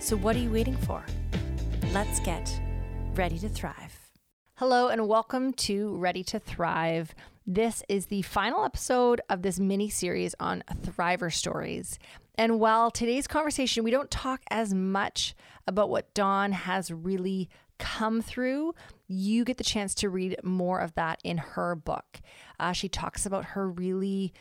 So, 0.00 0.16
what 0.16 0.34
are 0.34 0.38
you 0.38 0.50
waiting 0.50 0.78
for? 0.78 1.04
Let's 1.92 2.20
get 2.20 2.58
ready 3.14 3.38
to 3.40 3.50
thrive. 3.50 4.10
Hello, 4.54 4.88
and 4.88 5.06
welcome 5.06 5.52
to 5.52 5.94
Ready 5.94 6.24
to 6.24 6.38
Thrive. 6.38 7.14
This 7.46 7.82
is 7.86 8.06
the 8.06 8.22
final 8.22 8.64
episode 8.64 9.20
of 9.28 9.42
this 9.42 9.60
mini 9.60 9.90
series 9.90 10.34
on 10.40 10.64
Thriver 10.80 11.30
stories. 11.30 11.98
And 12.36 12.58
while 12.58 12.90
today's 12.90 13.26
conversation, 13.26 13.84
we 13.84 13.90
don't 13.90 14.10
talk 14.10 14.40
as 14.50 14.72
much 14.72 15.34
about 15.66 15.90
what 15.90 16.14
Dawn 16.14 16.52
has 16.52 16.90
really 16.90 17.50
come 17.78 18.22
through, 18.22 18.74
you 19.06 19.44
get 19.44 19.58
the 19.58 19.64
chance 19.64 19.94
to 19.96 20.08
read 20.08 20.36
more 20.42 20.78
of 20.80 20.94
that 20.94 21.20
in 21.24 21.36
her 21.36 21.74
book. 21.74 22.22
Uh, 22.58 22.72
she 22.72 22.88
talks 22.88 23.26
about 23.26 23.44
her 23.44 23.68
really 23.68 24.32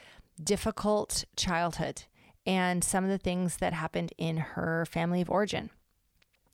difficult 0.42 1.26
childhood 1.36 2.04
and 2.50 2.84
some 2.84 3.04
of 3.04 3.12
the 3.12 3.20
things 3.20 3.58
that 3.58 3.74
happened 3.74 4.12
in 4.18 4.38
her 4.38 4.84
family 4.88 5.22
of 5.22 5.30
origin. 5.30 5.70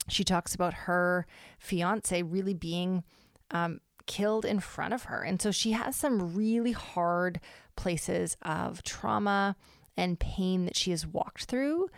She 0.08 0.24
talks 0.24 0.54
about 0.54 0.74
her 0.84 1.26
fiance 1.58 2.22
really 2.22 2.52
being 2.52 3.02
um, 3.50 3.80
killed 4.04 4.44
in 4.44 4.60
front 4.60 4.92
of 4.92 5.04
her. 5.04 5.22
And 5.22 5.40
so 5.40 5.50
she 5.50 5.72
has 5.72 5.96
some 5.96 6.34
really 6.34 6.72
hard 6.72 7.40
places 7.76 8.36
of 8.42 8.82
trauma 8.82 9.56
and 9.96 10.20
pain 10.20 10.66
that 10.66 10.76
she 10.76 10.90
has 10.90 11.06
walked 11.06 11.46
through. 11.46 11.88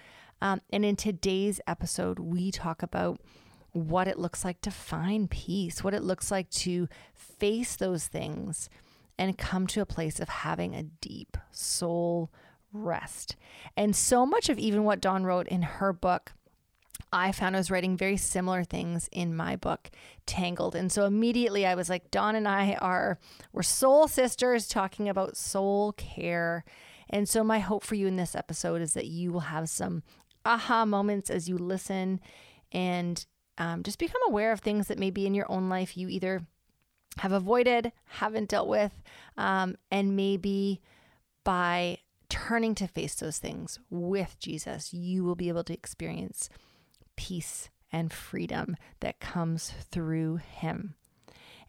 Um, 0.40 0.60
and 0.70 0.84
in 0.84 0.94
today's 0.94 1.60
episode, 1.66 2.20
we 2.20 2.52
talk 2.52 2.84
about 2.84 3.20
what 3.72 4.06
it 4.06 4.16
looks 4.16 4.44
like 4.44 4.60
to 4.60 4.70
find 4.70 5.28
peace, 5.28 5.82
what 5.82 5.92
it 5.92 6.04
looks 6.04 6.30
like 6.30 6.48
to 6.50 6.88
face 7.16 7.74
those 7.74 8.06
things 8.06 8.70
and 9.18 9.36
come 9.36 9.66
to 9.66 9.80
a 9.80 9.86
place 9.86 10.20
of 10.20 10.28
having 10.28 10.76
a 10.76 10.84
deep 10.84 11.36
soul 11.50 12.30
rest. 12.72 13.36
And 13.76 13.94
so 13.94 14.26
much 14.26 14.48
of 14.48 14.58
even 14.58 14.84
what 14.84 15.00
Dawn 15.00 15.24
wrote 15.24 15.48
in 15.48 15.62
her 15.62 15.92
book 15.92 16.32
I 17.12 17.32
found 17.32 17.56
I 17.56 17.58
was 17.58 17.70
writing 17.70 17.96
very 17.96 18.16
similar 18.16 18.64
things 18.64 19.08
in 19.12 19.34
my 19.34 19.56
book, 19.56 19.90
Tangled. 20.26 20.74
And 20.74 20.92
so 20.92 21.06
immediately 21.06 21.64
I 21.64 21.74
was 21.74 21.88
like, 21.88 22.10
Dawn 22.10 22.34
and 22.34 22.46
I 22.46 22.74
are, 22.74 23.18
we're 23.52 23.62
soul 23.62 24.08
sisters 24.08 24.68
talking 24.68 25.08
about 25.08 25.36
soul 25.36 25.92
care. 25.92 26.64
And 27.08 27.28
so 27.28 27.42
my 27.42 27.60
hope 27.60 27.84
for 27.84 27.94
you 27.94 28.06
in 28.06 28.16
this 28.16 28.34
episode 28.34 28.82
is 28.82 28.92
that 28.92 29.06
you 29.06 29.32
will 29.32 29.40
have 29.40 29.68
some 29.68 30.02
aha 30.44 30.84
moments 30.84 31.30
as 31.30 31.48
you 31.48 31.56
listen 31.56 32.20
and 32.72 33.24
um, 33.56 33.82
just 33.82 33.98
become 33.98 34.20
aware 34.28 34.52
of 34.52 34.60
things 34.60 34.88
that 34.88 34.98
maybe 34.98 35.26
in 35.26 35.34
your 35.34 35.50
own 35.50 35.68
life 35.68 35.96
you 35.96 36.08
either 36.08 36.42
have 37.18 37.32
avoided, 37.32 37.90
haven't 38.04 38.50
dealt 38.50 38.68
with, 38.68 38.92
um, 39.38 39.76
and 39.90 40.14
maybe 40.14 40.80
by 41.42 41.98
turning 42.28 42.74
to 42.76 42.86
face 42.86 43.14
those 43.14 43.38
things 43.38 43.78
with 43.90 44.36
Jesus, 44.38 44.92
you 44.92 45.24
will 45.24 45.34
be 45.34 45.48
able 45.48 45.64
to 45.64 45.72
experience 45.72 46.48
peace 47.16 47.70
and 47.92 48.12
freedom 48.12 48.76
that 49.00 49.20
comes 49.20 49.72
through 49.90 50.36
Him. 50.36 50.94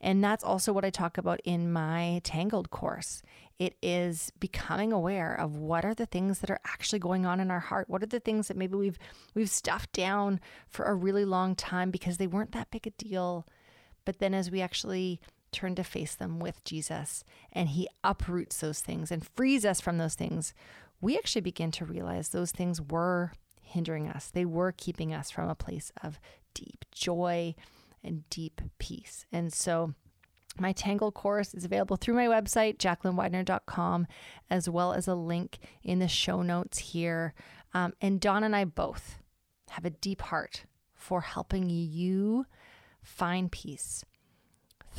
And 0.01 0.23
that's 0.23 0.43
also 0.43 0.71
what 0.71 0.85
I 0.85 0.89
talk 0.89 1.17
about 1.17 1.41
in 1.43 1.71
my 1.71 2.21
Tangled 2.23 2.69
course. 2.69 3.21
It 3.57 3.75
is 3.81 4.31
becoming 4.39 4.93
aware 4.93 5.35
of 5.35 5.57
what 5.57 5.83
are 5.83 5.93
the 5.93 6.05
things 6.05 6.39
that 6.39 6.49
are 6.49 6.61
actually 6.65 6.99
going 6.99 7.25
on 7.25 7.41
in 7.41 7.51
our 7.51 7.59
heart. 7.59 7.89
What 7.89 8.01
are 8.01 8.07
the 8.07 8.21
things 8.21 8.47
that 8.47 8.55
maybe 8.55 8.75
we've 8.75 8.97
we've 9.33 9.49
stuffed 9.49 9.91
down 9.91 10.39
for 10.69 10.85
a 10.85 10.95
really 10.95 11.25
long 11.25 11.55
time 11.55 11.91
because 11.91 12.17
they 12.17 12.27
weren't 12.27 12.53
that 12.53 12.71
big 12.71 12.87
a 12.87 12.91
deal. 12.91 13.45
But 14.05 14.19
then 14.19 14.33
as 14.33 14.49
we 14.49 14.61
actually 14.61 15.19
turn 15.51 15.75
to 15.75 15.83
face 15.83 16.15
them 16.15 16.39
with 16.39 16.63
Jesus 16.63 17.23
and 17.51 17.69
he 17.69 17.87
uproots 18.03 18.59
those 18.59 18.81
things 18.81 19.11
and 19.11 19.27
frees 19.35 19.65
us 19.65 19.81
from 19.81 19.97
those 19.97 20.15
things, 20.15 20.53
we 21.01 21.17
actually 21.17 21.41
begin 21.41 21.71
to 21.71 21.85
realize 21.85 22.29
those 22.29 22.51
things 22.51 22.81
were 22.81 23.31
hindering 23.61 24.07
us. 24.07 24.29
They 24.29 24.45
were 24.45 24.71
keeping 24.71 25.13
us 25.13 25.31
from 25.31 25.49
a 25.49 25.55
place 25.55 25.91
of 26.03 26.19
deep 26.53 26.85
joy 26.91 27.55
and 28.03 28.29
deep 28.29 28.61
peace. 28.79 29.25
And 29.31 29.53
so, 29.53 29.93
my 30.57 30.73
Tangle 30.73 31.11
course 31.11 31.53
is 31.53 31.63
available 31.63 31.95
through 31.95 32.15
my 32.15 32.25
website, 32.25 32.77
jacquelineweidner.com, 32.77 34.07
as 34.49 34.67
well 34.67 34.93
as 34.93 35.07
a 35.07 35.15
link 35.15 35.59
in 35.83 35.99
the 35.99 36.07
show 36.07 36.41
notes 36.41 36.79
here. 36.79 37.33
Um, 37.73 37.93
and 38.01 38.19
Dawn 38.19 38.43
and 38.43 38.55
I 38.55 38.65
both 38.65 39.19
have 39.69 39.85
a 39.85 39.91
deep 39.91 40.21
heart 40.21 40.65
for 40.95 41.21
helping 41.21 41.69
you 41.69 42.45
find 43.01 43.51
peace 43.51 44.03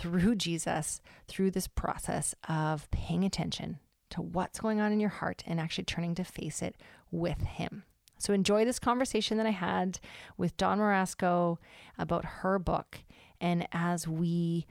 through 0.01 0.35
Jesus, 0.35 1.03
through 1.29 1.51
this 1.51 1.69
process 1.69 2.35
of 2.49 2.91
paying 2.91 3.23
attention 3.23 3.79
to 4.09 4.23
what's 4.23 4.59
going 4.59 4.81
on 4.81 4.93
in 4.93 4.99
your 4.99 5.11
heart 5.11 5.45
and 5.47 5.61
actually 5.61 5.85
turning 5.85 6.15
to 6.15 6.25
face 6.25 6.63
it 6.63 6.75
with 7.11 7.43
Him. 7.43 7.85
So 8.19 8.33
enjoy 8.33 8.65
this 8.65 8.79
conversation 8.79 9.37
that 9.37 9.47
I 9.47 9.51
had 9.51 10.01
with 10.39 10.57
Dawn 10.57 10.79
Marasco 10.79 11.59
about 11.99 12.25
her 12.25 12.59
book. 12.59 13.01
And 13.43 13.69
as 13.73 14.09
we 14.09 14.67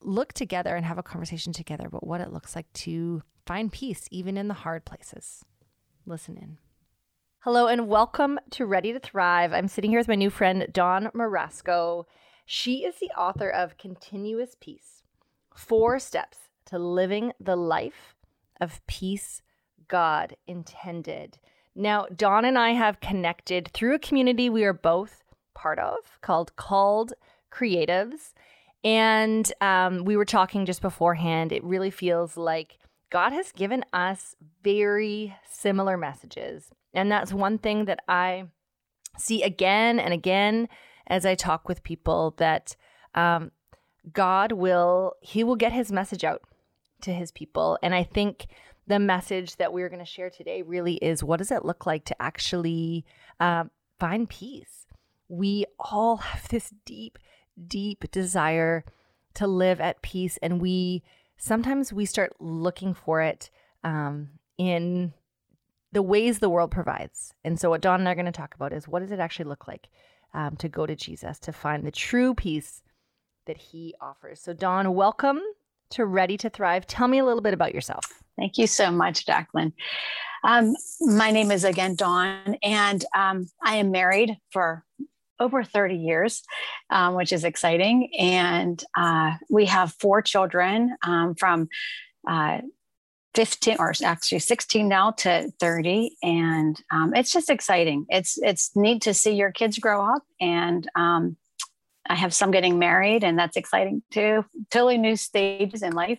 look 0.00 0.32
together 0.32 0.76
and 0.76 0.86
have 0.86 0.98
a 0.98 1.02
conversation 1.02 1.52
together 1.52 1.88
about 1.88 2.06
what 2.06 2.20
it 2.20 2.32
looks 2.32 2.54
like 2.54 2.72
to 2.72 3.22
find 3.46 3.72
peace, 3.72 4.06
even 4.12 4.36
in 4.36 4.46
the 4.46 4.54
hard 4.54 4.84
places. 4.84 5.44
Listen 6.06 6.36
in. 6.36 6.58
Hello, 7.40 7.66
and 7.66 7.88
welcome 7.88 8.38
to 8.50 8.64
Ready 8.64 8.92
to 8.92 9.00
Thrive. 9.00 9.52
I'm 9.52 9.68
sitting 9.68 9.90
here 9.90 9.98
with 9.98 10.08
my 10.08 10.14
new 10.14 10.30
friend, 10.30 10.68
Dawn 10.72 11.10
Marasco. 11.14 12.04
She 12.50 12.86
is 12.86 12.94
the 12.94 13.10
author 13.10 13.50
of 13.50 13.76
Continuous 13.76 14.56
Peace 14.58 15.02
Four 15.54 15.98
Steps 15.98 16.38
to 16.64 16.78
Living 16.78 17.34
the 17.38 17.56
Life 17.56 18.16
of 18.58 18.80
Peace 18.86 19.42
God 19.86 20.34
Intended. 20.46 21.36
Now, 21.74 22.06
Dawn 22.06 22.46
and 22.46 22.56
I 22.58 22.70
have 22.70 23.00
connected 23.00 23.68
through 23.74 23.94
a 23.94 23.98
community 23.98 24.48
we 24.48 24.64
are 24.64 24.72
both 24.72 25.24
part 25.52 25.78
of 25.78 25.98
called 26.22 26.56
Called 26.56 27.12
Creatives. 27.52 28.32
And 28.82 29.52
um, 29.60 30.06
we 30.06 30.16
were 30.16 30.24
talking 30.24 30.64
just 30.64 30.80
beforehand. 30.80 31.52
It 31.52 31.62
really 31.62 31.90
feels 31.90 32.38
like 32.38 32.78
God 33.10 33.34
has 33.34 33.52
given 33.52 33.84
us 33.92 34.36
very 34.64 35.36
similar 35.46 35.98
messages. 35.98 36.70
And 36.94 37.12
that's 37.12 37.30
one 37.30 37.58
thing 37.58 37.84
that 37.84 38.00
I 38.08 38.44
see 39.18 39.42
again 39.42 40.00
and 40.00 40.14
again 40.14 40.70
as 41.08 41.26
I 41.26 41.34
talk 41.34 41.68
with 41.68 41.82
people 41.82 42.34
that 42.36 42.76
um, 43.14 43.50
God 44.12 44.52
will, 44.52 45.14
He 45.20 45.42
will 45.42 45.56
get 45.56 45.72
His 45.72 45.90
message 45.90 46.22
out 46.22 46.42
to 47.00 47.12
His 47.12 47.32
people. 47.32 47.78
And 47.82 47.94
I 47.94 48.04
think 48.04 48.46
the 48.86 48.98
message 48.98 49.56
that 49.56 49.72
we're 49.72 49.88
going 49.88 49.98
to 49.98 50.04
share 50.04 50.30
today 50.30 50.62
really 50.62 50.94
is 50.96 51.24
what 51.24 51.38
does 51.38 51.50
it 51.50 51.64
look 51.64 51.86
like 51.86 52.04
to 52.06 52.22
actually 52.22 53.04
uh, 53.40 53.64
find 53.98 54.28
peace? 54.28 54.86
We 55.28 55.66
all 55.78 56.18
have 56.18 56.48
this 56.48 56.72
deep, 56.84 57.18
deep 57.66 58.10
desire 58.10 58.84
to 59.34 59.46
live 59.46 59.80
at 59.80 60.02
peace, 60.02 60.38
and 60.42 60.60
we 60.60 61.02
sometimes 61.36 61.92
we 61.92 62.04
start 62.06 62.32
looking 62.40 62.94
for 62.94 63.20
it 63.20 63.50
um, 63.84 64.30
in 64.56 65.12
the 65.92 66.02
ways 66.02 66.38
the 66.38 66.50
world 66.50 66.70
provides. 66.70 67.34
And 67.44 67.60
so, 67.60 67.70
what 67.70 67.80
Dawn 67.80 68.00
and 68.00 68.08
I 68.08 68.12
are 68.12 68.16
going 68.16 68.26
to 68.26 68.32
talk 68.32 68.54
about 68.54 68.72
is 68.72 68.88
what 68.88 69.00
does 69.00 69.12
it 69.12 69.20
actually 69.20 69.46
look 69.46 69.68
like 69.68 69.88
um, 70.34 70.56
to 70.56 70.68
go 70.68 70.86
to 70.86 70.94
Jesus 70.94 71.38
to 71.40 71.52
find 71.52 71.84
the 71.84 71.90
true 71.90 72.34
peace 72.34 72.82
that 73.46 73.56
He 73.56 73.94
offers. 74.00 74.40
So, 74.40 74.52
Dawn, 74.52 74.94
welcome 74.94 75.40
to 75.90 76.04
Ready 76.04 76.36
to 76.38 76.50
Thrive. 76.50 76.86
Tell 76.86 77.08
me 77.08 77.18
a 77.18 77.24
little 77.24 77.40
bit 77.40 77.54
about 77.54 77.74
yourself. 77.74 78.04
Thank 78.36 78.58
you 78.58 78.66
so 78.66 78.90
much, 78.90 79.26
Jacqueline. 79.26 79.72
Um, 80.44 80.74
my 81.00 81.30
name 81.30 81.50
is 81.50 81.64
again 81.64 81.96
Dawn, 81.96 82.56
and 82.62 83.04
um, 83.14 83.48
I 83.62 83.76
am 83.76 83.90
married 83.90 84.36
for 84.52 84.84
over 85.40 85.62
30 85.62 85.96
years, 85.96 86.42
um, 86.90 87.14
which 87.14 87.32
is 87.32 87.44
exciting. 87.44 88.10
And 88.18 88.82
uh, 88.96 89.34
we 89.48 89.66
have 89.66 89.92
four 89.94 90.22
children 90.22 90.96
um, 91.02 91.34
from 91.34 91.68
uh, 92.28 92.58
15 93.34 93.76
or 93.78 93.92
actually 94.04 94.38
16 94.38 94.88
now 94.88 95.12
to 95.12 95.50
30 95.60 96.16
and 96.22 96.80
um, 96.92 97.14
it's 97.14 97.32
just 97.32 97.50
exciting. 97.50 98.06
It's 98.08 98.38
it's 98.38 98.74
neat 98.74 99.02
to 99.02 99.14
see 99.14 99.34
your 99.34 99.52
kids 99.52 99.78
grow 99.78 100.04
up 100.04 100.22
and 100.40 100.88
um, 100.94 101.36
i 102.08 102.14
have 102.14 102.32
some 102.32 102.50
getting 102.50 102.78
married 102.78 103.22
and 103.24 103.38
that's 103.38 103.56
exciting 103.56 104.02
too. 104.10 104.44
Totally 104.70 104.98
new 104.98 105.16
stages 105.16 105.82
in 105.82 105.92
life. 105.92 106.18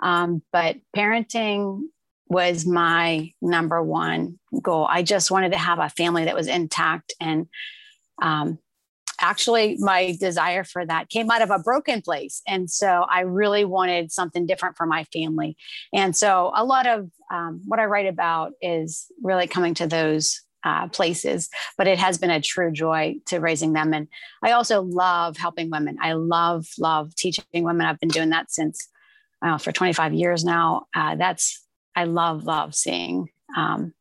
Um, 0.00 0.42
but 0.52 0.76
parenting 0.96 1.82
was 2.28 2.66
my 2.66 3.32
number 3.42 3.82
one 3.82 4.38
goal. 4.62 4.86
I 4.88 5.02
just 5.02 5.30
wanted 5.30 5.52
to 5.52 5.58
have 5.58 5.78
a 5.78 5.88
family 5.90 6.24
that 6.24 6.34
was 6.34 6.46
intact 6.46 7.12
and 7.20 7.46
um, 8.22 8.58
actually 9.24 9.76
my 9.78 10.14
desire 10.20 10.64
for 10.64 10.84
that 10.84 11.08
came 11.08 11.30
out 11.30 11.40
of 11.40 11.50
a 11.50 11.58
broken 11.58 12.02
place. 12.02 12.42
And 12.46 12.70
so 12.70 13.06
i 13.10 13.20
really 13.20 13.64
wanted 13.64 14.12
something 14.12 14.46
different 14.46 14.76
for 14.76 14.86
my 14.86 15.04
family. 15.04 15.56
And 15.92 16.14
so 16.14 16.52
a 16.54 16.64
lot 16.64 16.86
of 16.86 17.10
um, 17.32 17.62
what 17.66 17.80
i 17.80 17.86
write 17.86 18.06
about 18.06 18.52
is 18.60 19.06
really 19.22 19.46
coming 19.46 19.74
to 19.74 19.86
those 19.86 20.42
uh, 20.62 20.88
places 20.88 21.50
but 21.76 21.86
it 21.86 21.98
has 21.98 22.16
been 22.16 22.30
a 22.30 22.40
true 22.40 22.72
joy 22.72 23.16
to 23.26 23.38
raising 23.38 23.72
them. 23.72 23.94
And 23.94 24.08
i 24.42 24.52
also 24.52 24.82
love 24.82 25.36
helping 25.36 25.70
women. 25.70 25.96
I 26.00 26.12
love 26.12 26.66
love 26.78 27.14
teaching 27.14 27.64
women. 27.68 27.86
I've 27.86 28.00
been 28.00 28.16
doing 28.18 28.30
that 28.30 28.50
since 28.50 28.88
uh, 29.42 29.58
for 29.58 29.72
25 29.72 30.12
years 30.12 30.44
now. 30.44 30.86
Uh, 30.94 31.16
that's 31.16 31.44
i 31.96 32.04
love 32.04 32.44
love 32.44 32.74
seeing 32.74 33.28
um, 33.56 33.94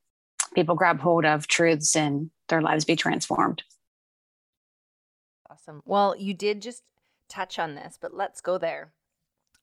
people 0.55 0.75
grab 0.75 0.99
hold 0.99 1.25
of 1.25 1.47
truths 1.47 1.95
and 1.95 2.29
their 2.49 2.61
lives 2.61 2.85
be 2.85 2.95
transformed 2.95 3.63
Awesome. 5.63 5.81
Well, 5.85 6.15
you 6.17 6.33
did 6.33 6.61
just 6.61 6.83
touch 7.29 7.57
on 7.57 7.75
this, 7.75 7.97
but 7.99 8.13
let's 8.13 8.41
go 8.41 8.57
there. 8.57 8.91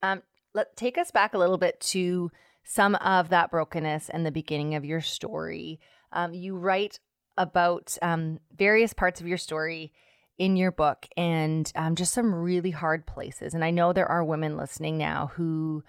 Um, 0.03 0.23
let 0.55 0.75
take 0.77 0.97
us 0.97 1.11
back 1.11 1.35
a 1.35 1.39
little 1.39 1.59
bit 1.59 1.79
to 1.81 2.31
some 2.65 2.95
of 2.97 3.29
that 3.29 3.51
brokenness 3.51 4.09
and 4.09 4.25
the 4.25 4.31
beginning 4.31 4.75
of 4.75 4.85
your 4.85 5.01
story. 5.01 5.79
Um, 6.13 6.33
you 6.33 6.57
write 6.57 7.01
about 7.37 7.99
um, 8.01 8.41
various 8.57 8.93
parts 8.93 9.21
of 9.21 9.27
your 9.27 9.37
story 9.37 9.93
in 10.39 10.57
your 10.57 10.73
book 10.73 11.07
and 11.19 11.71
um, 11.77 11.95
just 11.95 12.15
some 12.15 12.35
really 12.35 12.71
hard 12.71 13.07
places. 13.07 13.53
And 13.53 13.63
I 13.63 13.71
know 13.71 13.93
there 13.93 14.11
are 14.11 14.25
women 14.25 14.57
listening 14.57 14.97
now 14.97 15.33
who 15.35 15.85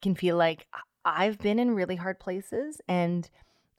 can 0.00 0.14
feel 0.14 0.36
like 0.36 0.68
I've 1.04 1.38
been 1.38 1.58
in 1.58 1.74
really 1.74 1.96
hard 1.96 2.20
places. 2.20 2.80
And 2.86 3.28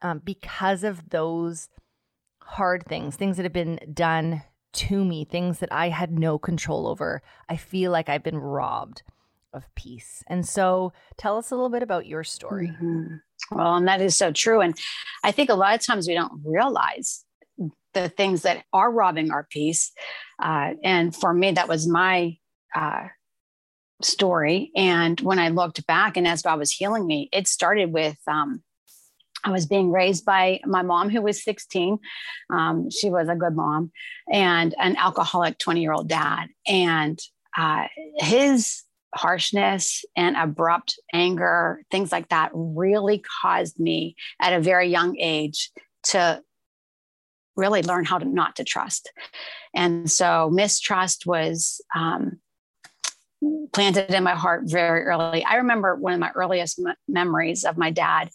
um, 0.02 0.22
because 0.24 0.84
of 0.84 1.10
those 1.10 1.70
hard 2.42 2.86
things, 2.86 3.16
things 3.16 3.38
that 3.38 3.44
have 3.44 3.54
been 3.54 3.80
done 3.94 4.44
to 4.74 5.06
me, 5.06 5.24
things 5.24 5.60
that 5.60 5.72
I 5.72 5.90
had 5.90 6.12
no 6.12 6.38
control 6.38 6.88
over. 6.88 7.22
I 7.48 7.56
feel 7.56 7.92
like 7.92 8.10
I've 8.10 8.24
been 8.24 8.38
robbed 8.38 9.04
of 9.54 9.74
peace. 9.76 10.24
And 10.28 10.48
so 10.48 10.94
tell 11.18 11.38
us 11.38 11.52
a 11.52 11.56
little 11.56 11.70
bit 11.70 11.84
about 11.84 12.08
your 12.08 12.24
story. 12.24 12.70
Mm-hmm. 12.70 13.16
Well, 13.52 13.76
and 13.76 13.88
that 13.88 14.02
is 14.02 14.18
so 14.18 14.32
true. 14.32 14.62
And 14.62 14.76
I 15.24 15.32
think 15.32 15.50
a 15.50 15.56
lot 15.56 15.76
of 15.76 15.86
times 15.86 16.08
we 16.08 16.16
don't 16.16 16.42
realize 16.44 17.24
the 17.94 18.10
things 18.10 18.42
that 18.42 18.64
are 18.74 18.92
robbing 18.92 19.32
our 19.32 19.48
peace. 19.50 19.92
Uh, 20.42 20.72
and 20.84 21.16
for 21.16 21.34
me, 21.34 21.52
that 21.52 21.68
was 21.68 21.88
my 21.88 22.38
uh, 22.76 23.08
story. 24.02 24.72
And 24.76 25.20
when 25.22 25.40
I 25.40 25.50
looked 25.50 25.86
back 25.86 26.18
and 26.18 26.28
as 26.28 26.42
God 26.42 26.58
was 26.58 26.72
healing 26.72 27.06
me, 27.06 27.30
it 27.32 27.48
started 27.48 27.94
with 27.94 28.18
um, 28.28 28.64
I 29.44 29.52
was 29.52 29.66
being 29.66 29.92
raised 29.92 30.26
by 30.26 30.60
my 30.66 30.82
mom, 30.82 31.10
who 31.10 31.22
was 31.22 31.44
16. 31.44 32.00
Um, 32.50 32.90
she 32.90 33.10
was 33.10 33.28
a 33.30 33.36
good 33.36 33.56
mom, 33.56 33.92
and 34.32 34.74
an 34.80 34.96
alcoholic 34.98 35.58
20 35.58 35.82
year 35.82 35.94
old 35.94 36.08
dad. 36.08 36.48
And 36.68 37.20
uh, 37.58 37.86
his 38.18 38.84
harshness 39.16 40.04
and 40.16 40.36
abrupt 40.36 41.00
anger, 41.14 41.84
things 41.92 42.12
like 42.12 42.30
that, 42.30 42.52
really 42.54 43.24
caused 43.42 43.80
me 43.80 44.16
at 44.40 44.54
a 44.54 44.62
very 44.62 44.90
young 44.90 45.18
age 45.20 45.72
to 46.04 46.42
really 47.56 47.84
learn 47.84 48.06
how 48.06 48.18
to 48.18 48.26
not 48.26 48.56
to 48.56 48.64
trust. 48.64 49.12
And 49.76 50.10
so 50.10 50.50
mistrust 50.52 51.26
was 51.26 51.82
um, 51.96 52.40
planted 53.74 54.14
in 54.14 54.24
my 54.24 54.36
heart 54.36 54.64
very 54.66 55.04
early. 55.04 55.44
I 55.44 55.56
remember 55.56 55.96
one 55.96 56.14
of 56.14 56.20
my 56.20 56.32
earliest 56.36 56.80
m- 56.80 56.96
memories 57.08 57.66
of 57.66 57.78
my 57.78 57.92
dad. 57.92 58.30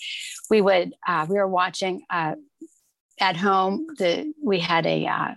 We 0.50 0.60
would 0.60 0.94
uh, 1.06 1.26
we 1.28 1.37
were 1.37 1.49
watching 1.49 2.02
uh, 2.10 2.34
at 3.20 3.37
home. 3.37 3.87
The 3.99 4.32
we 4.43 4.60
had 4.60 4.87
a 4.87 5.06
uh, 5.06 5.34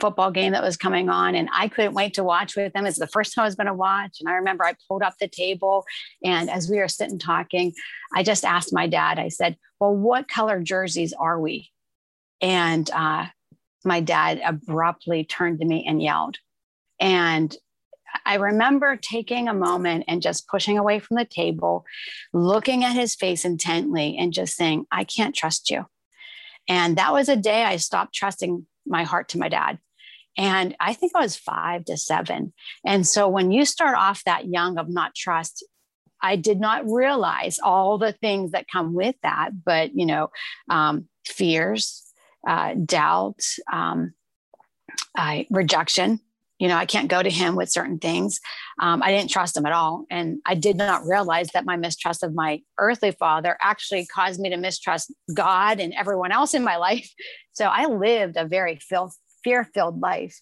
football 0.00 0.30
game 0.30 0.52
that 0.52 0.62
was 0.62 0.76
coming 0.76 1.08
on, 1.08 1.34
and 1.34 1.48
I 1.52 1.68
couldn't 1.68 1.94
wait 1.94 2.14
to 2.14 2.24
watch 2.24 2.56
with 2.56 2.72
them. 2.72 2.86
It's 2.86 2.98
the 2.98 3.06
first 3.06 3.34
time 3.34 3.42
I 3.42 3.46
was 3.46 3.54
going 3.54 3.66
to 3.66 3.74
watch, 3.74 4.18
and 4.20 4.28
I 4.28 4.34
remember 4.34 4.64
I 4.64 4.74
pulled 4.88 5.02
up 5.02 5.14
the 5.20 5.28
table, 5.28 5.84
and 6.24 6.50
as 6.50 6.68
we 6.68 6.78
were 6.78 6.88
sitting 6.88 7.18
talking, 7.18 7.72
I 8.14 8.22
just 8.22 8.44
asked 8.44 8.72
my 8.72 8.86
dad. 8.86 9.18
I 9.18 9.28
said, 9.28 9.56
"Well, 9.80 9.94
what 9.96 10.28
color 10.28 10.60
jerseys 10.60 11.12
are 11.12 11.40
we?" 11.40 11.70
And 12.40 12.90
uh, 12.90 13.26
my 13.84 14.00
dad 14.00 14.40
abruptly 14.44 15.24
turned 15.24 15.60
to 15.60 15.66
me 15.66 15.86
and 15.88 16.02
yelled. 16.02 16.38
And 17.00 17.54
I 18.24 18.36
remember 18.36 18.96
taking 18.96 19.48
a 19.48 19.54
moment 19.54 20.04
and 20.08 20.22
just 20.22 20.48
pushing 20.48 20.78
away 20.78 20.98
from 20.98 21.16
the 21.16 21.24
table, 21.24 21.84
looking 22.32 22.84
at 22.84 22.94
his 22.94 23.14
face 23.14 23.44
intently, 23.44 24.16
and 24.16 24.32
just 24.32 24.56
saying, 24.56 24.86
I 24.90 25.04
can't 25.04 25.34
trust 25.34 25.70
you. 25.70 25.86
And 26.68 26.96
that 26.96 27.12
was 27.12 27.28
a 27.28 27.36
day 27.36 27.64
I 27.64 27.76
stopped 27.76 28.14
trusting 28.14 28.66
my 28.86 29.04
heart 29.04 29.28
to 29.30 29.38
my 29.38 29.48
dad. 29.48 29.78
And 30.38 30.76
I 30.78 30.92
think 30.92 31.12
I 31.14 31.20
was 31.20 31.36
five 31.36 31.84
to 31.86 31.96
seven. 31.96 32.52
And 32.84 33.06
so 33.06 33.28
when 33.28 33.50
you 33.52 33.64
start 33.64 33.96
off 33.96 34.24
that 34.24 34.48
young 34.48 34.78
of 34.78 34.88
not 34.88 35.14
trust, 35.14 35.64
I 36.22 36.36
did 36.36 36.60
not 36.60 36.90
realize 36.90 37.58
all 37.58 37.98
the 37.98 38.12
things 38.12 38.52
that 38.52 38.66
come 38.70 38.94
with 38.94 39.14
that, 39.22 39.50
but 39.64 39.94
you 39.94 40.06
know, 40.06 40.30
um, 40.70 41.08
fears, 41.24 42.02
uh, 42.46 42.74
doubt, 42.74 43.40
um, 43.72 44.12
uh, 45.16 45.44
rejection, 45.50 46.20
you 46.58 46.68
know, 46.68 46.76
I 46.76 46.86
can't 46.86 47.08
go 47.08 47.22
to 47.22 47.30
him 47.30 47.54
with 47.54 47.70
certain 47.70 47.98
things. 47.98 48.40
Um, 48.80 49.02
I 49.02 49.10
didn't 49.10 49.30
trust 49.30 49.56
him 49.56 49.66
at 49.66 49.72
all. 49.72 50.06
And 50.10 50.38
I 50.46 50.54
did 50.54 50.76
not 50.76 51.04
realize 51.04 51.48
that 51.48 51.66
my 51.66 51.76
mistrust 51.76 52.22
of 52.22 52.34
my 52.34 52.62
earthly 52.78 53.12
father 53.12 53.56
actually 53.60 54.06
caused 54.06 54.40
me 54.40 54.48
to 54.50 54.56
mistrust 54.56 55.12
God 55.34 55.80
and 55.80 55.92
everyone 55.94 56.32
else 56.32 56.54
in 56.54 56.64
my 56.64 56.76
life. 56.76 57.10
So 57.52 57.64
I 57.64 57.86
lived 57.86 58.36
a 58.36 58.44
very 58.44 58.78
fear 59.42 59.64
filled 59.64 59.98
life. 60.02 60.38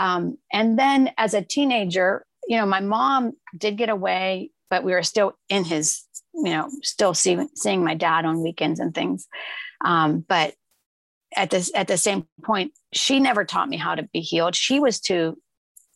Um, 0.00 0.36
and 0.52 0.76
then 0.76 1.12
as 1.16 1.32
a 1.32 1.40
teenager, 1.40 2.26
you 2.48 2.56
know, 2.56 2.66
my 2.66 2.80
mom 2.80 3.34
did 3.56 3.76
get 3.76 3.88
away, 3.88 4.50
but 4.68 4.82
we 4.82 4.90
were 4.90 5.04
still 5.04 5.38
in 5.48 5.62
his, 5.62 6.02
you 6.34 6.50
know, 6.50 6.68
still 6.82 7.14
see, 7.14 7.38
seeing 7.54 7.84
my 7.84 7.94
dad 7.94 8.24
on 8.24 8.42
weekends 8.42 8.80
and 8.80 8.92
things. 8.92 9.28
Um, 9.84 10.24
but 10.28 10.54
at 11.36 11.50
this 11.50 11.70
at 11.72 11.86
the 11.86 11.96
same 11.96 12.26
point, 12.44 12.72
she 12.92 13.20
never 13.20 13.44
taught 13.44 13.68
me 13.68 13.76
how 13.76 13.94
to 13.94 14.02
be 14.12 14.20
healed. 14.20 14.56
She 14.56 14.80
was 14.80 14.98
too 14.98 15.38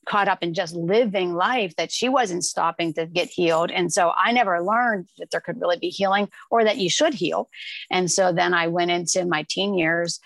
caught 0.06 0.29
up 0.29 0.43
in 0.43 0.55
just 0.55 0.75
living 0.75 1.35
life 1.35 1.76
that 1.76 1.93
she 1.93 2.08
wasn't 2.08 2.44
stopping 2.44 2.93
to 2.94 3.06
get 3.06 3.29
healed. 3.29 3.70
And 3.70 3.93
so 3.93 4.12
I 4.17 4.32
never 4.32 4.62
learned 4.62 5.08
that 5.19 5.31
there 5.31 5.41
could 5.41 5.61
really 5.61 5.79
be 5.79 5.88
healing 5.88 6.29
or 6.50 6.64
that 6.64 6.79
you 6.79 6.91
should 6.91 7.14
heal. 7.14 7.49
And 7.91 8.11
so 8.11 8.32
then 8.32 8.55
I 8.55 8.69
went 8.69 8.91
into 8.91 9.25
my 9.25 9.44
teen 9.49 9.75
years 9.75 10.20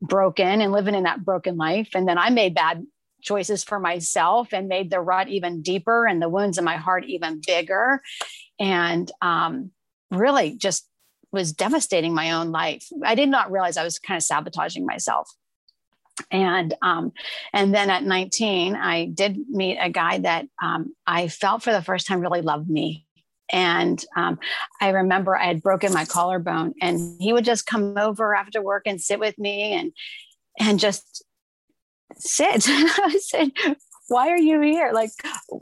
broken 0.00 0.60
and 0.60 0.72
living 0.72 0.94
in 0.94 1.04
that 1.04 1.24
broken 1.24 1.56
life. 1.56 1.88
And 1.94 2.06
then 2.06 2.18
I 2.18 2.30
made 2.30 2.54
bad 2.54 2.84
choices 3.22 3.64
for 3.64 3.80
myself 3.80 4.52
and 4.52 4.68
made 4.68 4.90
the 4.90 5.00
rut 5.00 5.28
even 5.28 5.62
deeper 5.62 6.06
and 6.06 6.20
the 6.20 6.28
wounds 6.28 6.58
in 6.58 6.64
my 6.64 6.76
heart 6.76 7.04
even 7.06 7.40
bigger. 7.44 8.02
And 8.58 9.10
um, 9.22 9.70
really 10.10 10.56
just 10.56 10.86
was 11.32 11.52
devastating 11.52 12.14
my 12.14 12.32
own 12.32 12.52
life. 12.52 12.86
I 13.02 13.14
did 13.14 13.28
not 13.28 13.50
realize 13.50 13.76
I 13.76 13.84
was 13.84 13.98
kind 13.98 14.16
of 14.16 14.22
sabotaging 14.22 14.86
myself 14.86 15.28
and 16.30 16.74
um, 16.82 17.12
and 17.52 17.74
then 17.74 17.90
at 17.90 18.04
19 18.04 18.76
i 18.76 19.06
did 19.06 19.38
meet 19.48 19.78
a 19.78 19.90
guy 19.90 20.18
that 20.18 20.46
um, 20.62 20.94
i 21.06 21.28
felt 21.28 21.62
for 21.62 21.72
the 21.72 21.82
first 21.82 22.06
time 22.06 22.20
really 22.20 22.42
loved 22.42 22.68
me. 22.68 23.06
And 23.50 24.02
um, 24.16 24.38
i 24.80 24.90
remember 24.90 25.36
i 25.36 25.46
had 25.46 25.62
broken 25.62 25.92
my 25.92 26.04
collarbone 26.04 26.74
and 26.80 27.20
he 27.20 27.32
would 27.32 27.44
just 27.44 27.66
come 27.66 27.96
over 27.98 28.34
after 28.34 28.62
work 28.62 28.84
and 28.86 29.00
sit 29.00 29.18
with 29.18 29.38
me 29.38 29.72
and 29.72 29.92
and 30.58 30.78
just 30.78 31.24
sit. 32.16 32.64
I 32.68 33.18
said 33.20 33.50
why 34.08 34.28
are 34.28 34.38
you 34.38 34.60
here? 34.60 34.92
Like 34.92 35.10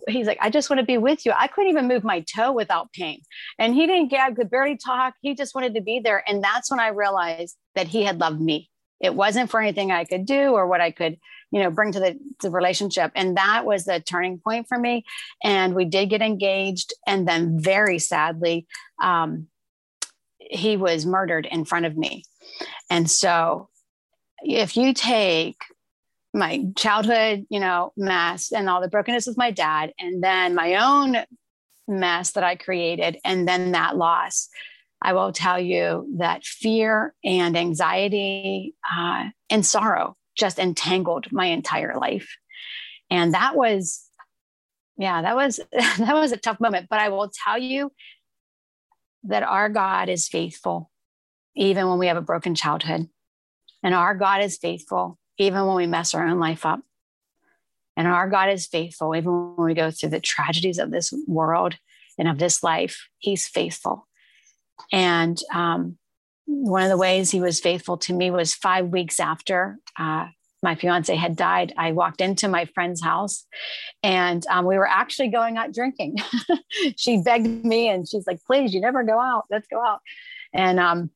he's 0.08 0.26
like 0.26 0.38
i 0.40 0.50
just 0.50 0.68
want 0.68 0.80
to 0.80 0.86
be 0.86 0.98
with 0.98 1.24
you. 1.24 1.32
I 1.36 1.46
couldn't 1.46 1.70
even 1.70 1.88
move 1.88 2.04
my 2.04 2.20
toe 2.20 2.52
without 2.52 2.92
pain. 2.92 3.22
And 3.58 3.74
he 3.74 3.86
didn't 3.86 4.08
get 4.08 4.34
could 4.36 4.50
barely 4.50 4.76
talk. 4.76 5.14
He 5.22 5.34
just 5.34 5.54
wanted 5.54 5.74
to 5.74 5.80
be 5.80 6.00
there. 6.00 6.22
And 6.28 6.42
that's 6.42 6.70
when 6.70 6.80
i 6.80 6.88
realized 6.88 7.56
that 7.74 7.88
he 7.88 8.02
had 8.04 8.20
loved 8.20 8.40
me 8.40 8.68
it 9.02 9.14
wasn't 9.14 9.50
for 9.50 9.60
anything 9.60 9.90
I 9.90 10.04
could 10.04 10.24
do 10.24 10.52
or 10.52 10.66
what 10.66 10.80
I 10.80 10.92
could, 10.92 11.18
you 11.50 11.60
know, 11.60 11.70
bring 11.70 11.92
to 11.92 12.00
the, 12.00 12.18
the 12.40 12.50
relationship. 12.50 13.10
And 13.14 13.36
that 13.36 13.66
was 13.66 13.84
the 13.84 14.00
turning 14.00 14.38
point 14.38 14.68
for 14.68 14.78
me. 14.78 15.04
And 15.42 15.74
we 15.74 15.84
did 15.84 16.08
get 16.08 16.22
engaged. 16.22 16.94
And 17.06 17.26
then 17.26 17.60
very 17.60 17.98
sadly, 17.98 18.66
um, 19.02 19.48
he 20.38 20.76
was 20.76 21.04
murdered 21.04 21.46
in 21.50 21.64
front 21.64 21.84
of 21.84 21.96
me. 21.96 22.24
And 22.88 23.10
so 23.10 23.68
if 24.42 24.76
you 24.76 24.94
take 24.94 25.56
my 26.32 26.64
childhood, 26.76 27.46
you 27.50 27.60
know, 27.60 27.92
mess 27.96 28.52
and 28.52 28.68
all 28.68 28.80
the 28.80 28.88
brokenness 28.88 29.26
with 29.26 29.36
my 29.36 29.50
dad, 29.50 29.92
and 29.98 30.22
then 30.22 30.54
my 30.54 30.76
own 30.76 31.16
mess 31.88 32.32
that 32.32 32.44
I 32.44 32.56
created, 32.56 33.18
and 33.24 33.46
then 33.46 33.72
that 33.72 33.96
loss, 33.96 34.48
I 35.02 35.12
will 35.14 35.32
tell 35.32 35.58
you 35.58 36.06
that 36.18 36.44
fear 36.44 37.14
and 37.24 37.56
anxiety 37.56 38.74
uh, 38.90 39.30
and 39.50 39.66
sorrow 39.66 40.16
just 40.36 40.58
entangled 40.58 41.30
my 41.32 41.46
entire 41.46 41.96
life. 41.98 42.36
And 43.10 43.34
that 43.34 43.56
was, 43.56 44.06
yeah, 44.96 45.22
that 45.22 45.34
was 45.34 45.60
that 45.72 46.14
was 46.14 46.32
a 46.32 46.36
tough 46.36 46.60
moment. 46.60 46.86
But 46.88 47.00
I 47.00 47.08
will 47.08 47.30
tell 47.44 47.58
you 47.58 47.90
that 49.24 49.42
our 49.42 49.68
God 49.68 50.08
is 50.08 50.28
faithful, 50.28 50.90
even 51.56 51.88
when 51.88 51.98
we 51.98 52.06
have 52.06 52.16
a 52.16 52.22
broken 52.22 52.54
childhood. 52.54 53.08
And 53.82 53.94
our 53.94 54.14
God 54.14 54.42
is 54.42 54.56
faithful 54.56 55.18
even 55.38 55.66
when 55.66 55.76
we 55.76 55.86
mess 55.86 56.14
our 56.14 56.26
own 56.26 56.38
life 56.38 56.64
up. 56.64 56.80
And 57.96 58.06
our 58.06 58.28
God 58.28 58.48
is 58.48 58.66
faithful, 58.66 59.14
even 59.14 59.56
when 59.56 59.66
we 59.66 59.74
go 59.74 59.90
through 59.90 60.10
the 60.10 60.20
tragedies 60.20 60.78
of 60.78 60.90
this 60.90 61.12
world 61.26 61.76
and 62.18 62.28
of 62.28 62.38
this 62.38 62.62
life, 62.62 63.08
He's 63.18 63.48
faithful. 63.48 64.06
And 64.92 65.40
um, 65.52 65.98
one 66.46 66.82
of 66.82 66.90
the 66.90 66.96
ways 66.96 67.30
He 67.30 67.40
was 67.40 67.60
faithful 67.60 67.96
to 67.98 68.14
me 68.14 68.30
was 68.30 68.54
five 68.54 68.88
weeks 68.88 69.20
after 69.20 69.78
uh, 69.98 70.26
my 70.62 70.76
fiance 70.76 71.14
had 71.14 71.36
died, 71.36 71.72
I 71.76 71.92
walked 71.92 72.20
into 72.20 72.48
my 72.48 72.66
friend's 72.66 73.02
house 73.02 73.46
and 74.02 74.46
um, 74.46 74.64
we 74.64 74.76
were 74.76 74.86
actually 74.86 75.28
going 75.28 75.56
out 75.56 75.74
drinking. 75.74 76.18
she 76.96 77.20
begged 77.20 77.64
me 77.64 77.88
and 77.88 78.08
she's 78.08 78.26
like, 78.26 78.38
please, 78.46 78.72
you 78.72 78.80
never 78.80 79.02
go 79.02 79.18
out. 79.18 79.44
Let's 79.50 79.66
go 79.66 79.84
out. 79.84 80.00
And 80.54 80.78
um, 80.78 81.10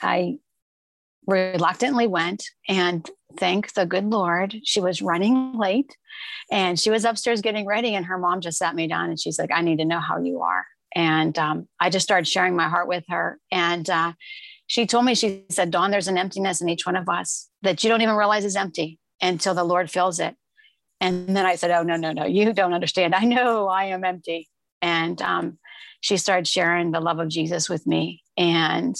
I 0.00 0.38
reluctantly 1.26 2.06
went 2.06 2.44
and 2.68 3.08
thank 3.36 3.72
the 3.74 3.84
good 3.84 4.04
Lord, 4.04 4.54
she 4.64 4.80
was 4.80 5.02
running 5.02 5.58
late 5.58 5.96
and 6.50 6.78
she 6.78 6.90
was 6.90 7.04
upstairs 7.04 7.42
getting 7.42 7.66
ready. 7.66 7.94
And 7.94 8.06
her 8.06 8.16
mom 8.16 8.40
just 8.40 8.58
sat 8.58 8.76
me 8.76 8.86
down 8.86 9.10
and 9.10 9.18
she's 9.18 9.38
like, 9.38 9.50
I 9.52 9.60
need 9.60 9.78
to 9.78 9.84
know 9.84 10.00
how 10.00 10.18
you 10.20 10.42
are. 10.42 10.66
And 10.96 11.38
um, 11.38 11.68
I 11.78 11.90
just 11.90 12.04
started 12.04 12.26
sharing 12.26 12.56
my 12.56 12.68
heart 12.68 12.88
with 12.88 13.04
her. 13.08 13.38
And 13.52 13.88
uh, 13.88 14.14
she 14.66 14.86
told 14.86 15.04
me, 15.04 15.14
she 15.14 15.44
said, 15.50 15.70
Dawn, 15.70 15.90
there's 15.90 16.08
an 16.08 16.16
emptiness 16.16 16.62
in 16.62 16.70
each 16.70 16.86
one 16.86 16.96
of 16.96 17.06
us 17.06 17.50
that 17.60 17.84
you 17.84 17.90
don't 17.90 18.00
even 18.00 18.16
realize 18.16 18.46
is 18.46 18.56
empty 18.56 18.98
until 19.20 19.54
the 19.54 19.62
Lord 19.62 19.90
fills 19.90 20.18
it. 20.18 20.34
And 20.98 21.36
then 21.36 21.44
I 21.44 21.56
said, 21.56 21.70
Oh, 21.70 21.82
no, 21.82 21.96
no, 21.96 22.12
no, 22.12 22.24
you 22.24 22.50
don't 22.54 22.72
understand. 22.72 23.14
I 23.14 23.24
know 23.24 23.68
I 23.68 23.84
am 23.84 24.04
empty. 24.04 24.48
And 24.80 25.20
um, 25.20 25.58
she 26.00 26.16
started 26.16 26.48
sharing 26.48 26.92
the 26.92 27.00
love 27.00 27.18
of 27.18 27.28
Jesus 27.28 27.68
with 27.68 27.86
me 27.86 28.22
and 28.38 28.96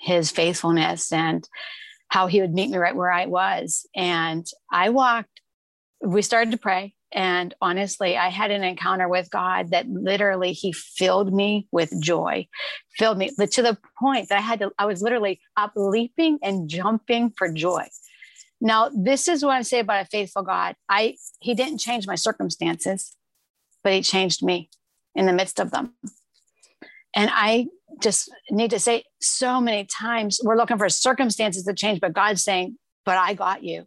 his 0.00 0.30
faithfulness 0.30 1.12
and 1.12 1.46
how 2.08 2.28
he 2.28 2.40
would 2.40 2.54
meet 2.54 2.70
me 2.70 2.78
right 2.78 2.94
where 2.94 3.10
I 3.10 3.26
was. 3.26 3.86
And 3.96 4.46
I 4.72 4.90
walked, 4.90 5.40
we 6.00 6.22
started 6.22 6.52
to 6.52 6.58
pray. 6.58 6.94
And 7.12 7.54
honestly, 7.60 8.16
I 8.16 8.28
had 8.28 8.50
an 8.50 8.62
encounter 8.62 9.08
with 9.08 9.30
God 9.30 9.70
that 9.70 9.88
literally 9.88 10.52
He 10.52 10.72
filled 10.72 11.32
me 11.32 11.66
with 11.72 11.92
joy, 12.00 12.46
filled 12.96 13.18
me 13.18 13.30
to 13.30 13.62
the 13.62 13.78
point 13.98 14.28
that 14.28 14.38
I 14.38 14.42
had 14.42 14.60
to, 14.60 14.70
I 14.78 14.86
was 14.86 15.02
literally 15.02 15.40
up 15.56 15.72
leaping 15.74 16.38
and 16.42 16.68
jumping 16.68 17.32
for 17.36 17.52
joy. 17.52 17.88
Now, 18.60 18.90
this 18.94 19.26
is 19.26 19.44
what 19.44 19.52
I 19.52 19.62
say 19.62 19.80
about 19.80 20.02
a 20.02 20.08
faithful 20.08 20.42
God. 20.42 20.76
I 20.88 21.16
He 21.40 21.54
didn't 21.54 21.78
change 21.78 22.06
my 22.06 22.14
circumstances, 22.14 23.16
but 23.82 23.92
He 23.92 24.02
changed 24.02 24.44
me 24.44 24.70
in 25.14 25.26
the 25.26 25.32
midst 25.32 25.58
of 25.58 25.72
them. 25.72 25.94
And 27.14 27.30
I 27.32 27.66
just 28.00 28.30
need 28.50 28.70
to 28.70 28.78
say 28.78 29.04
so 29.20 29.60
many 29.60 29.84
times 29.84 30.40
we're 30.44 30.56
looking 30.56 30.78
for 30.78 30.88
circumstances 30.88 31.64
to 31.64 31.74
change, 31.74 32.00
but 32.00 32.12
God's 32.12 32.44
saying, 32.44 32.76
But 33.04 33.18
I 33.18 33.34
got 33.34 33.64
you. 33.64 33.86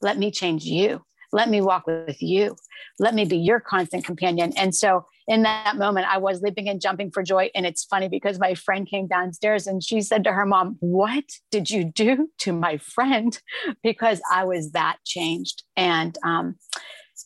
Let 0.00 0.18
me 0.18 0.30
change 0.30 0.64
you. 0.64 1.02
Let 1.32 1.48
me 1.48 1.60
walk 1.60 1.86
with 1.86 2.20
you. 2.22 2.56
Let 2.98 3.14
me 3.14 3.24
be 3.24 3.38
your 3.38 3.58
constant 3.58 4.04
companion. 4.04 4.52
And 4.56 4.74
so 4.74 5.06
in 5.26 5.42
that 5.42 5.76
moment, 5.76 6.06
I 6.12 6.18
was 6.18 6.42
leaping 6.42 6.68
and 6.68 6.80
jumping 6.80 7.10
for 7.10 7.22
joy. 7.22 7.50
And 7.54 7.64
it's 7.64 7.84
funny 7.84 8.08
because 8.08 8.38
my 8.38 8.54
friend 8.54 8.86
came 8.86 9.06
downstairs 9.06 9.66
and 9.66 9.82
she 9.82 10.02
said 10.02 10.24
to 10.24 10.32
her 10.32 10.44
mom, 10.44 10.76
What 10.80 11.24
did 11.50 11.70
you 11.70 11.84
do 11.84 12.28
to 12.40 12.52
my 12.52 12.78
friend? 12.78 13.38
Because 13.82 14.20
I 14.30 14.44
was 14.44 14.72
that 14.72 14.98
changed. 15.04 15.62
And 15.76 16.16
um, 16.24 16.56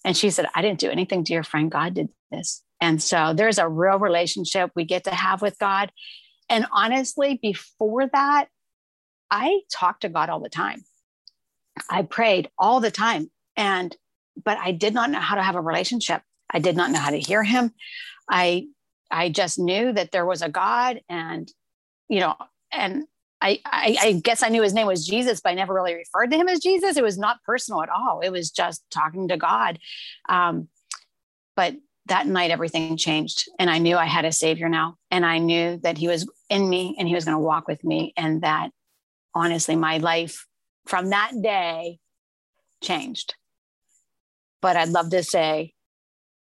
and 0.04 0.16
she 0.16 0.30
said, 0.30 0.46
I 0.54 0.62
didn't 0.62 0.78
do 0.78 0.90
anything 0.90 1.24
to 1.24 1.32
your 1.32 1.42
friend. 1.42 1.70
God 1.70 1.94
did 1.94 2.08
this. 2.30 2.62
And 2.80 3.02
so 3.02 3.32
there's 3.34 3.58
a 3.58 3.68
real 3.68 3.98
relationship 3.98 4.70
we 4.76 4.84
get 4.84 5.04
to 5.04 5.10
have 5.10 5.42
with 5.42 5.58
God. 5.58 5.90
And 6.48 6.66
honestly, 6.70 7.38
before 7.40 8.06
that, 8.12 8.46
I 9.30 9.60
talked 9.72 10.02
to 10.02 10.08
God 10.08 10.28
all 10.28 10.40
the 10.40 10.48
time. 10.48 10.84
I 11.90 12.02
prayed 12.02 12.50
all 12.58 12.80
the 12.80 12.90
time. 12.90 13.30
And, 13.56 13.96
but 14.42 14.58
I 14.58 14.72
did 14.72 14.94
not 14.94 15.10
know 15.10 15.20
how 15.20 15.36
to 15.36 15.42
have 15.42 15.56
a 15.56 15.60
relationship. 15.60 16.22
I 16.50 16.58
did 16.58 16.76
not 16.76 16.90
know 16.90 16.98
how 16.98 17.10
to 17.10 17.18
hear 17.18 17.42
him. 17.42 17.72
I, 18.28 18.66
I 19.10 19.28
just 19.28 19.58
knew 19.58 19.92
that 19.92 20.10
there 20.12 20.26
was 20.26 20.42
a 20.42 20.48
God 20.48 21.00
and, 21.08 21.50
you 22.08 22.20
know, 22.20 22.36
and 22.72 23.04
I, 23.40 23.60
I, 23.64 23.96
I 24.00 24.12
guess 24.12 24.42
I 24.42 24.48
knew 24.48 24.62
his 24.62 24.74
name 24.74 24.86
was 24.86 25.06
Jesus, 25.06 25.40
but 25.40 25.50
I 25.50 25.54
never 25.54 25.74
really 25.74 25.94
referred 25.94 26.30
to 26.30 26.36
him 26.36 26.48
as 26.48 26.60
Jesus. 26.60 26.96
It 26.96 27.02
was 27.02 27.18
not 27.18 27.42
personal 27.44 27.82
at 27.82 27.88
all. 27.88 28.20
It 28.20 28.30
was 28.30 28.50
just 28.50 28.82
talking 28.90 29.28
to 29.28 29.36
God. 29.36 29.78
Um, 30.28 30.68
but 31.54 31.74
that 32.06 32.26
night 32.26 32.50
everything 32.50 32.96
changed 32.96 33.48
and 33.58 33.68
i 33.68 33.78
knew 33.78 33.96
i 33.96 34.06
had 34.06 34.24
a 34.24 34.32
savior 34.32 34.68
now 34.68 34.96
and 35.10 35.26
i 35.26 35.38
knew 35.38 35.76
that 35.78 35.98
he 35.98 36.08
was 36.08 36.28
in 36.48 36.68
me 36.68 36.94
and 36.98 37.08
he 37.08 37.14
was 37.14 37.24
going 37.24 37.36
to 37.36 37.40
walk 37.40 37.68
with 37.68 37.82
me 37.84 38.12
and 38.16 38.42
that 38.42 38.70
honestly 39.34 39.76
my 39.76 39.98
life 39.98 40.46
from 40.86 41.10
that 41.10 41.32
day 41.42 41.98
changed 42.82 43.34
but 44.60 44.76
i'd 44.76 44.88
love 44.88 45.10
to 45.10 45.22
say 45.22 45.72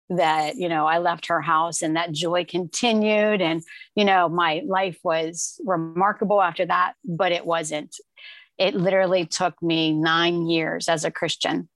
that 0.09 0.57
you 0.57 0.69
know 0.69 0.87
i 0.87 0.99
left 0.99 1.27
her 1.27 1.41
house 1.41 1.83
and 1.83 1.97
that 1.97 2.13
joy 2.13 2.45
continued 2.45 3.41
and 3.41 3.63
you 3.95 4.05
know 4.05 4.29
my 4.29 4.63
life 4.67 4.99
was 5.03 5.61
remarkable 5.65 6.43
after 6.43 6.67
that 6.67 6.95
but 7.05 7.33
it 7.33 7.47
wasn't 7.47 7.97
it 8.59 8.75
literally 8.75 9.25
took 9.25 9.61
me 9.63 9.93
9 9.93 10.47
years 10.47 10.89
as 10.89 11.05
a 11.05 11.11
christian 11.11 11.69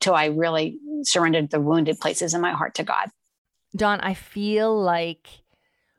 till 0.00 0.14
I 0.14 0.26
really 0.26 0.78
surrendered 1.02 1.50
the 1.50 1.60
wounded 1.60 1.98
places 2.00 2.34
in 2.34 2.40
my 2.40 2.52
heart 2.52 2.74
to 2.76 2.84
God. 2.84 3.08
Dawn, 3.74 4.00
I 4.00 4.14
feel 4.14 4.78
like 4.78 5.28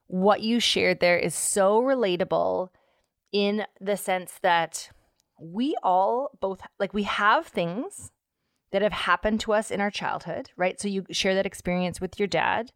what 0.07 0.41
you 0.41 0.59
shared 0.59 0.99
there 0.99 1.17
is 1.17 1.35
so 1.35 1.81
relatable 1.81 2.69
in 3.31 3.65
the 3.81 3.97
sense 3.97 4.33
that 4.41 4.89
we 5.39 5.75
all 5.83 6.31
both 6.39 6.61
like 6.79 6.93
we 6.93 7.03
have 7.03 7.45
things 7.45 8.09
that 8.71 8.81
have 8.81 8.93
happened 8.93 9.39
to 9.41 9.53
us 9.53 9.71
in 9.71 9.81
our 9.81 9.91
childhood, 9.91 10.51
right? 10.57 10.79
So 10.79 10.87
you 10.87 11.05
share 11.11 11.35
that 11.35 11.45
experience 11.45 12.01
with 12.01 12.19
your 12.19 12.27
dad 12.27 12.71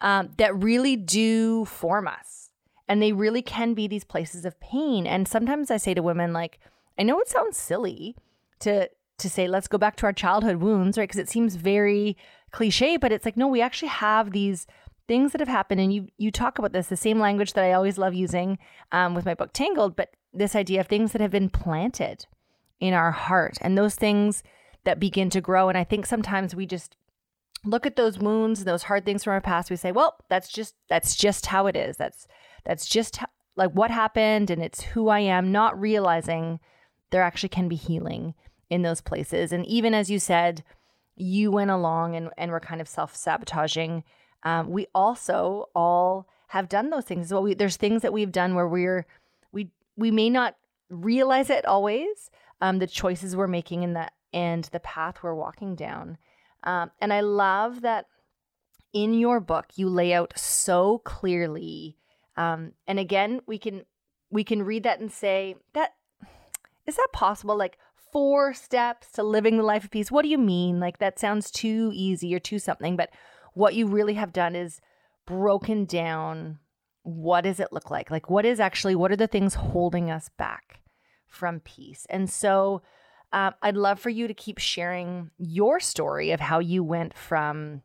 um, 0.00 0.30
that 0.38 0.54
really 0.56 0.96
do 0.96 1.64
form 1.64 2.06
us. 2.06 2.50
And 2.88 3.00
they 3.00 3.12
really 3.12 3.42
can 3.42 3.74
be 3.74 3.86
these 3.86 4.04
places 4.04 4.44
of 4.44 4.58
pain. 4.60 5.06
And 5.06 5.28
sometimes 5.28 5.70
I 5.70 5.76
say 5.76 5.94
to 5.94 6.02
women, 6.02 6.32
like, 6.32 6.58
I 6.98 7.02
know 7.04 7.20
it 7.20 7.28
sounds 7.28 7.56
silly 7.56 8.16
to 8.60 8.90
to 9.18 9.28
say, 9.28 9.46
let's 9.46 9.68
go 9.68 9.76
back 9.76 9.96
to 9.96 10.06
our 10.06 10.14
childhood 10.14 10.56
wounds, 10.56 10.96
right? 10.96 11.06
Because 11.06 11.20
it 11.20 11.28
seems 11.28 11.54
very 11.54 12.16
cliche, 12.52 12.96
but 12.96 13.12
it's 13.12 13.26
like, 13.26 13.36
no, 13.36 13.48
we 13.48 13.60
actually 13.60 13.88
have 13.88 14.30
these 14.30 14.66
things 15.06 15.32
that 15.32 15.40
have 15.40 15.48
happened. 15.48 15.80
And 15.80 15.92
you 15.92 16.08
you 16.18 16.30
talk 16.30 16.58
about 16.58 16.72
this, 16.72 16.88
the 16.88 16.96
same 16.96 17.20
language 17.20 17.52
that 17.52 17.64
I 17.64 17.72
always 17.72 17.98
love 17.98 18.14
using 18.14 18.58
um, 18.92 19.14
with 19.14 19.24
my 19.26 19.34
book 19.34 19.52
Tangled, 19.52 19.94
but 19.94 20.10
this 20.32 20.56
idea 20.56 20.80
of 20.80 20.86
things 20.86 21.12
that 21.12 21.20
have 21.20 21.30
been 21.30 21.50
planted 21.50 22.26
in 22.80 22.94
our 22.94 23.12
heart 23.12 23.58
and 23.60 23.76
those 23.76 23.94
things 23.94 24.42
that 24.84 25.00
begin 25.00 25.30
to 25.30 25.40
grow. 25.40 25.68
And 25.68 25.76
I 25.76 25.84
think 25.84 26.06
sometimes 26.06 26.54
we 26.54 26.66
just 26.66 26.96
look 27.64 27.86
at 27.86 27.96
those 27.96 28.18
wounds, 28.18 28.60
and 28.60 28.68
those 28.68 28.84
hard 28.84 29.04
things 29.04 29.24
from 29.24 29.34
our 29.34 29.40
past. 29.40 29.70
We 29.70 29.76
say, 29.76 29.92
well, 29.92 30.16
that's 30.28 30.48
just 30.48 30.74
that's 30.88 31.16
just 31.16 31.46
how 31.46 31.66
it 31.66 31.76
is. 31.76 31.96
That's 31.96 32.26
that's 32.64 32.88
just 32.88 33.18
how, 33.18 33.26
like 33.56 33.72
what 33.72 33.90
happened, 33.90 34.50
and 34.50 34.62
it's 34.62 34.82
who 34.82 35.08
I 35.08 35.20
am. 35.20 35.52
Not 35.52 35.78
realizing 35.78 36.60
there 37.10 37.22
actually 37.22 37.48
can 37.50 37.68
be 37.68 37.76
healing 37.76 38.34
in 38.68 38.82
those 38.82 39.00
places. 39.00 39.52
And 39.52 39.66
even 39.66 39.94
as 39.94 40.10
you 40.10 40.18
said, 40.18 40.62
you 41.16 41.50
went 41.50 41.70
along 41.70 42.16
and, 42.16 42.30
and 42.38 42.50
were 42.50 42.60
kind 42.60 42.80
of 42.80 42.88
self 42.88 43.14
sabotaging. 43.14 44.04
Um, 44.42 44.70
we 44.70 44.86
also 44.94 45.68
all 45.74 46.26
have 46.48 46.68
done 46.68 46.90
those 46.90 47.04
things. 47.04 47.32
Well, 47.32 47.42
we, 47.42 47.54
there's 47.54 47.76
things 47.76 48.02
that 48.02 48.12
we've 48.12 48.32
done 48.32 48.54
where 48.54 48.68
we're 48.68 49.06
we 49.52 49.68
we 49.96 50.10
may 50.10 50.30
not 50.30 50.56
realize 50.88 51.50
it 51.50 51.66
always. 51.66 52.30
Um, 52.62 52.78
the 52.78 52.86
choices 52.86 53.34
we're 53.34 53.46
making 53.46 53.82
in 53.84 53.94
that 53.94 54.12
and 54.32 54.64
the 54.64 54.80
path 54.80 55.22
we're 55.22 55.34
walking 55.34 55.74
down. 55.74 56.18
Um, 56.64 56.90
and 57.00 57.12
I 57.12 57.20
love 57.20 57.82
that 57.82 58.06
in 58.92 59.14
your 59.14 59.40
book 59.40 59.66
you 59.76 59.88
lay 59.88 60.12
out 60.12 60.32
so 60.36 60.98
clearly. 60.98 61.96
Um, 62.36 62.72
and 62.86 62.98
again, 62.98 63.40
we 63.46 63.58
can 63.58 63.84
we 64.30 64.44
can 64.44 64.62
read 64.62 64.82
that 64.84 65.00
and 65.00 65.10
say 65.10 65.56
that 65.74 65.94
is 66.86 66.96
that 66.96 67.08
possible? 67.12 67.56
Like 67.56 67.78
four 68.12 68.52
steps 68.54 69.12
to 69.12 69.22
living 69.22 69.56
the 69.56 69.62
life 69.62 69.84
of 69.84 69.90
peace. 69.90 70.10
What 70.10 70.22
do 70.22 70.28
you 70.28 70.38
mean? 70.38 70.80
Like 70.80 70.98
that 70.98 71.18
sounds 71.18 71.50
too 71.50 71.92
easy 71.94 72.34
or 72.34 72.40
too 72.40 72.58
something. 72.58 72.96
But 72.96 73.10
what 73.54 73.74
you 73.74 73.86
really 73.86 74.14
have 74.14 74.32
done 74.32 74.56
is 74.56 74.80
broken 75.26 75.84
down 75.84 76.58
what 77.02 77.42
does 77.42 77.60
it 77.60 77.72
look 77.72 77.90
like? 77.90 78.10
Like, 78.10 78.28
what 78.28 78.44
is 78.44 78.60
actually, 78.60 78.94
what 78.94 79.12
are 79.12 79.16
the 79.16 79.26
things 79.26 79.54
holding 79.54 80.10
us 80.10 80.28
back 80.36 80.80
from 81.26 81.60
peace? 81.60 82.06
And 82.10 82.28
so 82.28 82.82
um, 83.32 83.54
I'd 83.62 83.76
love 83.76 84.00
for 84.00 84.10
you 84.10 84.26
to 84.26 84.34
keep 84.34 84.58
sharing 84.58 85.30
your 85.38 85.80
story 85.80 86.32
of 86.32 86.40
how 86.40 86.58
you 86.58 86.82
went 86.82 87.14
from, 87.14 87.82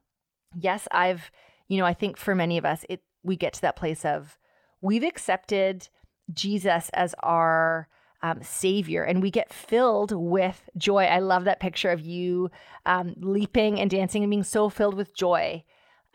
yes, 0.60 0.88
I've, 0.92 1.30
you 1.68 1.78
know, 1.78 1.86
I 1.86 1.94
think 1.94 2.18
for 2.18 2.34
many 2.34 2.58
of 2.58 2.66
us, 2.66 2.86
it, 2.90 3.02
we 3.24 3.36
get 3.36 3.54
to 3.54 3.62
that 3.62 3.76
place 3.76 4.06
of 4.06 4.38
we've 4.82 5.04
accepted 5.04 5.90
Jesus 6.34 6.90
as 6.94 7.14
our 7.22 7.88
um, 8.22 8.42
savior 8.42 9.04
and 9.04 9.22
we 9.22 9.30
get 9.30 9.54
filled 9.54 10.12
with 10.12 10.68
joy. 10.78 11.04
I 11.04 11.20
love 11.20 11.44
that 11.44 11.60
picture 11.60 11.92
of 11.92 12.02
you 12.02 12.50
um, 12.86 13.14
leaping 13.18 13.80
and 13.80 13.90
dancing 13.90 14.24
and 14.24 14.32
being 14.32 14.44
so 14.44 14.70
filled 14.70 14.96
with 14.96 15.16
joy. 15.16 15.64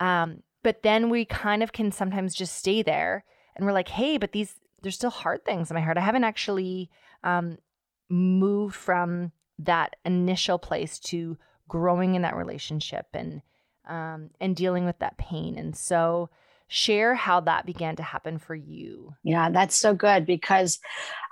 Um, 0.00 0.42
but 0.62 0.82
then 0.82 1.08
we 1.08 1.25
kind 1.25 1.62
of 1.62 1.72
can 1.72 1.92
sometimes 1.92 2.34
just 2.34 2.56
stay 2.56 2.82
there 2.82 3.25
and 3.54 3.64
we're 3.64 3.72
like, 3.72 3.88
hey, 3.88 4.18
but 4.18 4.32
these, 4.32 4.56
there's 4.82 4.96
still 4.96 5.10
hard 5.10 5.44
things 5.44 5.70
in 5.70 5.75
my 5.75 5.80
heart. 5.80 5.99
I 5.99 6.02
haven't 6.02 6.25
actually 6.25 6.90
moved 8.11 8.75
from 8.75 9.33
that 9.59 9.97
initial 10.05 10.59
place 10.59 10.99
to 10.99 11.38
growing 11.69 12.14
in 12.14 12.23
that 12.23 12.37
relationship 12.37 13.07
and 13.14 13.43
um, 13.87 14.31
and 14.40 14.55
dealing 14.55 14.85
with 14.85 14.99
that 14.99 15.19
pain. 15.19 15.57
And 15.59 15.75
so, 15.76 16.31
share 16.69 17.14
how 17.14 17.40
that 17.40 17.67
began 17.67 17.97
to 17.97 18.02
happen 18.02 18.38
for 18.38 18.55
you. 18.55 19.14
Yeah, 19.23 19.50
that's 19.50 19.76
so 19.76 19.95
good 19.95 20.26
because 20.26 20.79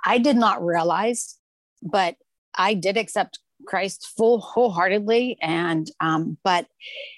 I 0.05 0.17
did 0.17 0.35
not 0.35 0.63
realize, 0.63 1.37
but 1.81 2.15
I 2.55 2.73
did 2.73 2.97
accept 2.97 3.39
Christ 3.65 4.11
full 4.17 4.39
wholeheartedly, 4.39 5.37
and 5.41 5.89
um, 5.99 6.37
but 6.43 6.67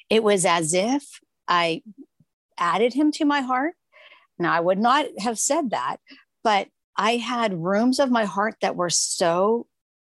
it 0.09 0.23
was 0.23 0.45
as 0.45 0.73
if 0.73 1.03
I 1.47 1.81
added 2.57 2.93
him 2.93 3.11
to 3.13 3.25
my 3.25 3.41
heart. 3.41 3.73
Now 4.37 4.53
I 4.53 4.59
would 4.59 4.79
not 4.79 5.05
have 5.19 5.39
said 5.39 5.71
that, 5.71 5.97
but 6.43 6.67
I 7.01 7.17
had 7.17 7.63
rooms 7.63 7.99
of 7.99 8.11
my 8.11 8.25
heart 8.25 8.57
that 8.61 8.75
were 8.75 8.91
so 8.91 9.65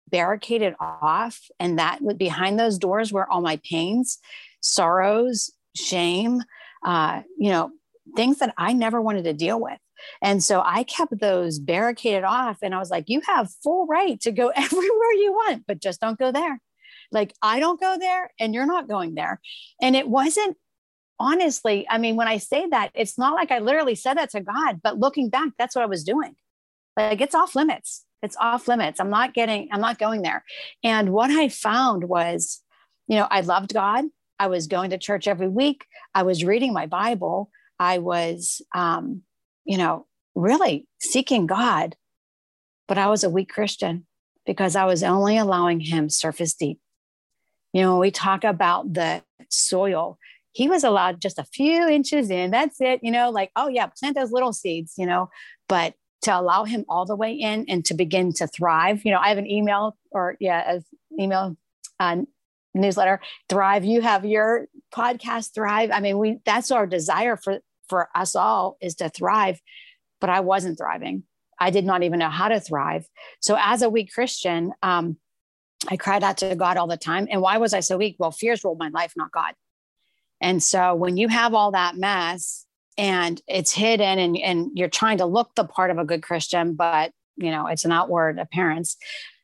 barricaded 0.08 0.74
off, 0.80 1.40
and 1.60 1.78
that 1.78 2.00
behind 2.18 2.58
those 2.58 2.76
doors 2.76 3.12
were 3.12 3.30
all 3.30 3.40
my 3.40 3.60
pains, 3.62 4.18
sorrows, 4.60 5.52
shame, 5.76 6.42
uh, 6.84 7.22
you 7.38 7.50
know, 7.50 7.70
things 8.16 8.40
that 8.40 8.52
I 8.58 8.72
never 8.72 9.00
wanted 9.00 9.22
to 9.24 9.32
deal 9.32 9.60
with. 9.60 9.78
And 10.20 10.42
so 10.42 10.60
I 10.66 10.82
kept 10.82 11.20
those 11.20 11.60
barricaded 11.60 12.24
off 12.24 12.58
and 12.62 12.74
I 12.74 12.80
was 12.80 12.90
like, 12.90 13.04
you 13.06 13.20
have 13.28 13.52
full 13.62 13.86
right 13.86 14.20
to 14.22 14.32
go 14.32 14.48
everywhere 14.56 15.12
you 15.12 15.32
want, 15.32 15.62
but 15.68 15.80
just 15.80 16.00
don't 16.00 16.18
go 16.18 16.32
there. 16.32 16.60
Like, 17.12 17.32
I 17.40 17.60
don't 17.60 17.80
go 17.80 17.96
there 17.96 18.32
and 18.40 18.52
you're 18.52 18.66
not 18.66 18.88
going 18.88 19.14
there. 19.14 19.40
And 19.80 19.94
it 19.94 20.08
wasn't 20.08 20.56
honestly, 21.20 21.86
I 21.88 21.98
mean, 21.98 22.16
when 22.16 22.26
I 22.26 22.38
say 22.38 22.66
that, 22.66 22.90
it's 22.92 23.16
not 23.16 23.34
like 23.34 23.52
I 23.52 23.60
literally 23.60 23.94
said 23.94 24.14
that 24.14 24.30
to 24.30 24.40
God, 24.40 24.80
but 24.82 24.98
looking 24.98 25.28
back, 25.28 25.50
that's 25.56 25.76
what 25.76 25.82
I 25.82 25.86
was 25.86 26.02
doing. 26.02 26.34
Like, 26.96 27.20
it's 27.20 27.34
off 27.34 27.54
limits. 27.54 28.04
It's 28.22 28.36
off 28.40 28.68
limits. 28.68 29.00
I'm 29.00 29.10
not 29.10 29.34
getting, 29.34 29.68
I'm 29.72 29.80
not 29.80 29.98
going 29.98 30.22
there. 30.22 30.44
And 30.84 31.12
what 31.12 31.30
I 31.30 31.48
found 31.48 32.04
was, 32.04 32.60
you 33.08 33.16
know, 33.16 33.26
I 33.30 33.40
loved 33.40 33.74
God. 33.74 34.04
I 34.38 34.46
was 34.46 34.66
going 34.66 34.90
to 34.90 34.98
church 34.98 35.26
every 35.26 35.48
week. 35.48 35.86
I 36.14 36.22
was 36.22 36.44
reading 36.44 36.72
my 36.72 36.86
Bible. 36.86 37.50
I 37.78 37.98
was, 37.98 38.62
um, 38.74 39.22
you 39.64 39.76
know, 39.76 40.06
really 40.34 40.86
seeking 41.00 41.46
God, 41.46 41.96
but 42.88 42.98
I 42.98 43.08
was 43.08 43.24
a 43.24 43.30
weak 43.30 43.48
Christian 43.48 44.06
because 44.46 44.76
I 44.76 44.84
was 44.84 45.02
only 45.02 45.36
allowing 45.36 45.80
Him 45.80 46.08
surface 46.08 46.54
deep. 46.54 46.78
You 47.72 47.82
know, 47.82 47.98
we 47.98 48.10
talk 48.10 48.44
about 48.44 48.92
the 48.92 49.22
soil, 49.48 50.18
he 50.52 50.68
was 50.68 50.84
allowed 50.84 51.20
just 51.20 51.38
a 51.38 51.44
few 51.44 51.88
inches 51.88 52.30
in. 52.30 52.50
That's 52.50 52.80
it, 52.80 53.00
you 53.02 53.10
know, 53.10 53.30
like, 53.30 53.50
oh, 53.56 53.68
yeah, 53.68 53.86
plant 53.86 54.16
those 54.16 54.32
little 54.32 54.52
seeds, 54.52 54.94
you 54.98 55.06
know, 55.06 55.30
but 55.68 55.94
to 56.22 56.38
allow 56.38 56.64
him 56.64 56.84
all 56.88 57.04
the 57.04 57.16
way 57.16 57.32
in 57.32 57.66
and 57.68 57.84
to 57.84 57.94
begin 57.94 58.32
to 58.34 58.46
thrive. 58.46 59.04
You 59.04 59.12
know, 59.12 59.18
I 59.18 59.28
have 59.28 59.38
an 59.38 59.50
email 59.50 59.96
or, 60.10 60.36
yeah, 60.40 60.62
as 60.66 60.84
email 61.18 61.56
uh, 62.00 62.22
newsletter, 62.74 63.20
Thrive. 63.48 63.84
You 63.84 64.00
have 64.00 64.24
your 64.24 64.66
podcast, 64.94 65.54
Thrive. 65.54 65.90
I 65.90 66.00
mean, 66.00 66.18
we 66.18 66.38
that's 66.44 66.70
our 66.70 66.86
desire 66.86 67.36
for 67.36 67.60
for 67.88 68.08
us 68.14 68.34
all 68.34 68.76
is 68.80 68.94
to 68.96 69.08
thrive, 69.08 69.60
but 70.20 70.30
I 70.30 70.40
wasn't 70.40 70.78
thriving. 70.78 71.24
I 71.58 71.70
did 71.70 71.84
not 71.84 72.02
even 72.02 72.18
know 72.18 72.30
how 72.30 72.48
to 72.48 72.58
thrive. 72.58 73.06
So 73.40 73.56
as 73.58 73.82
a 73.82 73.90
weak 73.90 74.12
Christian, 74.12 74.72
um, 74.82 75.18
I 75.88 75.96
cried 75.96 76.24
out 76.24 76.38
to 76.38 76.54
God 76.56 76.76
all 76.76 76.86
the 76.86 76.96
time. 76.96 77.28
And 77.30 77.42
why 77.42 77.58
was 77.58 77.74
I 77.74 77.80
so 77.80 77.98
weak? 77.98 78.16
Well, 78.18 78.30
fears 78.30 78.64
ruled 78.64 78.78
my 78.78 78.88
life, 78.88 79.12
not 79.16 79.30
God. 79.30 79.54
And 80.40 80.62
so 80.62 80.94
when 80.94 81.16
you 81.16 81.28
have 81.28 81.54
all 81.54 81.72
that 81.72 81.96
mess 81.96 82.61
and 82.98 83.40
it's 83.48 83.72
hidden 83.72 84.18
and, 84.18 84.36
and 84.36 84.70
you're 84.74 84.88
trying 84.88 85.18
to 85.18 85.26
look 85.26 85.54
the 85.54 85.64
part 85.64 85.90
of 85.90 85.98
a 85.98 86.04
good 86.04 86.22
Christian, 86.22 86.74
but 86.74 87.12
you 87.36 87.50
know, 87.50 87.66
it's 87.66 87.84
an 87.84 87.92
outward 87.92 88.38
appearance, 88.38 88.96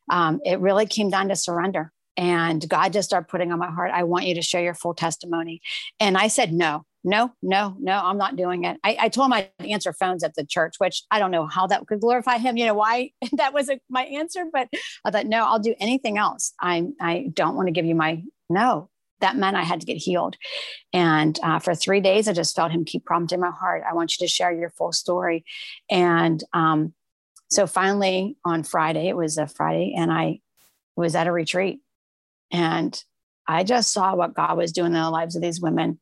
um, 0.09 0.39
it 0.45 0.59
really 0.59 0.85
came 0.85 1.09
down 1.09 1.29
to 1.29 1.35
surrender. 1.35 1.91
And 2.17 2.67
God 2.67 2.91
just 2.91 3.07
started 3.07 3.29
putting 3.29 3.51
on 3.51 3.59
my 3.59 3.71
heart, 3.71 3.91
I 3.93 4.03
want 4.03 4.25
you 4.25 4.35
to 4.35 4.41
share 4.41 4.61
your 4.61 4.73
full 4.73 4.93
testimony. 4.93 5.61
And 6.01 6.17
I 6.17 6.27
said, 6.27 6.51
no, 6.51 6.83
no, 7.03 7.31
no, 7.41 7.77
no, 7.79 7.93
I'm 7.93 8.17
not 8.17 8.35
doing 8.35 8.65
it. 8.65 8.77
I, 8.83 8.97
I 8.99 9.09
told 9.09 9.27
him 9.27 9.33
I'd 9.33 9.51
answer 9.59 9.93
phones 9.93 10.23
at 10.23 10.35
the 10.35 10.45
church, 10.45 10.75
which 10.79 11.03
I 11.09 11.19
don't 11.19 11.31
know 11.31 11.47
how 11.47 11.65
that 11.67 11.87
could 11.87 12.01
glorify 12.01 12.37
him. 12.37 12.57
You 12.57 12.65
know 12.65 12.73
why 12.73 13.11
that 13.33 13.53
was 13.53 13.69
a, 13.69 13.79
my 13.89 14.03
answer, 14.03 14.45
but 14.51 14.67
I 15.05 15.11
thought, 15.11 15.27
no, 15.27 15.45
I'll 15.45 15.59
do 15.59 15.75
anything 15.79 16.17
else. 16.17 16.53
I 16.59 16.87
I 16.99 17.29
don't 17.33 17.55
want 17.55 17.67
to 17.67 17.71
give 17.71 17.85
you 17.85 17.95
my 17.95 18.23
no. 18.49 18.89
That 19.21 19.37
meant 19.37 19.57
I 19.57 19.63
had 19.63 19.81
to 19.81 19.85
get 19.85 19.97
healed, 19.97 20.35
and 20.93 21.39
uh, 21.43 21.59
for 21.59 21.75
three 21.75 22.01
days, 22.01 22.27
I 22.27 22.33
just 22.33 22.55
felt 22.55 22.71
him 22.71 22.85
keep 22.85 23.05
prompting 23.05 23.39
my 23.39 23.51
heart. 23.51 23.83
I 23.89 23.93
want 23.93 24.17
you 24.17 24.25
to 24.25 24.31
share 24.31 24.51
your 24.51 24.69
full 24.69 24.91
story, 24.91 25.45
and 25.89 26.43
um, 26.53 26.93
so 27.49 27.67
finally 27.67 28.37
on 28.45 28.63
Friday, 28.63 29.07
it 29.07 29.17
was 29.17 29.37
a 29.37 29.47
Friday, 29.47 29.93
and 29.97 30.11
I 30.11 30.39
was 30.95 31.15
at 31.15 31.27
a 31.27 31.31
retreat, 31.31 31.81
and 32.51 33.01
I 33.47 33.63
just 33.63 33.91
saw 33.91 34.15
what 34.15 34.35
God 34.35 34.57
was 34.57 34.71
doing 34.71 34.93
in 34.93 35.01
the 35.01 35.09
lives 35.09 35.35
of 35.35 35.41
these 35.41 35.59
women 35.59 35.99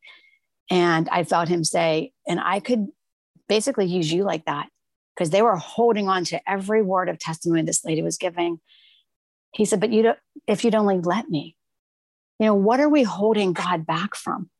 and 0.70 1.08
I 1.10 1.24
felt 1.24 1.48
him 1.48 1.64
say, 1.64 2.12
and 2.26 2.40
I 2.40 2.60
could 2.60 2.88
basically 3.48 3.86
use 3.86 4.12
you 4.12 4.24
like 4.24 4.44
that 4.44 4.68
because 5.14 5.30
they 5.30 5.42
were 5.42 5.56
holding 5.56 6.08
on 6.08 6.24
to 6.26 6.50
every 6.50 6.82
word 6.82 7.08
of 7.08 7.18
testimony 7.18 7.62
this 7.62 7.84
lady 7.84 8.02
was 8.02 8.18
giving. 8.18 8.60
He 9.54 9.64
said, 9.64 9.80
but 9.80 9.90
you 9.90 10.02
don't, 10.02 10.18
if 10.46 10.64
you'd 10.64 10.74
only 10.74 10.98
let 10.98 11.28
me, 11.28 11.56
you 12.38 12.46
know, 12.46 12.54
what 12.54 12.80
are 12.80 12.88
we 12.88 13.02
holding 13.02 13.52
God 13.52 13.86
back 13.86 14.14
from? 14.14 14.50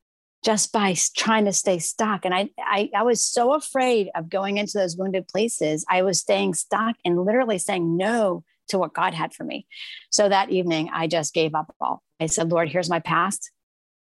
Just 0.45 0.73
by 0.73 0.95
trying 1.17 1.47
to 1.47 1.53
stay 1.53 1.79
stuck. 1.79 2.25
And 2.25 2.35
I, 2.35 2.51
I, 2.59 2.91
I 2.95 3.03
was 3.03 3.25
so 3.25 3.55
afraid 3.55 4.09
of 4.15 4.29
going 4.29 4.59
into 4.59 4.79
those 4.79 4.97
wounded 4.97 5.27
places. 5.29 5.85
I 5.89 6.03
was 6.03 6.21
staying 6.21 6.55
stuck 6.55 6.97
and 7.05 7.25
literally 7.25 7.59
saying 7.59 7.97
no 7.97 8.45
to 8.69 8.79
what 8.79 8.95
God 8.95 9.15
had 9.15 9.35
for 9.35 9.45
me. 9.45 9.67
So 10.11 10.29
that 10.29 10.51
evening, 10.51 10.91
I 10.93 11.07
just 11.07 11.35
gave 11.35 11.55
up 11.55 11.75
all. 11.81 12.03
I 12.21 12.27
said, 12.27 12.51
Lord, 12.51 12.69
here's 12.69 12.91
my 12.91 13.01
past 13.01 13.51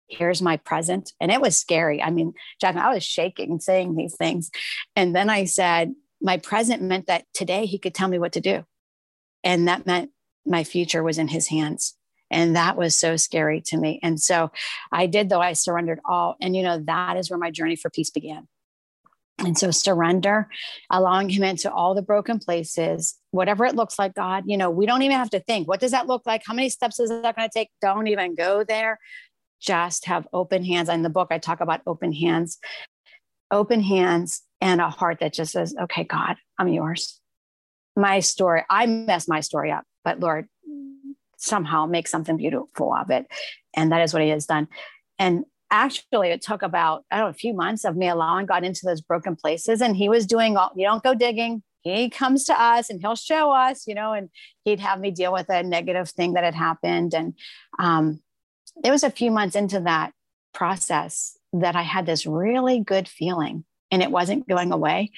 here's 0.07 0.41
my 0.41 0.57
present. 0.57 1.13
And 1.19 1.31
it 1.31 1.41
was 1.41 1.57
scary. 1.57 2.01
I 2.01 2.11
mean, 2.11 2.33
Jack, 2.61 2.75
I 2.75 2.93
was 2.93 3.03
shaking 3.03 3.59
saying 3.59 3.95
these 3.95 4.15
things. 4.15 4.51
And 4.95 5.15
then 5.15 5.29
I 5.29 5.45
said, 5.45 5.93
my 6.21 6.37
present 6.37 6.81
meant 6.81 7.07
that 7.07 7.25
today 7.33 7.65
he 7.65 7.77
could 7.77 7.93
tell 7.93 8.07
me 8.07 8.19
what 8.19 8.33
to 8.33 8.41
do. 8.41 8.65
And 9.43 9.67
that 9.67 9.85
meant 9.85 10.11
my 10.45 10.63
future 10.63 11.03
was 11.03 11.17
in 11.17 11.27
his 11.27 11.47
hands. 11.47 11.95
And 12.35 12.55
that 12.55 12.77
was 12.77 12.95
so 12.95 13.17
scary 13.17 13.61
to 13.67 13.77
me. 13.77 13.99
And 14.03 14.21
so 14.21 14.51
I 14.91 15.07
did, 15.07 15.29
though, 15.29 15.41
I 15.41 15.53
surrendered 15.53 15.99
all. 16.05 16.35
And, 16.39 16.55
you 16.55 16.61
know, 16.61 16.79
that 16.85 17.17
is 17.17 17.31
where 17.31 17.39
my 17.39 17.49
journey 17.49 17.75
for 17.75 17.89
peace 17.89 18.11
began. 18.11 18.47
And 19.39 19.57
so 19.57 19.71
surrender, 19.71 20.47
allowing 20.89 21.29
him 21.29 21.43
into 21.43 21.71
all 21.71 21.93
the 21.95 22.01
broken 22.01 22.39
places, 22.39 23.15
whatever 23.31 23.65
it 23.65 23.75
looks 23.75 23.97
like, 23.97 24.13
God, 24.13 24.43
you 24.45 24.55
know, 24.55 24.69
we 24.69 24.85
don't 24.85 25.01
even 25.01 25.17
have 25.17 25.31
to 25.31 25.39
think, 25.41 25.67
what 25.67 25.79
does 25.79 25.91
that 25.91 26.07
look 26.07 26.21
like? 26.25 26.43
How 26.45 26.53
many 26.53 26.69
steps 26.69 26.99
is 26.99 27.09
that 27.09 27.35
going 27.35 27.49
to 27.49 27.53
take? 27.53 27.69
Don't 27.81 28.07
even 28.07 28.35
go 28.35 28.63
there 28.63 28.99
just 29.65 30.05
have 30.05 30.27
open 30.31 30.63
hands. 30.63 30.89
In 30.89 31.01
the 31.01 31.09
book, 31.09 31.29
I 31.31 31.37
talk 31.37 31.61
about 31.61 31.81
open 31.87 32.13
hands, 32.13 32.57
open 33.51 33.81
hands, 33.81 34.43
and 34.61 34.79
a 34.79 34.89
heart 34.89 35.19
that 35.19 35.33
just 35.33 35.51
says, 35.51 35.75
okay, 35.79 36.03
God, 36.03 36.37
I'm 36.57 36.67
yours. 36.67 37.19
My 37.95 38.19
story, 38.19 38.63
I 38.69 38.85
messed 38.85 39.29
my 39.29 39.39
story 39.39 39.71
up, 39.71 39.83
but 40.03 40.19
Lord, 40.19 40.47
somehow 41.37 41.85
make 41.85 42.07
something 42.07 42.37
beautiful 42.37 42.93
of 42.93 43.09
it. 43.09 43.27
And 43.75 43.91
that 43.91 44.01
is 44.01 44.13
what 44.13 44.23
He 44.23 44.29
has 44.29 44.45
done. 44.45 44.67
And 45.19 45.45
actually, 45.71 46.29
it 46.29 46.41
took 46.41 46.61
about, 46.61 47.05
I 47.11 47.17
don't 47.17 47.25
know, 47.25 47.29
a 47.29 47.33
few 47.33 47.53
months 47.53 47.85
of 47.85 47.95
me 47.95 48.07
allowing 48.07 48.45
God 48.45 48.63
into 48.63 48.85
those 48.85 49.01
broken 49.01 49.35
places. 49.35 49.81
And 49.81 49.95
He 49.95 50.09
was 50.09 50.25
doing 50.25 50.57
all, 50.57 50.71
you 50.75 50.85
don't 50.85 51.03
go 51.03 51.13
digging, 51.13 51.63
he 51.85 52.09
comes 52.09 52.45
to 52.45 52.59
us 52.59 52.89
and 52.89 52.99
he'll 52.99 53.15
show 53.15 53.51
us, 53.51 53.85
you 53.85 53.93
know, 53.93 54.13
and 54.13 54.29
he'd 54.63 54.79
have 54.79 54.99
me 54.99 55.11
deal 55.11 55.31
with 55.31 55.49
a 55.49 55.61
negative 55.61 56.09
thing 56.09 56.33
that 56.33 56.43
had 56.43 56.55
happened. 56.55 57.13
And 57.13 57.35
um, 57.77 58.21
it 58.83 58.89
was 58.89 59.03
a 59.03 59.11
few 59.11 59.29
months 59.29 59.55
into 59.55 59.79
that 59.81 60.11
process 60.53 61.37
that 61.53 61.75
I 61.75 61.83
had 61.83 62.07
this 62.07 62.25
really 62.25 62.79
good 62.79 63.07
feeling 63.07 63.65
and 63.91 64.01
it 64.01 64.09
wasn't 64.09 64.47
going 64.47 64.71
away. 64.71 65.11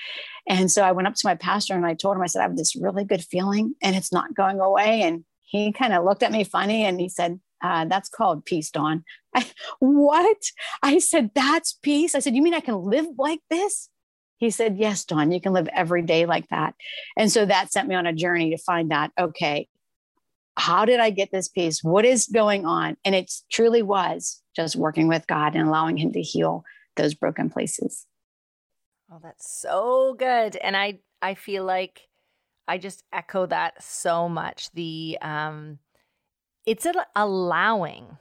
And 0.47 0.69
so 0.69 0.83
I 0.83 0.91
went 0.91 1.07
up 1.07 1.15
to 1.15 1.27
my 1.27 1.35
pastor 1.35 1.73
and 1.73 1.85
I 1.85 1.93
told 1.93 2.17
him, 2.17 2.21
I 2.21 2.27
said, 2.27 2.39
I 2.39 2.43
have 2.43 2.57
this 2.57 2.75
really 2.75 3.05
good 3.05 3.23
feeling 3.23 3.73
and 3.81 3.95
it's 3.95 4.11
not 4.11 4.35
going 4.35 4.59
away. 4.59 5.03
And 5.03 5.23
he 5.47 5.71
kind 5.71 5.93
of 5.93 6.03
looked 6.03 6.23
at 6.23 6.31
me 6.31 6.43
funny 6.43 6.83
and 6.83 6.99
he 6.99 7.07
said, 7.07 7.39
uh, 7.63 7.85
that's 7.85 8.09
called 8.09 8.45
peace, 8.45 8.69
Dawn. 8.69 9.03
I, 9.33 9.45
what? 9.79 10.37
I 10.83 10.99
said, 10.99 11.31
that's 11.33 11.73
peace. 11.81 12.13
I 12.13 12.19
said, 12.19 12.35
you 12.35 12.41
mean 12.41 12.53
I 12.53 12.59
can 12.59 12.83
live 12.83 13.07
like 13.17 13.39
this? 13.49 13.89
He 14.37 14.51
said, 14.51 14.77
yes, 14.77 15.05
Dawn, 15.05 15.31
you 15.31 15.41
can 15.41 15.53
live 15.53 15.69
every 15.73 16.03
day 16.03 16.25
like 16.25 16.49
that. 16.49 16.75
And 17.17 17.31
so 17.31 17.45
that 17.45 17.71
sent 17.71 17.87
me 17.87 17.95
on 17.95 18.05
a 18.05 18.13
journey 18.13 18.51
to 18.51 18.57
find 18.57 18.91
out, 18.91 19.11
okay, 19.17 19.67
how 20.57 20.85
did 20.85 20.99
I 20.99 21.11
get 21.11 21.31
this 21.31 21.47
peace? 21.47 21.83
What 21.83 22.03
is 22.03 22.27
going 22.27 22.65
on? 22.65 22.97
And 23.05 23.15
it 23.15 23.31
truly 23.49 23.81
was 23.81 24.41
just 24.55 24.75
working 24.75 25.07
with 25.07 25.25
God 25.27 25.55
and 25.55 25.67
allowing 25.67 25.97
Him 25.97 26.11
to 26.11 26.21
heal 26.21 26.63
those 26.97 27.13
broken 27.13 27.49
places. 27.49 28.05
Oh, 29.11 29.19
that's 29.23 29.61
so 29.61 30.15
good. 30.17 30.57
And 30.57 30.75
I 30.75 30.99
I 31.21 31.35
feel 31.35 31.63
like 31.63 32.01
I 32.67 32.77
just 32.77 33.03
echo 33.13 33.45
that 33.47 33.81
so 33.81 34.27
much. 34.27 34.71
The 34.71 35.17
um 35.21 35.79
it's 36.65 36.85
allowing 37.15 38.17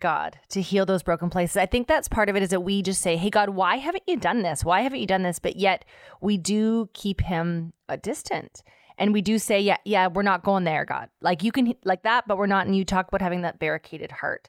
God 0.00 0.38
to 0.50 0.60
heal 0.60 0.84
those 0.84 1.02
broken 1.02 1.30
places. 1.30 1.56
I 1.56 1.64
think 1.64 1.88
that's 1.88 2.08
part 2.08 2.28
of 2.28 2.36
it 2.36 2.42
is 2.42 2.50
that 2.50 2.60
we 2.60 2.82
just 2.82 3.00
say, 3.00 3.16
Hey, 3.16 3.30
God, 3.30 3.50
why 3.50 3.76
haven't 3.76 4.04
you 4.06 4.18
done 4.18 4.42
this? 4.42 4.64
Why 4.64 4.82
haven't 4.82 5.00
you 5.00 5.06
done 5.06 5.22
this? 5.22 5.38
But 5.38 5.56
yet 5.56 5.84
we 6.20 6.36
do 6.36 6.90
keep 6.92 7.22
him 7.22 7.72
a 7.88 7.96
distant 7.96 8.62
And 8.98 9.12
we 9.12 9.22
do 9.22 9.38
say, 9.38 9.60
yeah, 9.60 9.76
yeah, 9.84 10.08
we're 10.08 10.22
not 10.22 10.42
going 10.42 10.64
there, 10.64 10.84
God. 10.84 11.08
Like 11.20 11.42
you 11.42 11.52
can 11.52 11.74
like 11.84 12.02
that, 12.02 12.26
but 12.26 12.38
we're 12.38 12.46
not. 12.46 12.66
And 12.66 12.76
you 12.76 12.84
talk 12.84 13.08
about 13.08 13.22
having 13.22 13.42
that 13.42 13.58
barricaded 13.58 14.10
heart. 14.10 14.48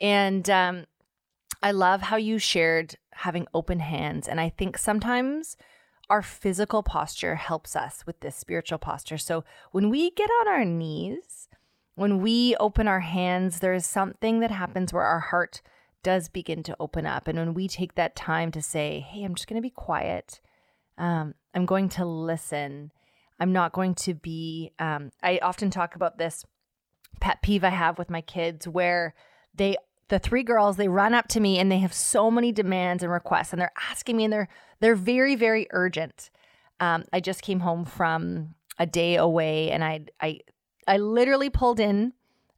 And 0.00 0.48
um, 0.50 0.86
I 1.62 1.72
love 1.72 2.02
how 2.02 2.16
you 2.16 2.38
shared 2.38 2.96
having 3.12 3.46
open 3.54 3.80
hands. 3.80 4.28
And 4.28 4.40
I 4.40 4.48
think 4.50 4.78
sometimes 4.78 5.56
our 6.10 6.22
physical 6.22 6.82
posture 6.82 7.36
helps 7.36 7.76
us 7.76 8.04
with 8.04 8.18
this 8.20 8.34
spiritual 8.34 8.78
posture. 8.78 9.16
So 9.16 9.44
when 9.70 9.88
we 9.88 10.10
get 10.10 10.28
on 10.40 10.48
our 10.48 10.64
knees, 10.64 11.48
when 11.94 12.20
we 12.20 12.56
open 12.56 12.88
our 12.88 13.00
hands, 13.00 13.60
there 13.60 13.74
is 13.74 13.86
something 13.86 14.40
that 14.40 14.50
happens 14.50 14.92
where 14.92 15.04
our 15.04 15.20
heart 15.20 15.62
does 16.02 16.28
begin 16.28 16.62
to 16.64 16.76
open 16.80 17.06
up. 17.06 17.28
And 17.28 17.38
when 17.38 17.54
we 17.54 17.68
take 17.68 17.94
that 17.94 18.16
time 18.16 18.50
to 18.52 18.60
say, 18.60 19.06
hey, 19.08 19.22
I'm 19.22 19.34
just 19.36 19.48
going 19.48 19.60
to 19.60 19.66
be 19.66 19.70
quiet, 19.70 20.40
um, 20.98 21.34
I'm 21.54 21.64
going 21.64 21.88
to 21.90 22.04
listen, 22.04 22.90
I'm 23.38 23.52
not 23.52 23.72
going 23.72 23.94
to 23.96 24.14
be, 24.14 24.72
um, 24.78 25.10
I 25.22 25.38
often 25.42 25.70
talk 25.70 25.94
about 25.94 26.18
this 26.18 26.44
pet 27.20 27.40
peeve 27.42 27.64
I 27.64 27.70
have 27.70 27.98
with 27.98 28.10
my 28.10 28.20
kids 28.20 28.66
where 28.66 29.14
they, 29.54 29.76
the 30.08 30.18
three 30.18 30.42
girls, 30.42 30.76
they 30.76 30.88
run 30.88 31.14
up 31.14 31.28
to 31.28 31.40
me 31.40 31.58
and 31.58 31.70
they 31.70 31.78
have 31.78 31.94
so 31.94 32.30
many 32.30 32.50
demands 32.50 33.02
and 33.02 33.12
requests 33.12 33.52
and 33.52 33.60
they're 33.60 33.72
asking 33.90 34.16
me 34.16 34.24
and 34.24 34.32
they're, 34.32 34.48
they're 34.80 34.94
very, 34.94 35.36
very 35.36 35.66
urgent. 35.70 36.30
Um, 36.80 37.04
I 37.12 37.20
just 37.20 37.42
came 37.42 37.60
home 37.60 37.84
from 37.84 38.54
a 38.78 38.86
day 38.86 39.16
away 39.16 39.70
and 39.70 39.84
I, 39.84 40.06
I, 40.20 40.40
I 40.86 40.96
literally 40.96 41.50
pulled 41.50 41.78
in 41.78 42.14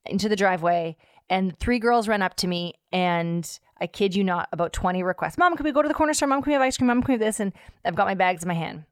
into 0.06 0.28
the 0.28 0.36
driveway 0.36 0.96
and 1.28 1.58
three 1.58 1.78
girls 1.78 2.08
ran 2.08 2.22
up 2.22 2.34
to 2.36 2.46
me 2.46 2.74
and 2.92 3.58
I 3.80 3.86
kid 3.86 4.14
you 4.14 4.22
not, 4.22 4.48
about 4.52 4.72
20 4.72 5.02
requests. 5.02 5.38
Mom, 5.38 5.56
can 5.56 5.64
we 5.64 5.72
go 5.72 5.82
to 5.82 5.88
the 5.88 5.94
corner 5.94 6.14
store? 6.14 6.28
Mom, 6.28 6.42
can 6.42 6.50
we 6.50 6.54
have 6.54 6.62
ice 6.62 6.76
cream? 6.76 6.86
Mom, 6.86 7.02
can 7.02 7.14
we 7.14 7.14
have 7.14 7.20
this? 7.20 7.40
And 7.40 7.52
I've 7.84 7.96
got 7.96 8.06
my 8.06 8.14
bags 8.14 8.42
in 8.42 8.48
my 8.48 8.54
hand. 8.54 8.84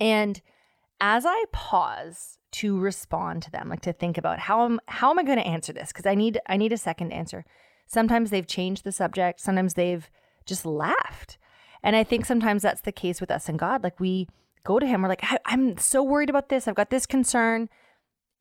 And 0.00 0.40
as 1.00 1.26
I 1.26 1.44
pause 1.52 2.38
to 2.50 2.78
respond 2.78 3.42
to 3.42 3.50
them, 3.50 3.68
like 3.68 3.82
to 3.82 3.92
think 3.92 4.16
about 4.16 4.38
how 4.38 4.64
am 4.64 4.80
how 4.86 5.10
am 5.10 5.18
I 5.18 5.24
going 5.24 5.38
to 5.38 5.46
answer 5.46 5.72
this? 5.72 5.88
Because 5.88 6.06
I 6.06 6.14
need 6.14 6.40
I 6.46 6.56
need 6.56 6.72
a 6.72 6.78
second 6.78 7.12
answer. 7.12 7.44
Sometimes 7.86 8.30
they've 8.30 8.46
changed 8.46 8.84
the 8.84 8.92
subject. 8.92 9.40
Sometimes 9.40 9.74
they've 9.74 10.08
just 10.46 10.64
laughed. 10.64 11.38
And 11.82 11.96
I 11.96 12.04
think 12.04 12.26
sometimes 12.26 12.62
that's 12.62 12.80
the 12.82 12.92
case 12.92 13.20
with 13.20 13.30
us 13.30 13.48
and 13.48 13.58
God. 13.58 13.82
Like 13.82 14.00
we 14.00 14.28
go 14.64 14.78
to 14.78 14.86
Him, 14.86 15.02
we're 15.02 15.08
like, 15.08 15.24
I'm 15.44 15.78
so 15.78 16.02
worried 16.02 16.30
about 16.30 16.48
this. 16.48 16.66
I've 16.66 16.74
got 16.74 16.90
this 16.90 17.06
concern 17.06 17.68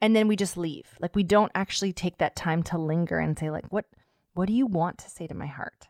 and 0.02 0.16
then 0.16 0.28
we 0.28 0.36
just 0.36 0.58
leave 0.58 0.96
like 1.00 1.16
we 1.16 1.24
don't 1.24 1.52
actually 1.56 1.94
take 1.94 2.18
that 2.18 2.36
time 2.36 2.64
to 2.64 2.78
linger 2.78 3.20
and 3.20 3.38
say 3.38 3.50
like 3.50 3.66
what 3.72 3.86
what 4.34 4.48
do 4.48 4.54
you 4.54 4.66
want 4.66 4.98
to 4.98 5.10
say 5.10 5.28
to 5.28 5.34
my 5.34 5.48
heart 5.48 5.88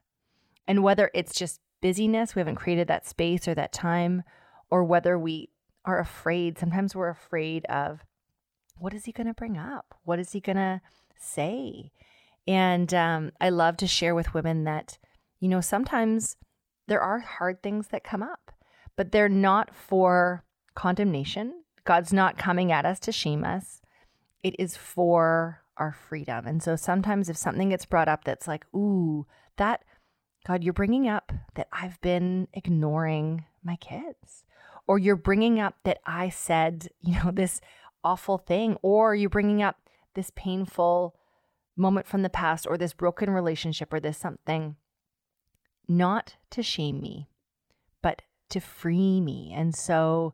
and 0.67 0.83
whether 0.83 1.12
it's 1.13 1.36
just 1.36 1.60
busyness 1.81 2.36
we 2.36 2.39
haven't 2.39 2.55
created 2.55 2.88
that 2.88 3.05
space 3.05 3.47
or 3.47 3.53
that 3.53 3.73
time 3.73 4.23
or 4.69 4.83
whether 4.83 5.17
we 5.17 5.49
are 5.86 5.99
afraid 5.99 6.57
sometimes 6.57 6.95
we're 6.95 7.10
afraid 7.10 7.65
of 7.65 8.03
what 8.77 8.93
is 8.93 9.05
he 9.05 9.12
going 9.12 9.27
to 9.27 9.33
bring 9.33 9.57
up 9.57 9.95
what 10.03 10.19
is 10.19 10.31
he 10.31 10.39
going 10.39 10.57
to 10.57 10.81
say 11.19 11.91
and 12.47 12.93
um, 12.93 13.31
i 13.41 13.49
love 13.49 13.77
to 13.77 13.88
share 13.88 14.15
with 14.15 14.33
women 14.33 14.63
that 14.63 14.97
you 15.39 15.47
know 15.47 15.62
sometimes 15.62 16.36
there 16.88 17.02
are 17.02 17.19
hard 17.19 17.62
things 17.62 17.88
that 17.88 18.04
come 18.04 18.23
up 18.23 18.52
but 18.95 19.12
they're 19.12 19.30
not 19.30 19.73
for 19.73 20.43
condemnation 20.76 21.63
god's 21.86 22.13
not 22.13 22.38
coming 22.38 22.71
at 22.71 22.86
us 22.86 23.00
to 23.00 23.12
shame 23.12 23.43
us 23.43 23.82
it 24.43 24.56
is 24.60 24.76
for 24.78 25.62
our 25.78 25.91
freedom. 25.91 26.45
And 26.47 26.62
so 26.62 26.76
sometimes 26.76 27.30
if 27.30 27.38
something 27.38 27.69
gets 27.69 27.86
brought 27.86 28.08
up 28.08 28.23
that's 28.23 28.47
like, 28.47 28.65
ooh, 28.76 29.26
that, 29.58 29.84
God, 30.45 30.63
you're 30.63 30.73
bringing 30.73 31.08
up 31.08 31.32
that 31.56 31.67
I've 31.71 32.00
been 32.02 32.47
ignoring 32.54 33.45
my 33.63 33.76
kids, 33.78 34.43
or 34.88 34.97
you're 34.97 35.15
bringing 35.15 35.60
up 35.60 35.76
that 35.84 36.00
I 36.06 36.30
said, 36.30 36.89
you 37.02 37.15
know, 37.23 37.32
this 37.32 37.62
awful 38.04 38.38
thing, 38.38 38.78
or 38.82 39.15
you're 39.15 39.30
bringing 39.30 39.62
up 39.62 39.78
this 40.15 40.32
painful 40.36 41.15
moment 41.76 42.08
from 42.08 42.23
the 42.23 42.30
past, 42.30 42.65
or 42.67 42.78
this 42.78 42.93
broken 42.93 43.30
relationship, 43.30 43.93
or 43.93 44.00
this 44.00 44.17
something, 44.17 44.78
not 45.88 46.36
to 46.52 46.63
shame 46.63 47.00
me, 47.02 47.30
but 48.02 48.21
to 48.50 48.60
free 48.60 49.21
me. 49.21 49.54
And 49.56 49.76
so 49.76 50.34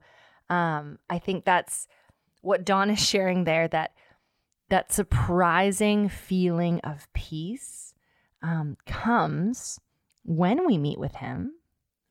um, 0.50 1.00
I 1.10 1.20
think 1.20 1.46
that's 1.46 1.88
what 2.42 2.66
Dawn 2.66 2.89
is 2.89 3.00
sharing 3.08 3.44
there 3.44 3.68
that 3.70 3.94
that 4.70 4.92
surprising 4.92 6.10
feeling 6.10 6.80
of 6.80 7.08
peace 7.13 7.94
um, 8.42 8.78
comes 8.88 9.80
when 10.24 10.66
we 10.66 10.78
meet 10.78 10.98
with 10.98 11.16
him, 11.16 11.54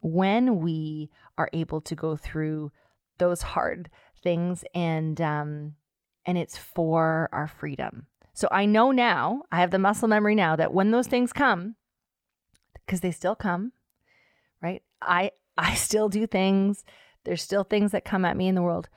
when 0.01 0.61
we 0.61 1.11
are 1.37 1.51
able 1.53 1.81
to 1.81 1.95
go 1.95 2.15
through 2.15 2.71
those 3.19 3.43
hard 3.43 3.91
things 4.23 4.65
and 4.75 5.21
um, 5.21 5.75
and 6.25 6.39
it's 6.39 6.57
for 6.57 7.29
our 7.33 7.49
freedom. 7.49 8.07
So 8.35 8.49
I 8.51 8.65
know 8.65 8.91
now, 8.93 9.43
I 9.51 9.61
have 9.61 9.71
the 9.71 9.79
muscle 9.79 10.09
memory 10.09 10.35
now 10.35 10.57
that 10.57 10.73
when 10.73 10.91
those 10.91 11.07
things 11.07 11.33
come, 11.33 11.77
because 12.87 13.01
they 13.01 13.11
still 13.11 13.35
come, 13.35 13.73
right? 14.63 14.83
I 15.01 15.33
I 15.57 15.75
still 15.87 16.09
do 16.09 16.27
things. 16.27 16.85
There's 17.25 17.43
still 17.43 17.65
things 17.65 17.93
that 17.93 18.05
come 18.05 18.25
at 18.25 18.37
me 18.37 18.49
in 18.49 18.55
the 18.55 18.63
world. 18.63 18.89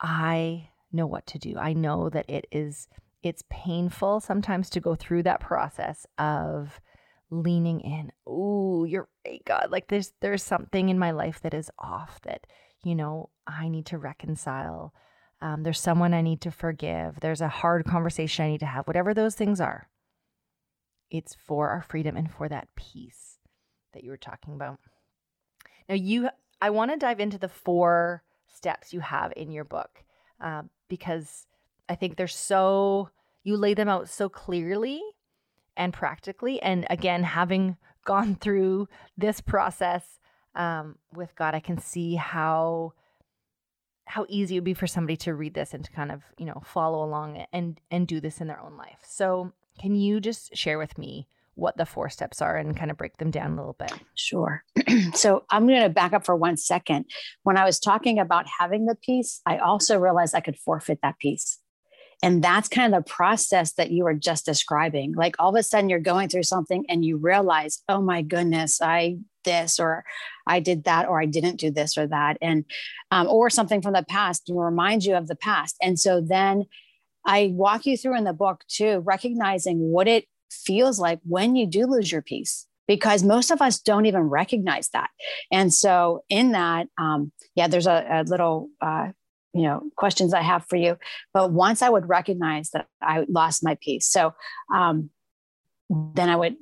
I 0.00 0.70
know 0.92 1.06
what 1.06 1.26
to 1.28 1.38
do. 1.38 1.56
I 1.58 1.72
know 1.72 2.08
that 2.10 2.28
it 2.28 2.46
is 2.52 2.88
it's 3.22 3.42
painful 3.50 4.20
sometimes 4.20 4.70
to 4.70 4.80
go 4.80 4.94
through 4.94 5.24
that 5.24 5.40
process 5.40 6.06
of 6.18 6.80
leaning 7.30 7.80
in. 7.80 8.12
Oh, 8.26 8.84
you're 8.84 9.08
right, 9.26 9.42
God. 9.44 9.68
Like 9.70 9.88
there's 9.88 10.12
there's 10.20 10.42
something 10.42 10.88
in 10.88 10.98
my 10.98 11.10
life 11.10 11.40
that 11.42 11.54
is 11.54 11.70
off 11.78 12.20
that, 12.22 12.46
you 12.84 12.94
know, 12.94 13.30
I 13.46 13.68
need 13.68 13.86
to 13.86 13.98
reconcile. 13.98 14.94
Um, 15.40 15.62
there's 15.62 15.80
someone 15.80 16.14
I 16.14 16.22
need 16.22 16.40
to 16.42 16.50
forgive. 16.50 17.20
There's 17.20 17.40
a 17.40 17.48
hard 17.48 17.84
conversation 17.86 18.44
I 18.44 18.50
need 18.50 18.60
to 18.60 18.66
have. 18.66 18.86
Whatever 18.86 19.14
those 19.14 19.34
things 19.34 19.60
are, 19.60 19.88
it's 21.10 21.34
for 21.34 21.70
our 21.70 21.82
freedom 21.82 22.16
and 22.16 22.30
for 22.30 22.48
that 22.48 22.68
peace 22.76 23.38
that 23.92 24.04
you 24.04 24.10
were 24.10 24.16
talking 24.16 24.54
about. 24.54 24.78
Now, 25.88 25.94
you, 25.94 26.28
I 26.60 26.70
want 26.70 26.90
to 26.90 26.96
dive 26.96 27.20
into 27.20 27.38
the 27.38 27.48
four 27.48 28.22
steps 28.46 28.92
you 28.92 29.00
have 29.00 29.32
in 29.36 29.50
your 29.50 29.64
book 29.64 30.04
uh, 30.40 30.62
because 30.88 31.46
I 31.88 31.94
think 31.94 32.16
they're 32.16 32.28
so, 32.28 33.10
you 33.42 33.56
lay 33.56 33.74
them 33.74 33.88
out 33.88 34.08
so 34.08 34.28
clearly 34.28 35.00
and 35.76 35.92
practically. 35.92 36.60
And 36.60 36.86
again, 36.90 37.22
having 37.22 37.76
gone 38.04 38.34
through 38.40 38.88
this 39.16 39.40
process 39.40 40.18
um, 40.54 40.96
with 41.14 41.34
God, 41.36 41.54
I 41.54 41.60
can 41.60 41.78
see 41.78 42.16
how 42.16 42.92
how 44.08 44.24
easy 44.30 44.56
it 44.56 44.60
would 44.60 44.64
be 44.64 44.72
for 44.72 44.86
somebody 44.86 45.18
to 45.18 45.34
read 45.34 45.52
this 45.52 45.74
and 45.74 45.84
to 45.84 45.90
kind 45.92 46.10
of 46.10 46.22
you 46.38 46.46
know 46.46 46.62
follow 46.64 47.04
along 47.04 47.44
and 47.52 47.78
and 47.90 48.08
do 48.08 48.20
this 48.20 48.40
in 48.40 48.46
their 48.46 48.60
own 48.60 48.76
life. 48.76 49.00
So, 49.02 49.52
can 49.78 49.94
you 49.94 50.20
just 50.20 50.56
share 50.56 50.78
with 50.78 50.98
me 50.98 51.28
what 51.58 51.76
the 51.76 51.84
four 51.84 52.08
steps 52.08 52.40
are 52.40 52.56
and 52.56 52.76
kind 52.76 52.90
of 52.90 52.96
break 52.96 53.16
them 53.16 53.32
down 53.32 53.52
a 53.52 53.56
little 53.56 53.76
bit. 53.78 53.92
Sure. 54.14 54.62
so 55.14 55.44
I'm 55.50 55.66
going 55.66 55.82
to 55.82 55.88
back 55.88 56.12
up 56.12 56.24
for 56.24 56.36
one 56.36 56.56
second. 56.56 57.06
When 57.42 57.56
I 57.56 57.64
was 57.64 57.80
talking 57.80 58.20
about 58.20 58.46
having 58.60 58.86
the 58.86 58.94
peace, 58.94 59.40
I 59.44 59.58
also 59.58 59.98
realized 59.98 60.34
I 60.34 60.40
could 60.40 60.56
forfeit 60.56 61.00
that 61.02 61.18
peace. 61.18 61.58
And 62.22 62.42
that's 62.42 62.68
kind 62.68 62.94
of 62.94 63.04
the 63.04 63.10
process 63.10 63.72
that 63.74 63.90
you 63.90 64.04
were 64.04 64.14
just 64.14 64.46
describing. 64.46 65.14
Like 65.14 65.36
all 65.38 65.50
of 65.50 65.58
a 65.58 65.62
sudden 65.62 65.88
you're 65.88 66.00
going 66.00 66.28
through 66.28 66.44
something 66.44 66.84
and 66.88 67.04
you 67.04 67.16
realize, 67.16 67.82
oh 67.88 68.00
my 68.00 68.22
goodness, 68.22 68.80
I 68.80 69.18
this 69.44 69.80
or 69.80 70.04
I 70.46 70.60
did 70.60 70.84
that 70.84 71.08
or 71.08 71.20
I 71.20 71.26
didn't 71.26 71.56
do 71.56 71.70
this 71.70 71.96
or 71.96 72.06
that. 72.08 72.38
And 72.40 72.64
um, 73.10 73.28
or 73.28 73.50
something 73.50 73.82
from 73.82 73.94
the 73.94 74.04
past 74.08 74.46
to 74.46 74.54
remind 74.54 75.04
you 75.04 75.14
of 75.14 75.26
the 75.26 75.36
past. 75.36 75.76
And 75.80 75.98
so 75.98 76.20
then 76.20 76.64
I 77.28 77.52
walk 77.52 77.84
you 77.84 77.96
through 77.96 78.16
in 78.16 78.24
the 78.24 78.32
book 78.32 78.64
too, 78.68 79.00
recognizing 79.00 79.78
what 79.90 80.08
it 80.08 80.24
feels 80.50 80.98
like 80.98 81.20
when 81.24 81.54
you 81.54 81.66
do 81.66 81.86
lose 81.86 82.10
your 82.10 82.22
peace 82.22 82.66
because 82.88 83.22
most 83.22 83.50
of 83.50 83.60
us 83.60 83.78
don't 83.78 84.06
even 84.06 84.22
recognize 84.22 84.88
that. 84.94 85.10
And 85.52 85.72
so 85.72 86.24
in 86.30 86.52
that 86.52 86.88
um, 86.96 87.30
yeah 87.54 87.68
there's 87.68 87.86
a, 87.86 88.06
a 88.10 88.22
little 88.24 88.70
uh, 88.80 89.08
you 89.52 89.62
know 89.62 89.82
questions 89.96 90.34
i 90.34 90.42
have 90.42 90.64
for 90.66 90.76
you 90.76 90.96
but 91.32 91.50
once 91.50 91.80
i 91.80 91.88
would 91.88 92.06
recognize 92.06 92.68
that 92.70 92.86
i 93.02 93.24
lost 93.28 93.62
my 93.62 93.76
peace. 93.80 94.06
So 94.06 94.34
um, 94.74 95.10
then 95.90 96.28
i 96.30 96.36
would 96.36 96.56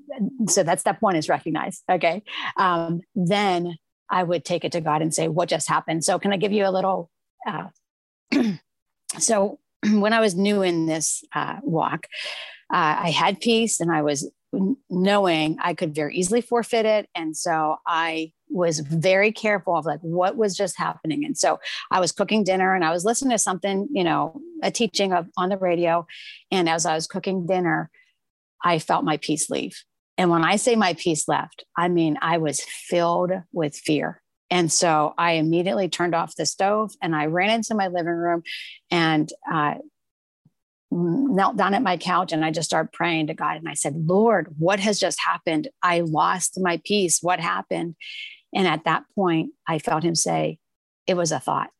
so 0.48 0.62
that 0.62 0.80
step 0.80 0.98
one 1.00 1.16
is 1.16 1.28
recognize 1.28 1.82
okay? 1.90 2.22
Um, 2.56 3.00
then 3.14 3.76
i 4.10 4.22
would 4.22 4.44
take 4.44 4.64
it 4.64 4.72
to 4.72 4.80
god 4.80 5.02
and 5.02 5.14
say 5.14 5.28
what 5.28 5.48
just 5.48 5.68
happened? 5.68 6.04
So 6.04 6.18
can 6.18 6.32
i 6.32 6.36
give 6.36 6.52
you 6.52 6.66
a 6.66 6.70
little 6.70 7.10
uh, 7.46 7.68
so 9.18 9.58
when 9.92 10.12
i 10.12 10.20
was 10.20 10.34
new 10.34 10.62
in 10.62 10.86
this 10.86 11.22
uh, 11.34 11.56
walk 11.62 12.06
uh, 12.72 12.98
I 12.98 13.10
had 13.10 13.40
peace 13.40 13.80
and 13.80 13.92
I 13.92 14.02
was 14.02 14.30
knowing 14.90 15.56
I 15.60 15.74
could 15.74 15.94
very 15.94 16.16
easily 16.16 16.40
forfeit 16.40 16.86
it. 16.86 17.08
And 17.14 17.36
so 17.36 17.76
I 17.86 18.32
was 18.48 18.80
very 18.80 19.32
careful 19.32 19.76
of 19.76 19.84
like 19.84 20.00
what 20.00 20.36
was 20.36 20.56
just 20.56 20.78
happening. 20.78 21.24
And 21.24 21.36
so 21.36 21.60
I 21.90 22.00
was 22.00 22.12
cooking 22.12 22.42
dinner 22.42 22.74
and 22.74 22.84
I 22.84 22.90
was 22.90 23.04
listening 23.04 23.32
to 23.32 23.38
something, 23.38 23.88
you 23.92 24.02
know, 24.02 24.40
a 24.62 24.70
teaching 24.70 25.12
of 25.12 25.28
on 25.36 25.48
the 25.48 25.58
radio. 25.58 26.06
And 26.50 26.68
as 26.68 26.86
I 26.86 26.94
was 26.94 27.06
cooking 27.06 27.46
dinner, 27.46 27.90
I 28.64 28.78
felt 28.78 29.04
my 29.04 29.18
peace 29.18 29.50
leave. 29.50 29.82
And 30.18 30.30
when 30.30 30.44
I 30.44 30.56
say 30.56 30.76
my 30.76 30.94
peace 30.94 31.28
left, 31.28 31.64
I 31.76 31.88
mean 31.88 32.16
I 32.22 32.38
was 32.38 32.62
filled 32.62 33.32
with 33.52 33.76
fear. 33.76 34.22
And 34.50 34.70
so 34.70 35.14
I 35.18 35.32
immediately 35.32 35.88
turned 35.88 36.14
off 36.14 36.36
the 36.36 36.46
stove 36.46 36.92
and 37.02 37.16
I 37.16 37.26
ran 37.26 37.50
into 37.50 37.74
my 37.74 37.88
living 37.88 38.12
room 38.12 38.42
and 38.90 39.30
uh, 39.52 39.74
knelt 40.90 41.56
down 41.56 41.74
at 41.74 41.82
my 41.82 41.96
couch 41.96 42.32
and 42.32 42.44
I 42.44 42.50
just 42.50 42.68
started 42.68 42.92
praying 42.92 43.26
to 43.26 43.34
God. 43.34 43.56
And 43.56 43.68
I 43.68 43.74
said, 43.74 43.94
Lord, 43.96 44.54
what 44.58 44.80
has 44.80 45.00
just 45.00 45.18
happened? 45.24 45.68
I 45.82 46.00
lost 46.00 46.60
my 46.60 46.80
peace. 46.84 47.18
What 47.22 47.40
happened? 47.40 47.96
And 48.54 48.66
at 48.66 48.84
that 48.84 49.04
point, 49.14 49.50
I 49.66 49.78
felt 49.78 50.04
him 50.04 50.14
say, 50.14 50.58
It 51.06 51.14
was 51.14 51.32
a 51.32 51.40
thought. 51.40 51.70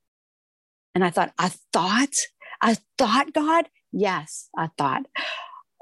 And 0.95 1.05
I 1.05 1.11
thought, 1.11 1.33
A 1.39 1.51
thought? 1.73 2.15
A 2.63 2.77
thought, 2.99 3.33
God? 3.33 3.69
Yes, 3.93 4.49
a 4.59 4.71
thought. 4.77 5.07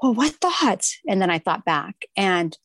Well, 0.01 0.13
what 0.13 0.33
thought? 0.33 0.85
And 1.07 1.21
then 1.21 1.31
I 1.31 1.39
thought 1.39 1.65
back. 1.65 1.95
And 2.15 2.57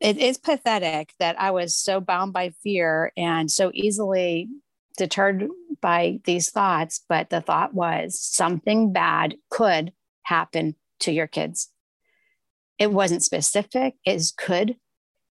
it 0.00 0.18
is 0.18 0.38
pathetic 0.38 1.14
that 1.18 1.40
I 1.40 1.50
was 1.50 1.74
so 1.74 2.00
bound 2.00 2.32
by 2.32 2.50
fear 2.62 3.12
and 3.16 3.50
so 3.50 3.70
easily 3.72 4.48
deterred 4.96 5.48
by 5.80 6.20
these 6.24 6.50
thoughts. 6.50 7.04
But 7.08 7.30
the 7.30 7.40
thought 7.40 7.74
was 7.74 8.20
something 8.20 8.92
bad 8.92 9.36
could 9.50 9.92
happen 10.22 10.74
to 11.00 11.12
your 11.12 11.26
kids. 11.26 11.70
It 12.78 12.92
wasn't 12.92 13.22
specific, 13.22 13.94
it 14.04 14.22
could. 14.36 14.76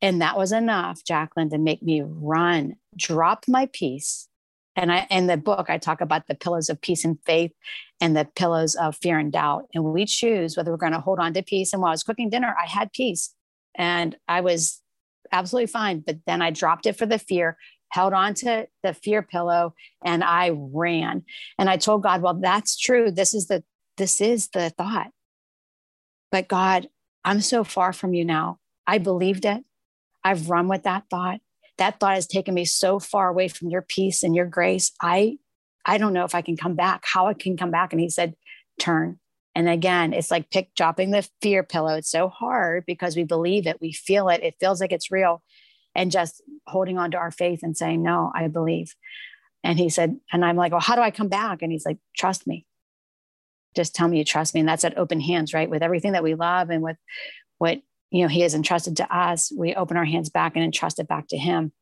And 0.02 0.22
that 0.22 0.38
was 0.38 0.52
enough, 0.52 1.04
Jacqueline, 1.06 1.50
to 1.50 1.58
make 1.58 1.84
me 1.84 2.02
run, 2.06 2.76
drop 2.95 3.45
my 3.48 3.69
peace. 3.72 4.28
And 4.76 4.91
I 4.91 5.08
in 5.10 5.28
the 5.28 5.36
book, 5.38 5.69
I 5.69 5.78
talk 5.78 6.00
about 6.00 6.28
the 6.28 6.36
pillows 6.36 6.69
of 6.69 6.82
peace 6.82 7.04
and 7.04 7.17
faith 7.26 7.52
and 8.00 8.15
the 8.15 8.26
pillows 8.36 8.76
of 8.76 8.95
fear 8.98 9.19
and 9.19 9.32
doubt. 9.32 9.65
And 9.74 9.84
we 9.86 10.06
choose 10.06 10.56
whether 10.56 10.72
we're 10.72 10.78
going 10.78 10.93
to 10.93 11.02
hold 11.02 11.19
on 11.19 11.34
to 11.34 11.43
peace. 11.43 11.74
And 11.74 11.82
while 11.82 11.89
I 11.89 11.93
was 11.93 12.04
cooking 12.04 12.30
dinner, 12.30 12.56
I 12.62 12.65
had 12.65 12.93
peace 12.93 13.34
and 13.80 14.15
I 14.28 14.42
was 14.42 14.82
absolutely 15.32 15.68
fine. 15.68 16.02
But 16.02 16.18
then 16.28 16.44
I 16.44 16.52
dropped 16.52 16.86
it 16.86 16.98
for 16.98 17.08
the 17.08 17.18
fear, 17.18 17.58
held 17.92 18.13
on 18.13 18.36
to 18.36 18.68
the 18.84 18.94
fear 18.94 19.24
pillow, 19.24 19.74
and 20.04 20.24
I 20.24 20.52
ran. 20.54 21.24
And 21.58 21.70
I 21.70 21.78
told 21.78 22.04
God, 22.04 22.22
well, 22.22 22.36
that's 22.36 22.78
true. 22.78 23.10
This 23.10 23.34
is 23.34 23.48
the 23.48 23.63
this 23.98 24.22
is 24.22 24.50
the 24.50 24.70
thought. 24.70 25.12
But 26.32 26.48
God, 26.48 26.89
I'm 27.26 27.42
so 27.42 27.63
far 27.63 27.92
from 27.92 28.13
you 28.13 28.24
now. 28.24 28.60
I 28.86 28.98
believed 28.98 29.46
it. 29.46 29.63
I've 30.24 30.50
run 30.50 30.68
with 30.68 30.84
that 30.84 31.06
thought. 31.10 31.39
That 31.78 32.00
thought 32.00 32.15
has 32.15 32.28
taken 32.28 32.54
me 32.54 32.65
so 32.65 33.00
far 33.00 33.30
away 33.30 33.48
from 33.48 33.70
your 33.70 33.82
peace 33.82 34.24
and 34.24 34.36
your 34.36 34.46
grace. 34.46 34.92
I 35.02 35.38
I 35.86 35.98
don't 35.98 36.13
know 36.13 36.26
if 36.26 36.36
I 36.36 36.42
can 36.42 36.58
come 36.58 36.76
back, 36.76 37.06
how 37.06 37.28
I 37.28 37.34
can 37.34 37.56
come 37.56 37.72
back. 37.72 37.94
And 37.94 38.02
he 38.02 38.10
said, 38.10 38.36
turn. 38.80 39.20
And 39.60 39.67
again, 39.67 40.13
it's 40.13 40.32
like 40.32 40.52
pick 40.52 40.74
dropping 40.74 41.12
the 41.12 41.28
fear 41.41 41.63
pillow. 41.63 41.95
It's 41.95 42.10
so 42.10 42.30
hard 42.30 42.86
because 42.88 43.17
we 43.17 43.26
believe 43.26 43.67
it, 43.67 43.82
we 43.82 43.91
feel 43.91 44.30
it, 44.30 44.41
it 44.41 44.56
feels 44.58 44.80
like 44.80 44.93
it's 44.93 45.12
real. 45.12 45.43
And 45.93 46.12
just 46.12 46.41
holding 46.65 46.98
on 46.98 47.12
to 47.12 47.17
our 47.17 47.30
faith 47.30 47.60
and 47.62 47.76
saying, 47.76 48.02
No, 48.02 48.32
I 48.34 48.48
believe. 48.48 48.95
And 49.62 49.78
he 49.78 49.89
said, 49.89 50.17
and 50.32 50.45
I'm 50.45 50.56
like, 50.56 50.72
Well, 50.72 50.80
how 50.80 50.95
do 50.95 51.02
I 51.02 51.12
come 51.12 51.28
back? 51.28 51.62
And 51.62 51.74
he's 51.74 51.86
like, 51.86 51.98
Trust 52.15 52.48
me. 52.48 52.65
Just 53.76 53.93
tell 53.93 54.08
me 54.08 54.19
you 54.19 54.24
trust 54.24 54.54
me. 54.54 54.62
And 54.62 54.69
that's 54.69 54.86
at 54.86 54.98
open 54.98 55.19
hands, 55.19 55.54
right? 55.54 55.69
With 55.69 55.84
everything 55.84 56.13
that 56.13 56.24
we 56.24 56.36
love 56.36 56.69
and 56.69 56.82
with 56.82 56.95
what 57.58 57.82
you 58.12 58.22
know 58.22 58.30
he 58.30 58.39
has 58.39 58.56
entrusted 58.56 58.95
to 58.95 59.13
us, 59.13 59.52
we 59.54 59.76
open 59.76 59.98
our 59.98 60.06
hands 60.06 60.30
back 60.30 60.56
and 60.56 60.63
entrust 60.63 61.00
it 61.00 61.08
back 61.10 61.28
to 61.28 61.38
him. 61.38 61.74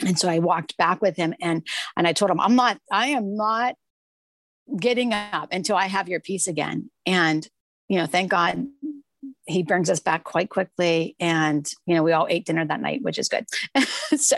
And 0.00 0.18
so 0.18 0.30
I 0.30 0.38
walked 0.38 0.78
back 0.78 1.02
with 1.02 1.16
him 1.16 1.34
and 1.42 1.62
and 1.94 2.08
I 2.08 2.14
told 2.14 2.30
him, 2.30 2.40
I'm 2.40 2.56
not, 2.56 2.78
I 2.90 3.08
am 3.08 3.36
not 3.36 3.74
getting 4.78 5.12
up 5.12 5.48
until 5.52 5.76
I 5.76 5.86
have 5.86 6.08
your 6.08 6.20
peace 6.20 6.46
again. 6.46 6.90
And, 7.06 7.48
you 7.88 7.98
know, 7.98 8.06
thank 8.06 8.30
God 8.30 8.66
he 9.46 9.62
brings 9.62 9.90
us 9.90 10.00
back 10.00 10.24
quite 10.24 10.50
quickly. 10.50 11.16
And, 11.18 11.70
you 11.86 11.94
know, 11.94 12.02
we 12.02 12.12
all 12.12 12.26
ate 12.28 12.46
dinner 12.46 12.64
that 12.64 12.80
night, 12.80 13.02
which 13.02 13.18
is 13.18 13.28
good. 13.28 13.46
so, 14.16 14.36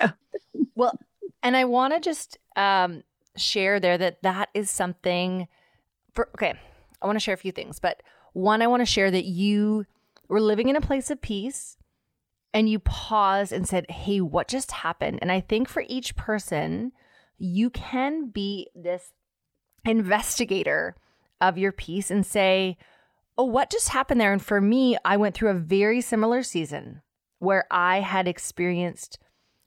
well, 0.75 0.99
and 1.43 1.57
I 1.57 1.65
want 1.65 1.95
to 1.95 2.01
just 2.01 2.39
um, 2.57 3.03
share 3.37 3.81
there 3.81 3.99
that 3.99 4.23
that 4.23 4.49
is 4.55 4.71
something 4.71 5.47
for, 6.15 6.29
okay, 6.35 6.55
I 7.03 7.07
want 7.07 7.17
to 7.17 7.21
share 7.21 7.35
a 7.35 7.39
few 7.39 7.53
things, 7.53 7.79
but 7.79 8.03
one, 8.33 8.63
I 8.63 8.67
want 8.67 8.81
to 8.81 8.87
share 8.87 9.11
that 9.11 9.25
you 9.25 9.85
were 10.29 10.41
living 10.41 10.69
in 10.69 10.77
a 10.77 10.81
place 10.81 11.11
of 11.11 11.21
peace 11.21 11.77
and 12.53 12.69
you 12.69 12.79
paused 12.79 13.53
and 13.53 13.69
said, 13.69 13.91
Hey, 13.91 14.21
what 14.21 14.49
just 14.49 14.73
happened? 14.73 15.19
And 15.21 15.31
I 15.31 15.41
think 15.41 15.69
for 15.69 15.85
each 15.89 16.17
person, 16.17 16.93
you 17.37 17.69
can 17.69 18.29
be 18.29 18.71
this 18.75 19.13
investigator 19.85 20.97
of 21.41 21.59
your 21.59 21.73
peace 21.73 22.11
and 22.11 22.25
say, 22.25 22.77
Oh, 23.37 23.45
what 23.45 23.71
just 23.71 23.89
happened 23.89 24.21
there? 24.21 24.33
And 24.33 24.45
for 24.45 24.61
me, 24.61 24.97
I 25.05 25.17
went 25.17 25.35
through 25.35 25.51
a 25.51 25.55
very 25.55 26.01
similar 26.01 26.45
season 26.45 27.03
where 27.41 27.67
I 27.69 28.01
had 28.01 28.29
experienced 28.29 29.19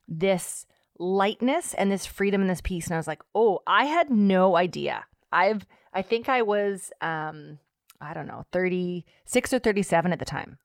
this 0.08 0.66
lightness 0.98 1.74
and 1.74 1.92
this 1.92 2.06
freedom 2.06 2.42
and 2.42 2.50
this 2.50 2.62
peace. 2.62 2.88
And 2.88 2.94
I 2.94 2.98
was 2.98 3.08
like, 3.08 3.22
Oh, 3.36 3.60
I 3.68 3.86
had 3.86 4.10
no 4.10 4.56
idea. 4.56 5.06
I've, 5.32 5.66
I 5.94 6.02
think 6.02 6.30
I 6.30 6.42
was, 6.42 6.92
um, 7.02 7.60
I 8.00 8.14
don't 8.14 8.28
know, 8.28 8.46
36 8.52 9.54
or 9.54 9.60
37 9.60 10.14
at 10.14 10.20
the 10.20 10.26
time. 10.26 10.58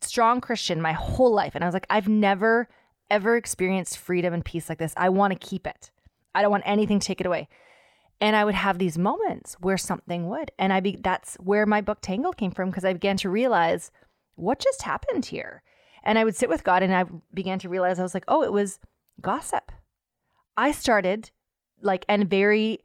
Strong 0.00 0.40
Christian 0.40 0.80
my 0.80 0.92
whole 0.92 1.32
life. 1.32 1.54
And 1.54 1.62
I 1.62 1.66
was 1.66 1.74
like, 1.74 1.86
I've 1.90 2.08
never, 2.08 2.68
ever 3.10 3.36
experienced 3.36 3.98
freedom 3.98 4.32
and 4.32 4.44
peace 4.44 4.68
like 4.68 4.78
this. 4.78 4.94
I 4.96 5.10
want 5.10 5.32
to 5.32 5.38
keep 5.38 5.66
it. 5.66 5.90
I 6.34 6.42
don't 6.42 6.50
want 6.50 6.64
anything 6.66 7.00
to 7.00 7.06
take 7.06 7.20
it 7.20 7.26
away. 7.26 7.48
And 8.20 8.34
I 8.34 8.44
would 8.44 8.54
have 8.54 8.78
these 8.78 8.96
moments 8.96 9.56
where 9.60 9.76
something 9.76 10.28
would. 10.28 10.50
And 10.58 10.72
I 10.72 10.80
be 10.80 10.96
that's 10.96 11.36
where 11.36 11.66
my 11.66 11.80
book 11.80 11.98
Tangle 12.00 12.32
came 12.32 12.50
from 12.50 12.70
because 12.70 12.84
I 12.84 12.94
began 12.94 13.16
to 13.18 13.30
realize 13.30 13.90
what 14.36 14.58
just 14.58 14.82
happened 14.82 15.26
here. 15.26 15.62
And 16.02 16.18
I 16.18 16.24
would 16.24 16.36
sit 16.36 16.48
with 16.48 16.64
God 16.64 16.82
and 16.82 16.94
I 16.94 17.04
began 17.34 17.58
to 17.60 17.68
realize 17.68 17.98
I 17.98 18.04
was 18.04 18.14
like, 18.14 18.24
oh, 18.28 18.42
it 18.42 18.52
was 18.52 18.78
gossip. 19.20 19.72
I 20.56 20.72
started 20.72 21.30
like 21.82 22.06
and 22.08 22.30
very 22.30 22.80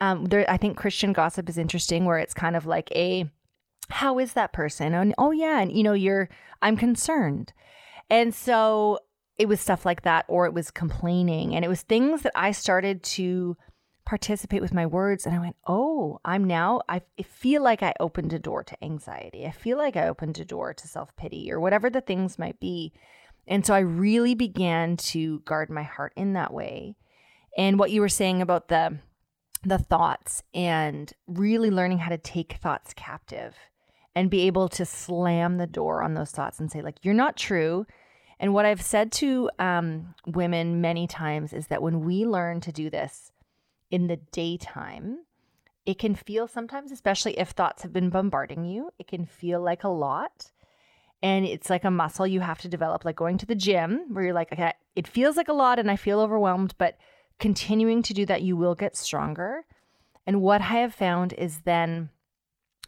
um 0.00 0.26
there 0.26 0.44
I 0.48 0.58
think 0.58 0.76
Christian 0.76 1.12
gossip 1.12 1.48
is 1.48 1.56
interesting 1.56 2.04
where 2.04 2.18
it's 2.18 2.34
kind 2.34 2.54
of 2.54 2.66
like 2.66 2.90
a 2.92 3.30
how 3.88 4.18
is 4.18 4.32
that 4.34 4.52
person? 4.52 4.94
And 4.94 5.14
oh 5.16 5.30
yeah, 5.30 5.60
and 5.60 5.72
you 5.72 5.82
know, 5.82 5.92
you're 5.92 6.28
I'm 6.60 6.76
concerned. 6.76 7.52
And 8.10 8.34
so 8.34 8.98
it 9.38 9.48
was 9.48 9.60
stuff 9.60 9.84
like 9.84 10.02
that 10.02 10.24
or 10.28 10.46
it 10.46 10.54
was 10.54 10.70
complaining 10.70 11.54
and 11.54 11.64
it 11.64 11.68
was 11.68 11.82
things 11.82 12.22
that 12.22 12.32
I 12.34 12.52
started 12.52 13.02
to 13.02 13.56
participate 14.06 14.62
with 14.62 14.72
my 14.72 14.86
words 14.86 15.26
and 15.26 15.34
I 15.34 15.38
went, 15.38 15.56
"Oh, 15.66 16.20
I'm 16.24 16.44
now 16.44 16.80
I 16.88 17.02
feel 17.22 17.62
like 17.62 17.82
I 17.82 17.92
opened 18.00 18.32
a 18.32 18.38
door 18.38 18.64
to 18.64 18.84
anxiety. 18.84 19.44
I 19.44 19.50
feel 19.50 19.76
like 19.76 19.96
I 19.96 20.08
opened 20.08 20.38
a 20.38 20.44
door 20.44 20.72
to 20.72 20.88
self-pity 20.88 21.52
or 21.52 21.60
whatever 21.60 21.90
the 21.90 22.00
things 22.00 22.38
might 22.38 22.58
be." 22.58 22.92
And 23.46 23.66
so 23.66 23.74
I 23.74 23.80
really 23.80 24.34
began 24.34 24.96
to 24.96 25.40
guard 25.40 25.70
my 25.70 25.82
heart 25.82 26.12
in 26.16 26.32
that 26.32 26.52
way. 26.52 26.96
And 27.58 27.78
what 27.78 27.90
you 27.90 28.00
were 28.00 28.08
saying 28.08 28.40
about 28.40 28.68
the 28.68 28.98
the 29.62 29.78
thoughts 29.78 30.42
and 30.54 31.12
really 31.26 31.70
learning 31.70 31.98
how 31.98 32.10
to 32.10 32.18
take 32.18 32.54
thoughts 32.54 32.94
captive 32.94 33.56
and 34.14 34.30
be 34.30 34.42
able 34.42 34.68
to 34.68 34.86
slam 34.86 35.56
the 35.56 35.66
door 35.66 36.02
on 36.02 36.14
those 36.14 36.30
thoughts 36.30 36.60
and 36.60 36.70
say 36.70 36.80
like 36.80 37.04
you're 37.04 37.14
not 37.14 37.36
true. 37.36 37.86
And 38.38 38.54
what 38.54 38.66
I've 38.66 38.82
said 38.82 39.12
to 39.12 39.50
um, 39.58 40.14
women 40.26 40.80
many 40.80 41.06
times 41.06 41.52
is 41.52 41.68
that 41.68 41.82
when 41.82 42.04
we 42.04 42.26
learn 42.26 42.60
to 42.60 42.72
do 42.72 42.90
this, 42.90 43.32
in 43.90 44.06
the 44.06 44.16
daytime, 44.16 45.18
it 45.84 45.98
can 45.98 46.14
feel 46.14 46.48
sometimes, 46.48 46.90
especially 46.90 47.38
if 47.38 47.50
thoughts 47.50 47.82
have 47.82 47.92
been 47.92 48.10
bombarding 48.10 48.64
you, 48.64 48.90
it 48.98 49.06
can 49.06 49.24
feel 49.24 49.60
like 49.60 49.84
a 49.84 49.88
lot. 49.88 50.50
And 51.22 51.46
it's 51.46 51.70
like 51.70 51.84
a 51.84 51.90
muscle 51.90 52.26
you 52.26 52.40
have 52.40 52.60
to 52.60 52.68
develop, 52.68 53.04
like 53.04 53.16
going 53.16 53.38
to 53.38 53.46
the 53.46 53.54
gym, 53.54 54.06
where 54.12 54.24
you're 54.24 54.34
like, 54.34 54.52
okay, 54.52 54.72
it 54.94 55.08
feels 55.08 55.36
like 55.36 55.48
a 55.48 55.54
lot 55.54 55.78
and 55.78 55.90
I 55.90 55.96
feel 55.96 56.20
overwhelmed, 56.20 56.74
but 56.76 56.98
continuing 57.38 58.02
to 58.02 58.14
do 58.14 58.26
that, 58.26 58.42
you 58.42 58.56
will 58.56 58.74
get 58.74 58.96
stronger. 58.96 59.64
And 60.26 60.42
what 60.42 60.60
I 60.60 60.80
have 60.80 60.94
found 60.94 61.32
is 61.34 61.60
then 61.60 62.10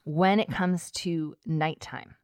when 0.04 0.40
it 0.40 0.50
comes 0.50 0.90
to 0.90 1.36
nighttime, 1.46 2.16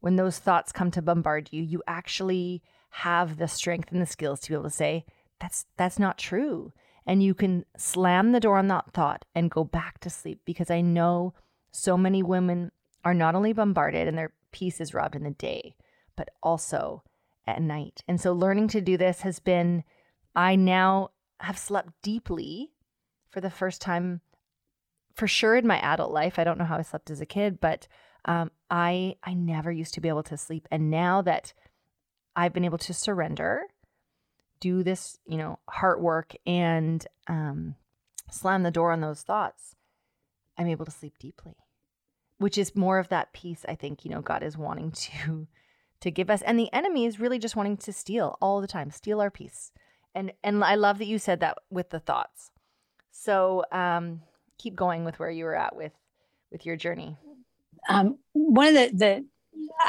when 0.00 0.16
those 0.16 0.38
thoughts 0.38 0.72
come 0.72 0.90
to 0.92 1.02
bombard 1.02 1.48
you, 1.50 1.62
you 1.62 1.82
actually 1.86 2.62
have 2.90 3.38
the 3.38 3.48
strength 3.48 3.90
and 3.92 4.02
the 4.02 4.06
skills 4.06 4.40
to 4.40 4.50
be 4.50 4.54
able 4.54 4.64
to 4.64 4.70
say, 4.70 5.04
that's 5.40 5.64
that's 5.76 5.98
not 5.98 6.18
true 6.18 6.72
and 7.10 7.24
you 7.24 7.34
can 7.34 7.64
slam 7.76 8.30
the 8.30 8.38
door 8.38 8.56
on 8.56 8.68
that 8.68 8.92
thought 8.92 9.24
and 9.34 9.50
go 9.50 9.64
back 9.64 9.98
to 9.98 10.08
sleep 10.08 10.42
because 10.44 10.70
I 10.70 10.80
know 10.80 11.34
so 11.72 11.98
many 11.98 12.22
women 12.22 12.70
are 13.04 13.14
not 13.14 13.34
only 13.34 13.52
bombarded 13.52 14.06
and 14.06 14.16
their 14.16 14.32
peace 14.52 14.80
is 14.80 14.94
robbed 14.94 15.16
in 15.16 15.24
the 15.24 15.32
day, 15.32 15.74
but 16.14 16.28
also 16.40 17.02
at 17.48 17.60
night. 17.60 18.04
And 18.06 18.20
so 18.20 18.32
learning 18.32 18.68
to 18.68 18.80
do 18.80 18.96
this 18.96 19.22
has 19.22 19.40
been, 19.40 19.82
I 20.36 20.54
now 20.54 21.10
have 21.40 21.58
slept 21.58 21.94
deeply 22.00 22.70
for 23.28 23.40
the 23.40 23.50
first 23.50 23.80
time 23.80 24.20
for 25.12 25.26
sure 25.26 25.56
in 25.56 25.66
my 25.66 25.80
adult 25.80 26.12
life. 26.12 26.38
I 26.38 26.44
don't 26.44 26.58
know 26.58 26.64
how 26.64 26.78
I 26.78 26.82
slept 26.82 27.10
as 27.10 27.20
a 27.20 27.26
kid, 27.26 27.60
but 27.60 27.88
um, 28.24 28.52
I 28.70 29.16
I 29.24 29.34
never 29.34 29.72
used 29.72 29.94
to 29.94 30.00
be 30.00 30.08
able 30.08 30.22
to 30.22 30.36
sleep, 30.36 30.68
and 30.70 30.92
now 30.92 31.22
that 31.22 31.54
I've 32.36 32.52
been 32.52 32.64
able 32.64 32.78
to 32.78 32.94
surrender 32.94 33.62
do 34.60 34.82
this, 34.82 35.18
you 35.26 35.36
know, 35.36 35.58
heart 35.68 36.00
work 36.00 36.34
and 36.46 37.06
um, 37.26 37.74
slam 38.30 38.62
the 38.62 38.70
door 38.70 38.92
on 38.92 39.00
those 39.00 39.22
thoughts, 39.22 39.74
I'm 40.56 40.68
able 40.68 40.84
to 40.84 40.90
sleep 40.90 41.14
deeply, 41.18 41.56
which 42.38 42.58
is 42.58 42.76
more 42.76 42.98
of 42.98 43.08
that 43.08 43.32
peace 43.32 43.64
I 43.68 43.74
think, 43.74 44.04
you 44.04 44.10
know, 44.10 44.20
God 44.20 44.42
is 44.42 44.56
wanting 44.56 44.90
to 45.24 45.48
to 46.00 46.10
give 46.10 46.30
us. 46.30 46.42
And 46.42 46.58
the 46.58 46.72
enemy 46.72 47.04
is 47.04 47.20
really 47.20 47.38
just 47.38 47.56
wanting 47.56 47.76
to 47.78 47.92
steal 47.92 48.38
all 48.40 48.60
the 48.60 48.66
time, 48.66 48.90
steal 48.90 49.20
our 49.20 49.30
peace. 49.30 49.72
And 50.14 50.32
and 50.42 50.62
I 50.64 50.74
love 50.74 50.98
that 50.98 51.06
you 51.06 51.18
said 51.18 51.40
that 51.40 51.58
with 51.70 51.90
the 51.90 52.00
thoughts. 52.00 52.50
So 53.10 53.64
um, 53.72 54.22
keep 54.58 54.74
going 54.74 55.04
with 55.04 55.18
where 55.18 55.30
you 55.30 55.44
were 55.44 55.56
at 55.56 55.76
with 55.76 55.92
with 56.50 56.66
your 56.66 56.76
journey. 56.76 57.16
Um, 57.88 58.18
one 58.32 58.68
of 58.68 58.74
the 58.74 58.90
the 58.92 59.24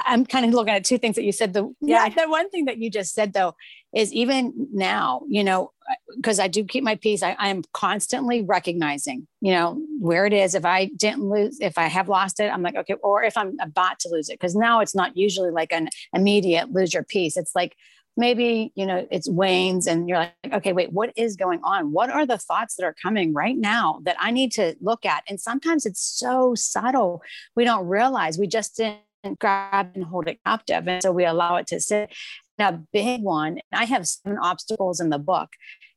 I'm 0.05 0.25
kind 0.25 0.45
of 0.45 0.51
looking 0.51 0.73
at 0.73 0.85
two 0.85 0.97
things 0.97 1.15
that 1.15 1.23
you 1.23 1.31
said. 1.31 1.53
The 1.53 1.73
yeah, 1.81 2.09
the 2.09 2.27
one 2.27 2.49
thing 2.49 2.65
that 2.65 2.77
you 2.77 2.89
just 2.89 3.13
said 3.13 3.33
though 3.33 3.55
is 3.93 4.13
even 4.13 4.67
now, 4.71 5.21
you 5.27 5.43
know, 5.43 5.71
because 6.15 6.39
I 6.39 6.47
do 6.47 6.63
keep 6.63 6.83
my 6.83 6.95
peace. 6.95 7.23
I, 7.23 7.35
I'm 7.37 7.63
constantly 7.73 8.41
recognizing, 8.41 9.27
you 9.41 9.53
know, 9.53 9.81
where 9.99 10.25
it 10.25 10.33
is. 10.33 10.55
If 10.55 10.65
I 10.65 10.85
didn't 10.95 11.23
lose, 11.23 11.57
if 11.59 11.77
I 11.77 11.87
have 11.87 12.09
lost 12.09 12.39
it, 12.39 12.51
I'm 12.51 12.61
like, 12.61 12.75
okay, 12.75 12.95
or 13.03 13.23
if 13.23 13.37
I'm 13.37 13.57
about 13.59 13.99
to 13.99 14.09
lose 14.09 14.29
it, 14.29 14.39
because 14.39 14.55
now 14.55 14.79
it's 14.79 14.95
not 14.95 15.17
usually 15.17 15.51
like 15.51 15.73
an 15.73 15.89
immediate 16.13 16.71
lose 16.71 16.93
your 16.93 17.03
peace. 17.03 17.37
It's 17.37 17.55
like 17.55 17.75
maybe 18.17 18.71
you 18.75 18.85
know 18.85 19.07
it's 19.09 19.29
wanes 19.29 19.87
and 19.87 20.09
you're 20.09 20.17
like 20.17 20.33
okay 20.51 20.73
wait 20.73 20.91
what 20.91 21.11
is 21.15 21.35
going 21.37 21.61
on 21.63 21.91
what 21.91 22.09
are 22.09 22.25
the 22.25 22.37
thoughts 22.37 22.75
that 22.75 22.83
are 22.83 22.95
coming 23.01 23.33
right 23.33 23.57
now 23.57 23.99
that 24.03 24.17
i 24.19 24.31
need 24.31 24.51
to 24.51 24.75
look 24.81 25.05
at 25.05 25.23
and 25.29 25.39
sometimes 25.39 25.85
it's 25.85 26.01
so 26.01 26.53
subtle 26.53 27.21
we 27.55 27.63
don't 27.63 27.87
realize 27.87 28.37
we 28.37 28.47
just 28.47 28.75
didn't 28.75 28.99
grab 29.39 29.91
and 29.95 30.03
hold 30.03 30.27
it 30.27 30.39
captive. 30.45 30.87
And 30.87 31.01
so 31.01 31.11
we 31.11 31.25
allow 31.25 31.55
it 31.57 31.67
to 31.67 31.79
sit. 31.79 32.11
A 32.59 32.73
big 32.93 33.23
one, 33.23 33.59
I 33.73 33.85
have 33.85 34.07
seven 34.07 34.37
obstacles 34.37 34.99
in 34.99 35.09
the 35.09 35.17
book. 35.17 35.49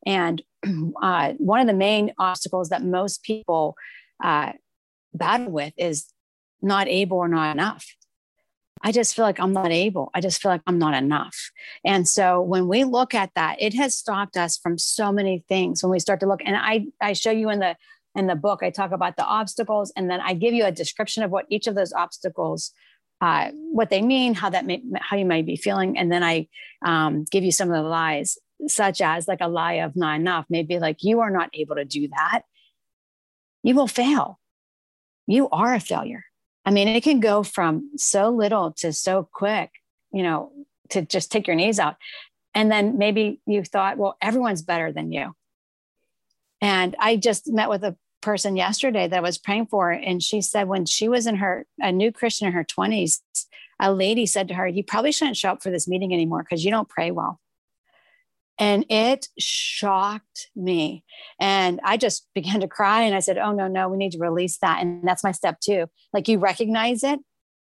And 0.07 0.43
uh, 1.03 1.33
one 1.35 1.61
of 1.61 1.67
the 1.67 1.75
main 1.75 2.13
obstacles 2.19 2.71
that 2.71 2.83
most 2.83 3.23
people 3.23 3.75
uh, 4.23 4.53
battle 5.13 5.51
with 5.51 5.75
is 5.77 6.07
not 6.63 6.89
able 6.89 7.19
or 7.19 7.29
not 7.29 7.53
enough. 7.53 7.87
I 8.83 8.93
just 8.93 9.15
feel 9.15 9.25
like 9.25 9.41
I'm 9.41 9.53
not 9.53 9.71
able. 9.71 10.11
I 10.15 10.21
just 10.21 10.43
feel 10.43 10.51
like 10.51 10.63
I'm 10.67 10.79
not 10.79 10.95
enough. 10.95 11.51
And 11.85 12.07
so 12.07 12.43
when 12.43 12.69
we 12.69 12.85
look 12.85 13.15
at 13.15 13.31
that, 13.35 13.57
it 13.61 13.75
has 13.75 13.97
stopped 13.97 14.37
us 14.37 14.59
from 14.59 14.77
so 14.77 15.11
many 15.11 15.45
things 15.49 15.83
when 15.83 15.91
we 15.91 15.99
start 15.99 16.21
to 16.21 16.27
look. 16.27 16.41
And 16.45 16.57
I, 16.57 16.87
I 17.01 17.15
show 17.15 17.31
you 17.31 17.51
in 17.51 17.61
the 17.61 17.77
in 18.17 18.27
the 18.29 18.37
book, 18.37 18.63
I 18.63 18.71
talk 18.71 18.93
about 18.93 19.17
the 19.17 19.25
obstacles 19.25 19.93
and 19.97 20.09
then 20.09 20.21
I 20.21 20.35
give 20.35 20.55
you 20.55 20.65
a 20.65 20.71
description 20.71 21.23
of 21.23 21.31
what 21.31 21.47
each 21.49 21.67
of 21.67 21.75
those 21.75 21.93
obstacles 21.93 22.73
uh, 23.25 23.51
what 23.73 23.89
they 23.89 24.03
mean, 24.03 24.35
how 24.35 24.51
that 24.51 24.67
may, 24.67 24.83
how 25.01 25.17
you 25.17 25.25
might 25.25 25.47
be 25.47 25.57
feeling, 25.57 25.97
and 25.97 26.13
then 26.13 26.23
I 26.23 26.47
um, 26.85 27.25
give 27.31 27.43
you 27.43 27.53
some 27.53 27.71
of 27.71 27.83
the 27.83 27.89
lies, 27.89 28.37
such 28.69 29.01
as 29.01 29.27
like 29.27 29.41
a 29.41 29.49
lie 29.49 29.75
of 29.85 29.97
not 29.97 30.21
enough, 30.21 30.45
maybe 30.51 30.79
like 30.79 31.03
you 31.03 31.21
are 31.21 31.31
not 31.31 31.49
able 31.55 31.77
to 31.77 31.87
do 31.87 32.09
that. 32.09 32.43
You 33.63 33.75
will 33.75 33.87
fail. 33.87 34.39
You 35.27 35.49
are 35.49 35.73
a 35.73 35.81
failure. 35.81 36.25
I 36.67 36.71
mean, 36.71 36.87
it 36.87 37.03
can 37.03 37.21
go 37.21 37.43
from 37.43 37.93
so 37.97 38.29
little 38.29 38.73
to 38.73 38.93
so 38.93 39.27
quick, 39.33 39.71
you 40.13 40.23
know, 40.23 40.53
to 40.91 41.01
just 41.01 41.33
take 41.33 41.47
your 41.47 41.57
knees 41.57 41.79
out. 41.79 41.97
And 42.55 42.71
then 42.71 42.99
maybe 42.99 43.41
you 43.47 43.65
thought, 43.65 43.97
well, 43.97 44.19
everyone's 44.21 44.61
better 44.61 44.93
than 44.93 45.13
you. 45.13 45.35
And 46.61 46.95
I 46.99 47.17
just 47.17 47.51
met 47.51 47.71
with 47.71 47.85
a 47.85 47.97
person 48.25 48.57
yesterday 48.57 49.07
that 49.07 49.17
I 49.17 49.21
was 49.21 49.39
praying 49.39 49.67
for, 49.67 49.91
and 49.91 50.23
she 50.23 50.41
said 50.41 50.67
when 50.67 50.87
she 50.87 51.09
was 51.09 51.27
in 51.27 51.37
her 51.37 51.67
a 51.81 51.93
new 51.93 52.11
Christian 52.11 52.49
in 52.49 52.55
her 52.55 52.65
20s, 52.65 53.21
a 53.79 53.93
lady 53.93 54.27
said 54.27 54.49
to 54.49 54.55
her, 54.55 54.67
You 54.67 54.83
probably 54.83 55.13
shouldn't 55.13 55.37
show 55.37 55.51
up 55.51 55.63
for 55.63 55.71
this 55.71 55.87
meeting 55.87 56.13
anymore 56.13 56.43
because 56.43 56.65
you 56.65 56.71
don't 56.71 56.89
pray 56.89 57.11
well. 57.11 57.41
And 58.59 58.87
it 58.89 59.29
shocked 59.39 60.49
me. 60.57 61.05
And 61.41 61.81
I 61.85 61.97
just 61.97 62.27
began 62.35 62.61
to 62.61 62.69
cry. 62.69 63.03
And 63.03 63.15
I 63.15 63.21
said, 63.21 63.39
Oh, 63.39 63.53
no, 63.53 63.69
no, 63.69 63.89
we 63.89 63.97
need 63.97 64.13
to 64.13 64.19
release 64.19 64.59
that. 64.59 64.81
And 64.81 65.07
that's 65.07 65.25
my 65.25 65.33
step 65.33 65.61
two. 65.61 65.87
Like 66.13 66.29
you 66.29 66.39
recognize 66.39 67.05
it 67.05 67.21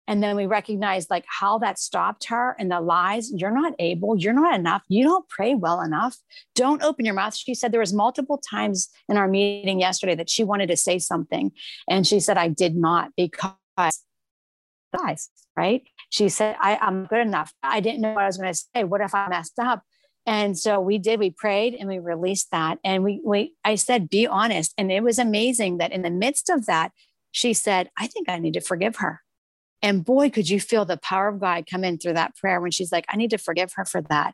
and 0.08 0.22
then 0.22 0.36
we 0.36 0.46
recognize 0.46 1.10
like 1.10 1.26
how 1.28 1.58
that 1.60 1.80
stopped 1.80 2.26
her 2.26 2.56
and 2.60 2.72
the 2.72 2.82
lies 2.82 3.32
you're 3.34 3.52
not 3.52 3.74
able 3.80 4.18
you're 4.18 4.34
not 4.34 4.56
enough 4.56 4.82
you 4.88 5.04
don't 5.04 5.28
pray 5.30 5.56
well 5.56 5.82
enough 5.82 6.18
don't 6.56 6.84
open 6.84 7.06
your 7.06 7.14
mouth. 7.14 7.36
She 7.36 7.56
said 7.56 7.72
there 7.72 7.80
was 7.80 7.94
multiple 7.94 8.42
times 8.50 8.90
in 9.08 9.18
our 9.18 9.28
meeting 9.28 9.80
yesterday 9.80 10.16
that 10.16 10.30
she 10.30 10.44
wanted 10.44 10.68
to 10.68 10.78
say 10.78 11.00
something 11.00 11.52
and 11.90 12.06
she 12.06 12.20
said 12.20 12.38
i 12.38 12.48
did 12.48 12.76
not 12.76 13.12
because 13.16 13.54
lies 14.96 15.30
right? 15.56 15.84
She 16.10 16.30
said 16.30 16.56
I, 16.60 16.78
i'm 16.78 17.06
good 17.06 17.20
enough. 17.20 17.54
I 17.62 17.80
didn't 17.80 18.02
know 18.02 18.14
what 18.14 18.24
i 18.24 18.28
was 18.28 18.38
going 18.38 18.52
to 18.52 18.64
say. 18.76 18.84
What 18.84 19.02
if 19.02 19.14
i 19.16 19.28
messed 19.28 19.60
up? 19.60 19.84
And 20.26 20.58
so 20.58 20.80
we 20.80 20.98
did 20.98 21.20
we 21.20 21.32
prayed 21.32 21.76
and 21.76 21.88
we 21.88 22.00
released 22.00 22.52
that. 22.52 22.80
And 22.84 23.04
we 23.04 23.22
we 23.24 23.54
i 23.64 23.76
said 23.76 24.10
be 24.10 24.28
honest. 24.28 24.74
And 24.78 24.92
it 24.92 25.04
was 25.04 25.20
amazing 25.20 25.78
that 25.78 25.92
in 25.92 26.02
the 26.02 26.10
midst 26.10 26.50
of 26.50 26.66
that 26.66 26.92
she 27.32 27.54
said 27.54 27.90
i 27.98 28.08
think 28.08 28.30
i 28.30 28.38
need 28.38 28.54
to 28.54 28.62
forgive 28.62 28.98
her 28.98 29.23
and 29.84 30.04
boy, 30.04 30.30
could 30.30 30.50
you 30.50 30.60
feel 30.60 30.86
the 30.86 30.98
power 30.98 31.28
of 31.28 31.40
God 31.40 31.66
come 31.70 31.84
in 31.84 32.00
through 32.00 32.14
that 32.14 32.36
prayer 32.36 32.60
when 32.62 32.72
she's 32.72 32.92
like, 32.92 33.06
I 33.10 33.18
need 33.18 33.30
to 33.32 33.38
forgive 33.38 33.74
her 33.74 33.86
for 33.86 34.02
that. 34.04 34.34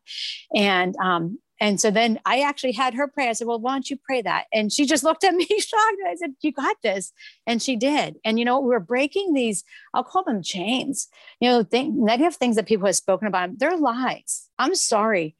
And 0.56 0.96
um, 0.98 1.40
and 1.62 1.80
so 1.80 1.92
then 1.92 2.20
I 2.26 2.42
actually 2.42 2.72
had 2.72 2.94
her 2.94 3.08
pray. 3.08 3.28
I 3.28 3.34
said, 3.34 3.48
Well, 3.48 3.60
why 3.60 3.74
don't 3.74 3.90
you 3.90 3.98
pray 3.98 4.22
that? 4.22 4.46
And 4.54 4.72
she 4.72 4.86
just 4.86 5.04
looked 5.04 5.24
at 5.24 5.34
me 5.36 5.46
shocked. 5.46 5.98
I 6.08 6.16
said, 6.16 6.36
You 6.42 6.52
got 6.52 6.78
this. 6.82 7.12
And 7.46 7.62
she 7.62 7.76
did. 7.76 8.18
And, 8.24 8.40
you 8.40 8.46
know, 8.46 8.60
we're 8.60 8.80
breaking 8.80 9.34
these, 9.34 9.64
I'll 9.94 10.04
call 10.04 10.24
them 10.24 10.42
chains, 10.42 11.08
you 11.40 11.50
know, 11.50 11.66
negative 11.72 12.36
things 12.36 12.56
that 12.56 12.68
people 12.68 12.86
have 12.86 12.96
spoken 12.96 13.28
about. 13.28 13.60
They're 13.60 13.78
lies. 13.78 14.50
I'm 14.58 14.76
sorry. 14.76 15.36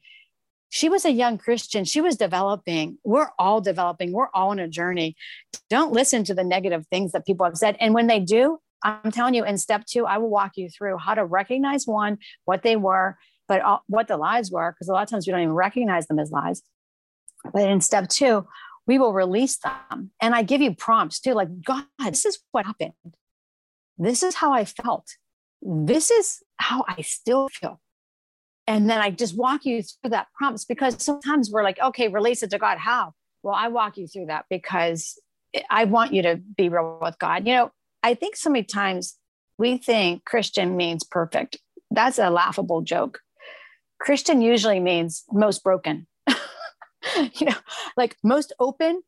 She 0.68 0.88
was 0.88 1.04
a 1.04 1.10
young 1.10 1.36
Christian. 1.36 1.84
She 1.84 2.00
was 2.00 2.16
developing. 2.16 2.98
We're 3.02 3.30
all 3.38 3.60
developing. 3.60 4.12
We're 4.12 4.28
all 4.32 4.50
on 4.50 4.60
a 4.60 4.68
journey. 4.68 5.16
Don't 5.68 5.92
listen 5.92 6.22
to 6.24 6.34
the 6.34 6.44
negative 6.44 6.86
things 6.86 7.12
that 7.12 7.26
people 7.26 7.44
have 7.44 7.56
said. 7.56 7.76
And 7.80 7.92
when 7.92 8.06
they 8.06 8.20
do, 8.20 8.60
I'm 8.82 9.10
telling 9.10 9.34
you, 9.34 9.44
in 9.44 9.58
step 9.58 9.84
two, 9.86 10.06
I 10.06 10.18
will 10.18 10.30
walk 10.30 10.52
you 10.56 10.68
through 10.68 10.98
how 10.98 11.14
to 11.14 11.24
recognize 11.24 11.86
one, 11.86 12.18
what 12.44 12.62
they 12.62 12.76
were, 12.76 13.18
but 13.48 13.60
all, 13.60 13.82
what 13.88 14.08
the 14.08 14.16
lies 14.16 14.50
were, 14.50 14.72
because 14.72 14.88
a 14.88 14.92
lot 14.92 15.02
of 15.02 15.08
times 15.08 15.26
we 15.26 15.32
don't 15.32 15.42
even 15.42 15.54
recognize 15.54 16.06
them 16.06 16.18
as 16.18 16.30
lies. 16.30 16.62
But 17.52 17.68
in 17.68 17.80
step 17.80 18.08
two, 18.08 18.46
we 18.86 18.98
will 18.98 19.12
release 19.12 19.58
them. 19.58 20.10
And 20.20 20.34
I 20.34 20.42
give 20.42 20.60
you 20.60 20.74
prompts 20.74 21.20
too, 21.20 21.34
like, 21.34 21.48
God, 21.62 21.84
this 21.98 22.24
is 22.24 22.38
what 22.52 22.66
happened. 22.66 22.92
This 23.98 24.22
is 24.22 24.34
how 24.34 24.52
I 24.52 24.64
felt. 24.64 25.06
This 25.62 26.10
is 26.10 26.42
how 26.56 26.84
I 26.88 27.02
still 27.02 27.48
feel. 27.48 27.80
And 28.66 28.88
then 28.88 29.00
I 29.00 29.10
just 29.10 29.36
walk 29.36 29.64
you 29.64 29.82
through 29.82 30.10
that 30.10 30.28
prompts 30.34 30.64
because 30.64 31.02
sometimes 31.02 31.50
we're 31.50 31.64
like, 31.64 31.80
okay, 31.80 32.08
release 32.08 32.42
it 32.42 32.50
to 32.50 32.58
God. 32.58 32.78
How? 32.78 33.12
Well, 33.42 33.54
I 33.54 33.68
walk 33.68 33.96
you 33.96 34.06
through 34.06 34.26
that 34.26 34.44
because 34.48 35.18
I 35.68 35.84
want 35.84 36.12
you 36.12 36.22
to 36.22 36.36
be 36.36 36.68
real 36.68 36.98
with 37.02 37.18
God. 37.18 37.46
You 37.46 37.54
know, 37.54 37.70
I 38.02 38.14
think 38.14 38.36
so 38.36 38.50
many 38.50 38.64
times 38.64 39.16
we 39.58 39.76
think 39.76 40.24
Christian 40.24 40.76
means 40.76 41.04
perfect. 41.04 41.58
That's 41.90 42.18
a 42.18 42.30
laughable 42.30 42.82
joke. 42.82 43.20
Christian 44.00 44.40
usually 44.40 44.80
means 44.80 45.24
most 45.30 45.62
broken, 45.62 46.06
you 46.28 47.46
know, 47.46 47.56
like 47.96 48.16
most 48.24 48.52
open 48.58 49.02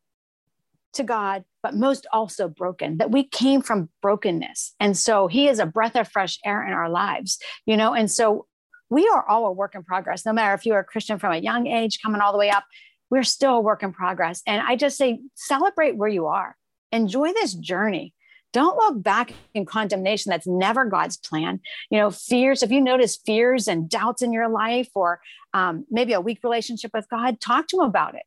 to 0.95 1.03
God, 1.03 1.45
but 1.63 1.75
most 1.75 2.07
also 2.13 2.49
broken, 2.49 2.99
that 2.99 3.11
we 3.11 3.25
came 3.25 3.63
from 3.63 3.89
brokenness. 4.03 4.75
And 4.79 4.97
so 4.97 5.27
he 5.27 5.49
is 5.49 5.59
a 5.59 5.65
breath 5.65 5.97
of 5.97 6.09
fresh 6.09 6.39
air 6.45 6.67
in 6.67 6.75
our 6.75 6.91
lives, 6.91 7.39
you 7.65 7.79
know, 7.79 7.95
and 7.95 8.11
so 8.11 8.47
we 8.91 9.09
are 9.09 9.27
all 9.27 9.47
a 9.47 9.53
work 9.53 9.75
in 9.75 9.83
progress, 9.83 10.27
no 10.27 10.35
matter 10.35 10.53
if 10.53 10.67
you 10.67 10.75
are 10.75 10.81
a 10.81 10.85
Christian 10.85 11.19
from 11.19 11.33
a 11.33 11.39
young 11.39 11.67
age 11.67 11.99
coming 12.03 12.21
all 12.21 12.33
the 12.33 12.39
way 12.39 12.51
up, 12.51 12.65
we're 13.09 13.23
still 13.23 13.57
a 13.57 13.61
work 13.61 13.83
in 13.83 13.95
progress. 13.95 14.43
And 14.47 14.61
I 14.61 14.77
just 14.77 14.99
say, 14.99 15.21
celebrate 15.35 15.97
where 15.97 16.11
you 16.11 16.27
are, 16.27 16.57
enjoy 16.91 17.33
this 17.33 17.55
journey 17.55 18.13
don't 18.53 18.77
look 18.77 19.03
back 19.03 19.33
in 19.55 19.65
condemnation 19.65 20.31
that's 20.31 20.47
never 20.47 20.85
god's 20.85 21.17
plan. 21.17 21.61
You 21.91 21.99
know 21.99 22.11
fears 22.11 22.63
if 22.63 22.71
you 22.71 22.81
notice 22.81 23.17
fears 23.17 23.69
and 23.69 23.89
doubts 23.89 24.23
in 24.23 24.33
your 24.33 24.49
life 24.49 24.89
or 24.95 25.21
um, 25.55 25.87
maybe 25.91 26.13
a 26.13 26.21
weak 26.21 26.41
relationship 26.43 26.93
with 26.95 27.09
god 27.09 27.41
talk 27.41 27.69
to 27.69 27.79
him 27.79 27.87
about 27.87 28.15
it. 28.15 28.25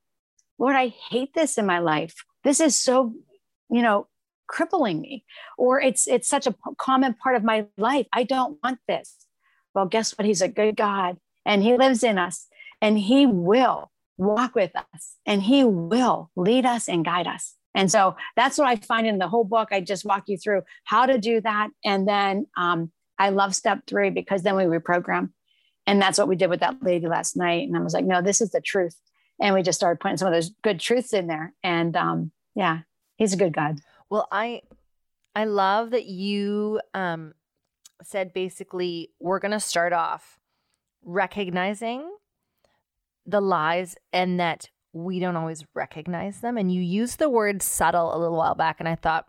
Lord 0.57 0.75
i 0.75 0.87
hate 0.87 1.33
this 1.33 1.57
in 1.57 1.65
my 1.65 1.79
life. 1.79 2.25
This 2.43 2.59
is 2.59 2.75
so 2.75 3.13
you 3.69 3.81
know 3.81 4.07
crippling 4.47 5.01
me. 5.01 5.25
Or 5.57 5.79
it's 5.81 6.07
it's 6.07 6.27
such 6.27 6.47
a 6.47 6.55
common 6.77 7.13
part 7.13 7.35
of 7.35 7.43
my 7.43 7.65
life. 7.77 8.07
I 8.13 8.23
don't 8.23 8.57
want 8.63 8.79
this. 8.87 9.15
Well 9.73 9.85
guess 9.85 10.17
what? 10.17 10.25
He's 10.25 10.41
a 10.41 10.47
good 10.47 10.75
god 10.75 11.17
and 11.45 11.61
he 11.61 11.77
lives 11.77 12.03
in 12.03 12.17
us 12.17 12.47
and 12.81 12.97
he 12.97 13.25
will 13.25 13.91
walk 14.17 14.55
with 14.55 14.71
us 14.75 15.15
and 15.25 15.43
he 15.43 15.63
will 15.63 16.31
lead 16.35 16.65
us 16.65 16.87
and 16.87 17.03
guide 17.03 17.27
us 17.27 17.55
and 17.75 17.91
so 17.91 18.15
that's 18.35 18.57
what 18.57 18.67
I 18.67 18.77
find 18.77 19.05
in 19.05 19.19
the 19.19 19.27
whole 19.27 19.43
book. 19.43 19.69
I 19.71 19.81
just 19.81 20.05
walk 20.05 20.23
you 20.27 20.37
through 20.37 20.63
how 20.85 21.05
to 21.05 21.17
do 21.19 21.41
that. 21.41 21.69
And 21.83 22.07
then 22.07 22.47
um, 22.57 22.91
I 23.19 23.29
love 23.29 23.53
step 23.53 23.81
three 23.85 24.09
because 24.09 24.41
then 24.41 24.55
we 24.55 24.63
reprogram. 24.63 25.31
And 25.85 26.01
that's 26.01 26.17
what 26.17 26.29
we 26.29 26.37
did 26.37 26.49
with 26.49 26.61
that 26.61 26.81
lady 26.81 27.05
last 27.07 27.35
night. 27.35 27.67
And 27.67 27.77
I 27.77 27.81
was 27.81 27.93
like, 27.93 28.05
no, 28.05 28.21
this 28.21 28.41
is 28.41 28.51
the 28.51 28.61
truth. 28.61 28.95
And 29.41 29.53
we 29.53 29.61
just 29.61 29.77
started 29.77 29.99
putting 29.99 30.17
some 30.17 30.29
of 30.29 30.33
those 30.33 30.51
good 30.63 30.79
truths 30.79 31.13
in 31.13 31.27
there. 31.27 31.53
And 31.61 31.95
um, 31.97 32.31
yeah, 32.55 32.79
he's 33.17 33.33
a 33.33 33.37
good 33.37 33.53
God. 33.53 33.79
Well, 34.09 34.27
I 34.31 34.61
I 35.35 35.43
love 35.43 35.91
that 35.91 36.05
you 36.05 36.79
um, 36.93 37.33
said 38.01 38.33
basically 38.33 39.11
we're 39.19 39.39
going 39.39 39.51
to 39.51 39.59
start 39.59 39.91
off 39.91 40.39
recognizing 41.03 42.09
the 43.25 43.41
lies 43.41 43.97
and 44.13 44.39
that 44.39 44.69
we 44.95 45.19
don't 45.19 45.35
always 45.35 45.65
recognize 45.73 46.39
them. 46.39 46.57
And 46.57 46.73
you 46.73 46.81
used 46.81 47.19
the 47.19 47.29
word 47.29 47.61
subtle 47.61 48.15
a 48.15 48.17
little 48.17 48.37
while 48.37 48.55
back. 48.55 48.77
And 48.79 48.87
I 48.87 48.95
thought, 48.95 49.27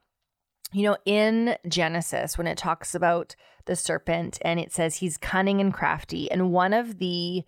you 0.72 0.84
know, 0.84 0.96
in 1.04 1.56
Genesis, 1.66 2.38
when 2.38 2.46
it 2.46 2.56
talks 2.56 2.94
about 2.94 3.34
the 3.66 3.74
serpent 3.74 4.38
and 4.42 4.60
it 4.60 4.72
says 4.72 4.96
he's 4.96 5.16
cunning 5.16 5.60
and 5.60 5.74
crafty, 5.74 6.30
and 6.30 6.52
one 6.52 6.72
of 6.72 6.98
the 6.98 7.42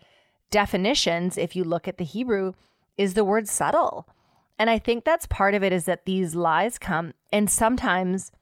definitions, 0.51 1.39
if 1.39 1.55
you 1.55 1.63
look 1.63 1.87
at 1.87 1.99
the 1.99 2.05
Hebrew, 2.05 2.55
is 2.97 3.15
the 3.15 3.25
word 3.25 3.49
subtle. 3.49 4.09
And 4.59 4.69
I 4.69 4.81
think 4.81 5.05
that's 5.05 5.27
part 5.27 5.55
of 5.55 5.63
it 5.63 5.73
is 5.73 5.85
that 5.85 6.05
these 6.05 6.35
lies 6.35 6.79
come 6.79 7.15
and 7.33 7.49
sometimes 7.49 8.33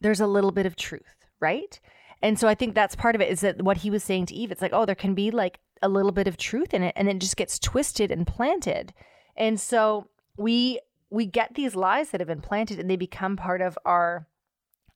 there's 0.00 0.20
a 0.20 0.26
little 0.26 0.50
bit 0.50 0.66
of 0.66 0.74
truth, 0.74 1.24
right? 1.38 1.78
And 2.20 2.36
so 2.38 2.48
I 2.48 2.56
think 2.56 2.74
that's 2.74 2.96
part 2.96 3.14
of 3.14 3.20
it 3.20 3.30
is 3.30 3.42
that 3.42 3.62
what 3.62 3.78
he 3.78 3.90
was 3.90 4.02
saying 4.02 4.26
to 4.26 4.34
Eve, 4.34 4.50
it's 4.50 4.62
like, 4.62 4.72
oh, 4.72 4.84
there 4.84 4.96
can 4.96 5.14
be 5.14 5.30
like 5.30 5.60
a 5.84 5.88
little 5.88 6.12
bit 6.12 6.26
of 6.26 6.36
truth 6.36 6.72
in 6.72 6.82
it 6.82 6.94
and 6.96 7.08
it 7.08 7.18
just 7.18 7.36
gets 7.36 7.58
twisted 7.58 8.10
and 8.10 8.26
planted. 8.26 8.92
And 9.36 9.60
so 9.60 10.08
we 10.36 10.80
we 11.10 11.26
get 11.26 11.54
these 11.54 11.76
lies 11.76 12.10
that 12.10 12.20
have 12.20 12.26
been 12.26 12.40
planted 12.40 12.80
and 12.80 12.90
they 12.90 12.96
become 12.96 13.36
part 13.36 13.60
of 13.60 13.78
our 13.84 14.26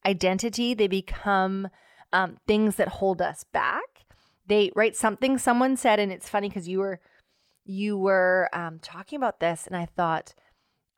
identity. 0.05 0.75
They 0.75 0.89
become 0.89 1.69
um, 2.13 2.39
things 2.47 2.77
that 2.77 2.89
hold 2.89 3.21
us 3.21 3.45
back. 3.45 4.07
They 4.47 4.73
write 4.75 4.97
something 4.97 5.37
someone 5.37 5.77
said, 5.77 6.01
and 6.01 6.11
it's 6.11 6.29
funny 6.29 6.49
because 6.49 6.67
you 6.67 6.79
were 6.79 7.01
you 7.67 7.99
were 7.99 8.49
um, 8.55 8.79
talking 8.81 9.19
about 9.19 9.41
this, 9.41 9.67
and 9.67 9.77
I 9.77 9.85
thought 9.85 10.33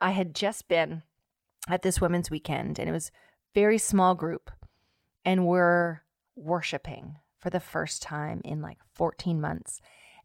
I 0.00 0.12
had 0.12 0.36
just 0.36 0.68
been 0.68 1.02
at 1.68 1.82
this 1.82 2.00
women's 2.00 2.30
weekend, 2.30 2.78
and 2.78 2.88
it 2.88 2.92
was 2.92 3.10
very 3.52 3.76
small 3.76 4.14
group, 4.14 4.52
and 5.24 5.48
we're 5.48 6.02
worshiping 6.36 7.16
for 7.40 7.50
the 7.50 7.60
first 7.60 8.02
time 8.02 8.40
in 8.44 8.60
like 8.60 8.78
14 8.94 9.40
months. 9.40 9.80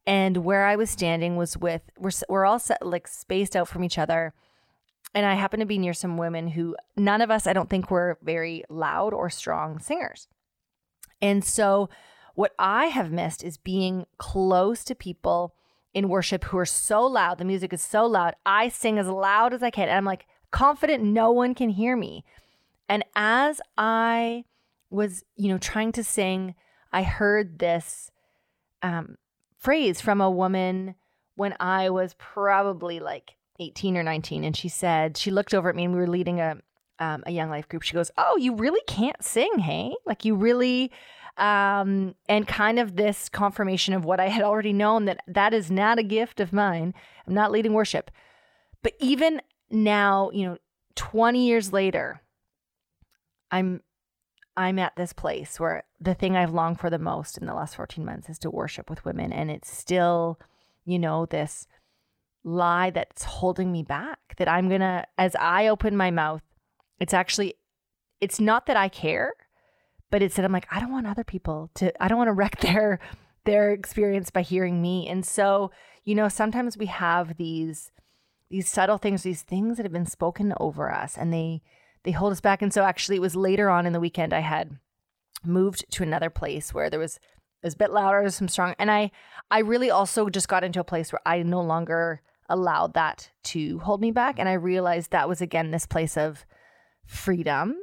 And 0.05 0.37
where 0.37 0.65
I 0.65 0.75
was 0.75 0.89
standing 0.89 1.35
was 1.35 1.57
with 1.57 1.81
we're 1.97 2.11
we're 2.29 2.45
all 2.45 2.59
set, 2.59 2.85
like 2.85 3.07
spaced 3.07 3.55
out 3.55 3.67
from 3.67 3.83
each 3.83 3.97
other. 3.97 4.33
And 5.13 5.25
I 5.25 5.35
happened 5.35 5.61
to 5.61 5.65
be 5.65 5.77
near 5.77 5.93
some 5.93 6.17
women 6.17 6.49
who 6.49 6.75
none 6.95 7.21
of 7.21 7.31
us 7.31 7.47
I 7.47 7.53
don't 7.53 7.69
think 7.69 7.89
were 7.89 8.19
very 8.21 8.63
loud 8.69 9.13
or 9.13 9.29
strong 9.29 9.79
singers. 9.79 10.27
And 11.21 11.43
so 11.43 11.89
what 12.35 12.51
I 12.59 12.87
have 12.87 13.11
missed 13.11 13.43
is 13.43 13.57
being 13.57 14.05
close 14.17 14.83
to 14.83 14.93
people 14.93 15.55
in 15.93 16.09
worship 16.09 16.43
who 16.43 16.57
are 16.57 16.65
so 16.65 17.05
loud. 17.05 17.37
The 17.37 17.45
music 17.45 17.71
is 17.71 17.81
so 17.81 18.05
loud. 18.05 18.35
I 18.45 18.67
sing 18.67 18.99
as 18.99 19.07
loud 19.07 19.53
as 19.53 19.63
I 19.63 19.71
can. 19.71 19.87
And 19.87 19.97
I'm 19.97 20.05
like 20.05 20.27
confident 20.51 21.03
no 21.03 21.31
one 21.31 21.55
can 21.55 21.69
hear 21.69 21.95
me. 21.95 22.25
And 22.89 23.03
as 23.15 23.61
I 23.77 24.43
was, 24.89 25.23
you 25.35 25.47
know, 25.47 25.57
trying 25.57 25.93
to 25.93 26.03
sing, 26.03 26.53
I 26.95 27.03
heard 27.03 27.59
this 27.59 28.09
um, 28.81 29.17
phrase 29.59 29.99
from 29.99 30.21
a 30.21 30.31
woman 30.31 30.95
when 31.35 31.53
I 31.59 31.89
was 31.89 32.15
probably 32.17 33.01
like 33.01 33.35
18 33.59 33.97
or 33.97 34.03
19. 34.03 34.45
And 34.45 34.55
she 34.55 34.69
said, 34.69 35.17
she 35.17 35.29
looked 35.29 35.53
over 35.53 35.67
at 35.67 35.75
me 35.75 35.83
and 35.83 35.93
we 35.93 35.99
were 35.99 36.07
leading 36.07 36.39
a, 36.39 36.55
um, 36.99 37.21
a 37.27 37.31
young 37.31 37.49
life 37.49 37.67
group. 37.67 37.83
She 37.83 37.95
goes, 37.95 38.11
Oh, 38.17 38.37
you 38.37 38.55
really 38.55 38.79
can't 38.87 39.21
sing, 39.21 39.59
hey? 39.59 39.93
Like 40.05 40.23
you 40.23 40.35
really, 40.35 40.89
um, 41.35 42.15
and 42.29 42.47
kind 42.47 42.79
of 42.79 42.95
this 42.95 43.27
confirmation 43.27 43.93
of 43.93 44.05
what 44.05 44.21
I 44.21 44.29
had 44.29 44.43
already 44.43 44.71
known 44.71 45.03
that 45.03 45.19
that 45.27 45.53
is 45.53 45.69
not 45.69 45.99
a 45.99 46.03
gift 46.03 46.39
of 46.39 46.53
mine. 46.53 46.93
I'm 47.27 47.33
not 47.33 47.51
leading 47.51 47.73
worship. 47.73 48.09
But 48.81 48.93
even 49.01 49.41
now, 49.69 50.29
you 50.31 50.45
know, 50.47 50.57
20 50.95 51.45
years 51.45 51.73
later, 51.73 52.21
I'm 53.51 53.81
I'm 54.57 54.79
at 54.79 54.95
this 54.95 55.13
place 55.13 55.59
where 55.59 55.83
the 55.99 56.13
thing 56.13 56.35
I've 56.35 56.53
longed 56.53 56.79
for 56.79 56.89
the 56.89 56.99
most 56.99 57.37
in 57.37 57.45
the 57.45 57.53
last 57.53 57.75
14 57.75 58.03
months 58.05 58.29
is 58.29 58.39
to 58.39 58.49
worship 58.49 58.89
with 58.89 59.05
women 59.05 59.33
and 59.33 59.51
it's 59.51 59.75
still, 59.75 60.39
you 60.85 60.99
know, 60.99 61.25
this 61.25 61.67
lie 62.43 62.91
that's 62.91 63.23
holding 63.23 63.71
me 63.71 63.83
back 63.83 64.35
that 64.37 64.47
I'm 64.47 64.69
going 64.69 64.81
to 64.81 65.05
as 65.17 65.35
I 65.35 65.67
open 65.67 65.97
my 65.97 66.11
mouth, 66.11 66.41
it's 66.99 67.13
actually 67.13 67.55
it's 68.21 68.39
not 68.39 68.65
that 68.65 68.77
I 68.77 68.89
care 68.89 69.33
but 70.11 70.21
it's 70.21 70.35
that 70.35 70.45
i'm 70.45 70.51
like 70.51 70.67
i 70.71 70.79
don't 70.79 70.91
want 70.91 71.07
other 71.07 71.23
people 71.23 71.69
to 71.73 71.91
i 72.01 72.07
don't 72.07 72.19
want 72.19 72.27
to 72.27 72.33
wreck 72.41 72.61
their 72.61 72.99
their 73.45 73.71
experience 73.71 74.29
by 74.29 74.41
hearing 74.41 74.81
me. 74.81 75.07
And 75.07 75.25
so 75.25 75.71
you 76.03 76.13
know 76.13 76.27
sometimes 76.27 76.77
we 76.77 76.87
have 76.87 77.37
these 77.37 77.91
these 78.49 78.69
subtle 78.69 78.97
things 78.97 79.23
these 79.23 79.41
things 79.41 79.77
that 79.77 79.83
have 79.83 79.93
been 79.93 80.05
spoken 80.05 80.53
over 80.59 80.91
us 80.91 81.17
and 81.17 81.31
they 81.33 81.61
they 82.05 82.11
hold 82.11 82.31
us 82.31 82.41
back 82.41 82.61
and 82.61 82.73
so 82.73 82.83
actually 82.83 83.17
it 83.17 83.21
was 83.21 83.35
later 83.35 83.69
on 83.69 83.85
in 83.85 83.93
the 83.93 83.99
weekend 83.99 84.33
i 84.33 84.39
had 84.39 84.77
moved 85.43 85.85
to 85.91 86.03
another 86.03 86.29
place 86.29 86.73
where 86.73 86.89
there 86.89 86.99
was 86.99 87.15
it 87.17 87.67
was 87.67 87.73
a 87.73 87.77
bit 87.77 87.91
louder 87.91 88.29
some 88.29 88.47
strong 88.47 88.73
and 88.79 88.89
i 88.89 89.11
i 89.51 89.59
really 89.59 89.89
also 89.89 90.29
just 90.29 90.47
got 90.47 90.63
into 90.63 90.79
a 90.79 90.85
place 90.85 91.11
where 91.11 91.21
i 91.25 91.43
no 91.43 91.61
longer 91.61 92.21
allowed 92.47 92.93
that 92.93 93.31
to 93.43 93.79
hold 93.79 93.99
me 93.99 94.11
back 94.11 94.39
and 94.39 94.47
i 94.47 94.53
realized 94.53 95.11
that 95.11 95.27
was 95.27 95.41
again 95.41 95.71
this 95.71 95.85
place 95.85 96.15
of 96.15 96.45
freedom 97.05 97.75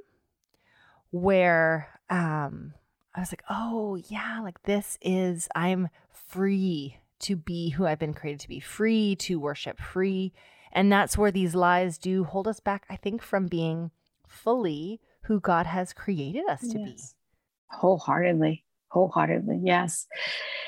where 1.12 1.88
um, 2.10 2.74
I 3.14 3.20
was 3.20 3.32
like, 3.32 3.44
oh, 3.48 3.96
yeah, 4.08 4.40
like 4.42 4.62
this 4.64 4.98
is, 5.00 5.48
I'm 5.54 5.88
free 6.10 6.98
to 7.20 7.36
be 7.36 7.70
who 7.70 7.86
I've 7.86 7.98
been 7.98 8.14
created 8.14 8.40
to 8.40 8.48
be, 8.48 8.58
free 8.58 9.14
to 9.16 9.38
worship, 9.38 9.78
free. 9.78 10.32
And 10.72 10.90
that's 10.90 11.16
where 11.16 11.30
these 11.30 11.54
lies 11.54 11.98
do 11.98 12.24
hold 12.24 12.48
us 12.48 12.58
back, 12.58 12.84
I 12.88 12.96
think, 12.96 13.22
from 13.22 13.46
being 13.46 13.90
fully 14.32 15.00
who 15.24 15.40
God 15.40 15.66
has 15.66 15.92
created 15.92 16.44
us 16.48 16.60
to 16.60 16.78
yes. 16.78 16.88
be. 16.88 17.76
Wholeheartedly, 17.76 18.64
wholeheartedly, 18.88 19.60
yes. 19.62 20.06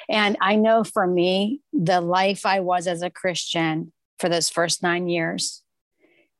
And 0.08 0.36
I 0.40 0.56
know 0.56 0.84
for 0.84 1.06
me, 1.06 1.60
the 1.72 2.00
life 2.00 2.46
I 2.46 2.60
was 2.60 2.86
as 2.86 3.02
a 3.02 3.10
Christian 3.10 3.92
for 4.18 4.28
those 4.28 4.48
first 4.48 4.82
nine 4.82 5.08
years 5.08 5.62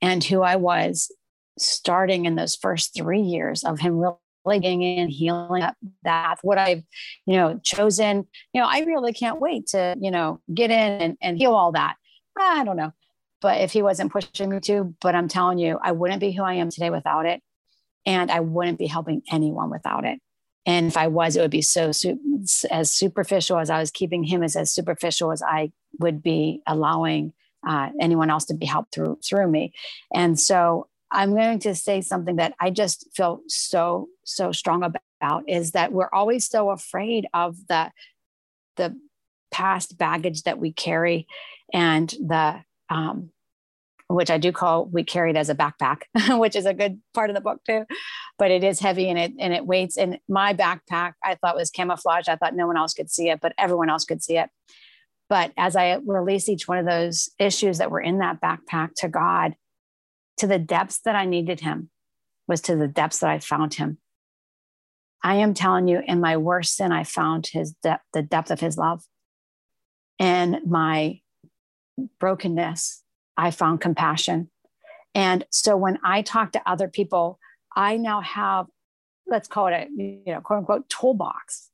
and 0.01 0.23
who 0.23 0.43
I 0.43 0.57
was 0.57 1.11
starting 1.59 2.25
in 2.27 2.35
those 2.35 2.57
first 2.57 2.95
three 2.95 3.21
years 3.21 3.65
of 3.65 3.81
Him 3.81 3.99
really 3.99 4.61
getting 4.61 4.83
in, 4.83 5.09
healing 5.09 5.63
up 5.63 5.75
that, 6.03 6.37
what 6.43 6.59
I've, 6.59 6.83
you 7.27 7.37
know, 7.37 7.61
chosen, 7.63 8.27
you 8.53 8.61
know, 8.61 8.69
I 8.69 8.81
really 8.81 9.13
can't 9.13 9.41
wait 9.41 9.69
to, 9.69 9.97
you 10.01 10.11
know, 10.11 10.41
get 10.53 10.71
in 10.71 11.01
and, 11.01 11.17
and 11.23 11.39
heal 11.39 11.55
all 11.55 11.73
that. 11.73 11.97
I 12.39 12.65
don't 12.65 12.77
know. 12.77 12.93
But 13.45 13.61
if 13.61 13.73
he 13.73 13.83
wasn't 13.83 14.11
pushing 14.11 14.49
me 14.49 14.59
to, 14.61 14.95
but 15.03 15.15
I'm 15.15 15.29
telling 15.29 15.59
you, 15.59 15.79
I 15.83 15.93
wouldn't 15.93 16.21
be 16.21 16.33
who 16.33 16.43
I 16.43 16.55
am 16.55 16.71
today 16.71 16.89
without 16.89 17.27
it. 17.27 17.43
And 18.07 18.31
I 18.31 18.41
wouldn't 18.41 18.79
be 18.79 18.87
helping 18.87 19.21
anyone 19.31 19.69
without 19.69 20.07
it. 20.07 20.19
And 20.65 20.87
if 20.87 20.97
I 20.97 21.09
was, 21.09 21.37
it 21.37 21.43
would 21.43 21.51
be 21.51 21.61
so 21.61 21.91
as 22.71 22.91
superficial 22.91 23.59
as 23.59 23.69
I 23.69 23.81
was 23.81 23.91
keeping 23.91 24.25
him 24.25 24.43
as 24.43 24.57
as 24.57 24.71
superficial 24.71 25.31
as 25.31 25.43
I 25.43 25.73
would 25.99 26.23
be 26.23 26.63
allowing 26.67 27.35
uh, 27.69 27.91
anyone 28.01 28.31
else 28.31 28.47
to 28.47 28.55
be 28.55 28.65
helped 28.65 28.95
through 28.95 29.19
through 29.23 29.51
me. 29.51 29.75
And 30.15 30.41
so 30.41 30.89
I'm 31.13 31.35
going 31.35 31.59
to 31.61 31.75
say 31.75 32.01
something 32.01 32.37
that 32.37 32.55
I 32.59 32.71
just 32.71 33.09
feel 33.15 33.43
so, 33.47 34.09
so 34.25 34.53
strong 34.53 34.83
about 34.83 35.45
is 35.47 35.73
that 35.73 35.93
we're 35.93 36.09
always 36.15 36.49
so 36.49 36.71
afraid 36.71 37.27
of 37.35 37.59
the, 37.69 37.91
the 38.77 38.99
past 39.51 39.99
baggage 39.99 40.45
that 40.45 40.59
we 40.59 40.73
carry 40.73 41.27
and 41.75 42.09
the, 42.09 42.65
um, 42.89 43.31
which 44.09 44.31
I 44.31 44.39
do 44.39 44.53
call 44.53 44.87
we 44.87 45.03
carry 45.03 45.31
it 45.31 45.37
as 45.37 45.49
a 45.49 45.55
backpack, 45.55 46.03
which 46.39 46.57
is 46.57 46.67
a 46.67 46.75
good 46.75 47.01
part 47.15 47.31
of 47.31 47.35
the 47.35 47.41
book 47.41 47.61
too. 47.67 47.85
But 48.39 48.51
it 48.51 48.65
is 48.65 48.81
heavy 48.81 49.09
and 49.09 49.19
it 49.19 49.33
and 49.39 49.53
it 49.53 49.67
weights. 49.67 49.97
And 49.97 50.19
my 50.29 50.55
backpack 50.55 51.13
I 51.23 51.37
thought 51.37 51.57
was 51.57 51.71
camouflage. 51.71 52.29
I 52.29 52.37
thought 52.37 52.55
no 52.55 52.67
one 52.67 52.77
else 52.77 52.95
could 52.95 53.11
see 53.11 53.31
it, 53.31 53.41
but 53.41 53.55
everyone 53.59 53.91
else 53.91 54.05
could 54.05 54.23
see 54.23 54.37
it. 54.37 54.51
But 55.29 55.53
as 55.57 55.75
I 55.75 55.95
release 56.05 56.49
each 56.49 56.69
one 56.69 56.79
of 56.79 56.87
those 56.87 57.31
issues 57.39 57.79
that 57.79 57.91
were 57.91 58.01
in 58.01 58.19
that 58.19 58.41
backpack 58.41 58.91
to 58.99 59.09
God, 59.09 59.55
to 60.39 60.47
the 60.47 60.59
depths 60.59 61.01
that 61.05 61.17
I 61.17 61.25
needed 61.25 61.61
him 61.61 61.91
was 62.47 62.61
to 62.63 62.77
the 62.77 62.89
depths 62.89 63.21
that 63.21 63.31
I 63.31 63.39
found 63.39 63.75
him. 63.75 63.99
I 65.23 65.37
am 65.37 65.55
telling 65.55 65.89
you, 65.89 66.03
in 66.07 66.21
my 66.21 66.37
worst 66.37 66.77
sin, 66.77 66.93
I 66.93 67.05
found 67.05 67.47
his 67.47 67.73
depth, 67.83 68.05
the 68.13 68.23
depth 68.23 68.51
of 68.51 68.61
his 68.61 68.77
love. 68.77 69.03
And 70.19 70.59
my 70.67 71.21
brokenness, 72.21 73.03
I 73.37 73.51
found 73.51 73.81
compassion. 73.81 74.51
And 75.15 75.45
so 75.51 75.77
when 75.77 75.99
I 76.05 76.23
talk 76.23 76.53
to 76.53 76.63
other 76.67 76.89
people, 76.89 77.39
I 77.77 77.97
now 77.97 78.21
have, 78.21 78.67
let's 79.27 79.49
call 79.49 79.69
it 79.69 79.73
a, 79.73 79.87
you 79.97 80.23
know, 80.27 80.41
quote 80.41 80.61
unquote 80.61 80.89
toolbox 80.89 81.71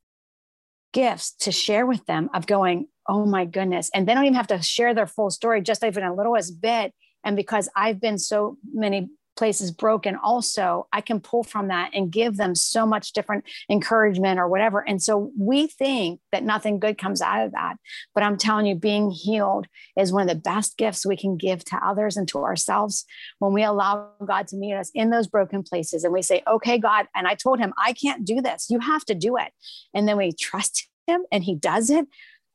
gifts 0.92 1.32
to 1.32 1.52
share 1.52 1.86
with 1.86 2.04
them 2.06 2.28
of 2.34 2.46
going, 2.46 2.88
oh 3.08 3.24
my 3.24 3.44
goodness. 3.44 3.90
And 3.94 4.06
they 4.06 4.14
don't 4.14 4.24
even 4.24 4.34
have 4.34 4.48
to 4.48 4.60
share 4.62 4.92
their 4.92 5.06
full 5.06 5.30
story, 5.30 5.62
just 5.62 5.84
even 5.84 6.02
a 6.02 6.14
littlest 6.14 6.60
bit 6.60 6.92
and 7.24 7.36
because 7.36 7.68
I've 7.76 8.00
been 8.00 8.18
so 8.18 8.56
many 8.72 9.08
places 9.40 9.70
broken 9.70 10.16
also 10.22 10.86
i 10.92 11.00
can 11.00 11.18
pull 11.18 11.42
from 11.42 11.68
that 11.68 11.90
and 11.94 12.12
give 12.12 12.36
them 12.36 12.54
so 12.54 12.84
much 12.84 13.14
different 13.14 13.42
encouragement 13.70 14.38
or 14.38 14.46
whatever. 14.46 14.86
And 14.86 15.02
so 15.02 15.32
we 15.38 15.66
think 15.66 16.20
that 16.30 16.44
nothing 16.44 16.78
good 16.78 16.98
comes 16.98 17.22
out 17.22 17.46
of 17.46 17.52
that. 17.52 17.76
But 18.14 18.22
i'm 18.22 18.36
telling 18.36 18.66
you 18.66 18.74
being 18.74 19.10
healed 19.10 19.66
is 19.98 20.12
one 20.12 20.22
of 20.22 20.28
the 20.28 20.42
best 20.52 20.76
gifts 20.76 21.06
we 21.06 21.16
can 21.16 21.38
give 21.38 21.64
to 21.64 21.76
others 21.82 22.18
and 22.18 22.28
to 22.28 22.38
ourselves 22.40 23.06
when 23.38 23.54
we 23.54 23.62
allow 23.62 24.10
god 24.26 24.46
to 24.48 24.56
meet 24.56 24.74
us 24.74 24.90
in 24.94 25.08
those 25.08 25.26
broken 25.26 25.62
places 25.62 26.04
and 26.04 26.12
we 26.12 26.20
say 26.20 26.42
okay 26.46 26.76
god 26.76 27.06
and 27.14 27.26
i 27.26 27.34
told 27.34 27.58
him 27.58 27.72
i 27.78 27.94
can't 27.94 28.26
do 28.26 28.42
this. 28.42 28.66
You 28.68 28.80
have 28.80 29.06
to 29.06 29.14
do 29.14 29.38
it. 29.38 29.52
And 29.94 30.06
then 30.06 30.18
we 30.18 30.32
trust 30.32 30.86
him 31.06 31.22
and 31.32 31.42
he 31.42 31.54
does 31.54 31.88
it. 31.88 32.06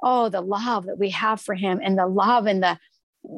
Oh 0.04 0.30
the 0.30 0.42
love 0.42 0.86
that 0.86 1.00
we 1.00 1.10
have 1.10 1.42
for 1.42 1.56
him 1.56 1.80
and 1.82 1.98
the 1.98 2.08
love 2.08 2.46
and 2.46 2.62
the 2.62 2.78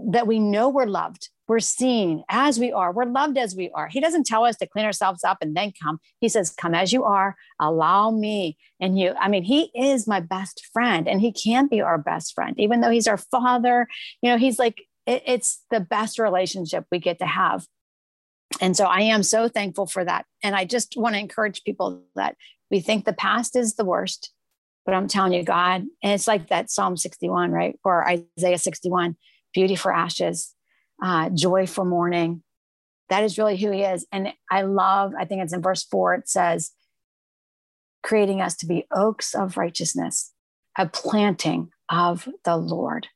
that 0.09 0.27
we 0.27 0.39
know 0.39 0.69
we're 0.69 0.85
loved. 0.85 1.29
We're 1.47 1.59
seen 1.59 2.23
as 2.29 2.59
we 2.59 2.73
are. 2.73 2.91
We're 2.91 3.05
loved 3.05 3.37
as 3.37 3.55
we 3.55 3.69
are. 3.71 3.87
He 3.87 4.01
doesn't 4.01 4.25
tell 4.25 4.43
us 4.43 4.57
to 4.57 4.67
clean 4.67 4.85
ourselves 4.85 5.23
up 5.23 5.37
and 5.41 5.55
then 5.55 5.71
come. 5.81 5.99
He 6.19 6.27
says, 6.27 6.51
Come 6.51 6.75
as 6.75 6.91
you 6.91 7.05
are, 7.05 7.37
allow 7.59 8.11
me 8.11 8.57
and 8.81 8.99
you. 8.99 9.13
I 9.19 9.29
mean, 9.29 9.43
He 9.43 9.71
is 9.73 10.07
my 10.07 10.19
best 10.19 10.67
friend 10.73 11.07
and 11.07 11.21
He 11.21 11.31
can 11.31 11.67
be 11.67 11.81
our 11.81 11.97
best 11.97 12.33
friend, 12.33 12.59
even 12.59 12.81
though 12.81 12.89
He's 12.89 13.07
our 13.07 13.17
Father. 13.17 13.87
You 14.21 14.31
know, 14.31 14.37
He's 14.37 14.59
like, 14.59 14.83
it, 15.05 15.23
it's 15.25 15.63
the 15.71 15.79
best 15.79 16.19
relationship 16.19 16.85
we 16.91 16.99
get 16.99 17.19
to 17.19 17.25
have. 17.25 17.65
And 18.59 18.75
so 18.75 18.85
I 18.85 19.01
am 19.01 19.23
so 19.23 19.47
thankful 19.47 19.87
for 19.87 20.03
that. 20.03 20.25
And 20.43 20.55
I 20.55 20.65
just 20.65 20.95
want 20.97 21.15
to 21.15 21.19
encourage 21.19 21.63
people 21.63 22.03
that 22.15 22.35
we 22.69 22.81
think 22.81 23.05
the 23.05 23.13
past 23.13 23.55
is 23.55 23.75
the 23.75 23.85
worst, 23.85 24.31
but 24.85 24.93
I'm 24.93 25.07
telling 25.07 25.33
you, 25.33 25.43
God, 25.43 25.85
and 26.03 26.13
it's 26.13 26.27
like 26.27 26.49
that 26.49 26.69
Psalm 26.69 26.97
61, 26.97 27.51
right? 27.51 27.79
Or 27.83 28.07
Isaiah 28.07 28.57
61 28.57 29.15
beauty 29.57 29.75
for 29.75 29.91
ashes, 29.91 30.53
uh, 31.01 31.31
joy 31.31 31.65
for 31.65 31.83
mourning. 31.83 32.43
That 33.09 33.23
is 33.23 33.39
really 33.39 33.57
who 33.57 33.71
he 33.71 33.81
is. 33.81 34.05
And 34.11 34.31
I 34.51 34.61
love, 34.61 35.13
I 35.17 35.25
think 35.25 35.41
it's 35.41 35.51
in 35.51 35.63
verse 35.63 35.83
four, 35.83 36.13
it 36.13 36.29
says, 36.29 36.73
creating 38.03 38.39
us 38.39 38.55
to 38.57 38.67
be 38.67 38.85
oaks 38.93 39.33
of 39.33 39.57
righteousness, 39.57 40.31
a 40.77 40.85
planting 40.85 41.71
of 41.89 42.29
the 42.43 42.55
Lord. 42.55 43.07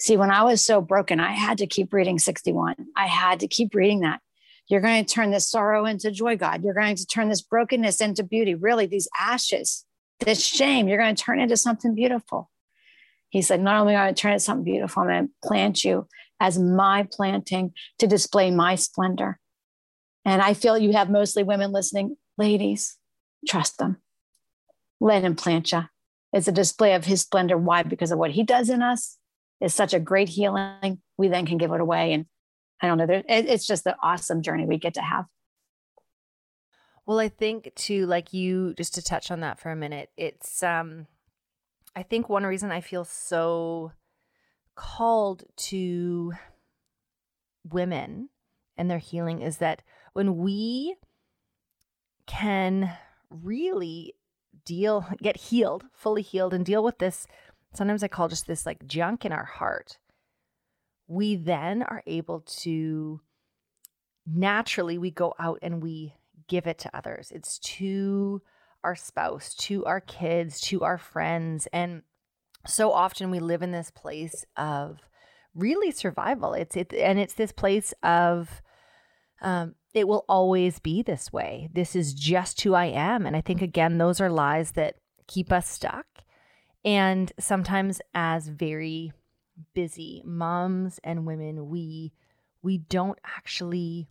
See, 0.00 0.16
when 0.16 0.32
I 0.32 0.42
was 0.42 0.60
so 0.60 0.80
broken, 0.80 1.20
I 1.20 1.30
had 1.30 1.58
to 1.58 1.68
keep 1.68 1.92
reading 1.92 2.18
61. 2.18 2.74
I 2.96 3.06
had 3.06 3.38
to 3.38 3.46
keep 3.46 3.72
reading 3.72 4.00
that. 4.00 4.20
You're 4.66 4.80
going 4.80 5.04
to 5.04 5.14
turn 5.14 5.30
this 5.30 5.48
sorrow 5.48 5.84
into 5.84 6.10
joy, 6.10 6.36
God. 6.36 6.64
You're 6.64 6.74
going 6.74 6.96
to 6.96 7.06
turn 7.06 7.28
this 7.28 7.42
brokenness 7.42 8.00
into 8.00 8.24
beauty. 8.24 8.56
Really, 8.56 8.86
these 8.86 9.08
ashes, 9.16 9.84
this 10.18 10.44
shame, 10.44 10.88
you're 10.88 10.98
going 10.98 11.14
to 11.14 11.22
turn 11.22 11.38
into 11.38 11.56
something 11.56 11.94
beautiful. 11.94 12.50
He 13.30 13.42
said, 13.42 13.60
Not 13.60 13.80
only 13.80 13.94
am 13.94 14.00
I 14.00 14.04
going 14.04 14.14
to 14.14 14.20
turn 14.20 14.32
it 14.32 14.40
something 14.40 14.64
beautiful, 14.64 15.02
I'm 15.02 15.08
going 15.08 15.28
to 15.28 15.48
plant 15.48 15.84
you 15.84 16.06
as 16.40 16.58
my 16.58 17.08
planting 17.10 17.72
to 17.98 18.06
display 18.06 18.50
my 18.50 18.74
splendor. 18.74 19.38
And 20.24 20.42
I 20.42 20.54
feel 20.54 20.76
you 20.76 20.92
have 20.92 21.10
mostly 21.10 21.42
women 21.42 21.72
listening. 21.72 22.16
Ladies, 22.38 22.98
trust 23.46 23.78
them. 23.78 23.98
Let 25.00 25.22
him 25.22 25.36
plant 25.36 25.72
you. 25.72 25.84
It's 26.32 26.48
a 26.48 26.52
display 26.52 26.94
of 26.94 27.04
his 27.04 27.22
splendor. 27.22 27.56
Why? 27.56 27.82
Because 27.82 28.10
of 28.10 28.18
what 28.18 28.32
he 28.32 28.42
does 28.42 28.68
in 28.68 28.82
us 28.82 29.18
is 29.60 29.72
such 29.72 29.94
a 29.94 30.00
great 30.00 30.28
healing. 30.28 31.00
We 31.16 31.28
then 31.28 31.46
can 31.46 31.58
give 31.58 31.72
it 31.72 31.80
away. 31.80 32.12
And 32.12 32.26
I 32.82 32.88
don't 32.88 32.98
know, 32.98 33.22
it's 33.28 33.66
just 33.66 33.86
an 33.86 33.94
awesome 34.02 34.42
journey 34.42 34.66
we 34.66 34.78
get 34.78 34.94
to 34.94 35.00
have. 35.00 35.24
Well, 37.06 37.20
I 37.20 37.28
think 37.28 37.72
too, 37.76 38.06
like 38.06 38.32
you, 38.32 38.74
just 38.74 38.94
to 38.94 39.02
touch 39.02 39.30
on 39.30 39.40
that 39.40 39.60
for 39.60 39.70
a 39.70 39.76
minute, 39.76 40.10
it's 40.16 40.62
um 40.62 41.06
I 41.96 42.02
think 42.02 42.28
one 42.28 42.44
reason 42.44 42.70
I 42.70 42.82
feel 42.82 43.04
so 43.04 43.92
called 44.74 45.44
to 45.56 46.34
women 47.64 48.28
and 48.76 48.90
their 48.90 48.98
healing 48.98 49.40
is 49.40 49.56
that 49.58 49.82
when 50.12 50.36
we 50.36 50.96
can 52.26 52.92
really 53.30 54.12
deal, 54.66 55.06
get 55.22 55.38
healed, 55.38 55.84
fully 55.94 56.20
healed, 56.20 56.52
and 56.52 56.66
deal 56.66 56.84
with 56.84 56.98
this, 56.98 57.26
sometimes 57.72 58.02
I 58.02 58.08
call 58.08 58.28
just 58.28 58.46
this 58.46 58.66
like 58.66 58.86
junk 58.86 59.24
in 59.24 59.32
our 59.32 59.46
heart, 59.46 59.98
we 61.08 61.34
then 61.34 61.82
are 61.82 62.02
able 62.06 62.40
to 62.58 63.22
naturally 64.26 64.98
we 64.98 65.10
go 65.10 65.34
out 65.38 65.60
and 65.62 65.82
we 65.82 66.12
give 66.46 66.66
it 66.66 66.78
to 66.80 66.94
others. 66.94 67.32
It's 67.34 67.58
too 67.58 68.42
our 68.86 68.94
spouse, 68.94 69.52
to 69.54 69.84
our 69.84 70.00
kids, 70.00 70.60
to 70.60 70.82
our 70.84 70.96
friends. 70.96 71.66
And 71.72 72.02
so 72.68 72.92
often 72.92 73.32
we 73.32 73.40
live 73.40 73.60
in 73.60 73.72
this 73.72 73.90
place 73.90 74.46
of 74.56 75.00
really 75.56 75.90
survival. 75.90 76.54
It's 76.54 76.76
it 76.76 76.94
and 76.94 77.18
it's 77.18 77.34
this 77.34 77.50
place 77.50 77.92
of 78.04 78.62
um, 79.42 79.74
it 79.92 80.06
will 80.06 80.24
always 80.28 80.78
be 80.78 81.02
this 81.02 81.32
way. 81.32 81.68
This 81.72 81.96
is 81.96 82.14
just 82.14 82.60
who 82.60 82.74
I 82.74 82.86
am. 82.86 83.26
And 83.26 83.34
I 83.36 83.40
think 83.40 83.60
again, 83.60 83.98
those 83.98 84.20
are 84.20 84.30
lies 84.30 84.72
that 84.72 84.94
keep 85.26 85.50
us 85.50 85.68
stuck. 85.68 86.06
And 86.84 87.32
sometimes 87.40 88.00
as 88.14 88.46
very 88.46 89.12
busy 89.74 90.22
moms 90.24 91.00
and 91.02 91.26
women, 91.26 91.68
we 91.68 92.12
we 92.62 92.78
don't 92.78 93.18
actually 93.36 94.08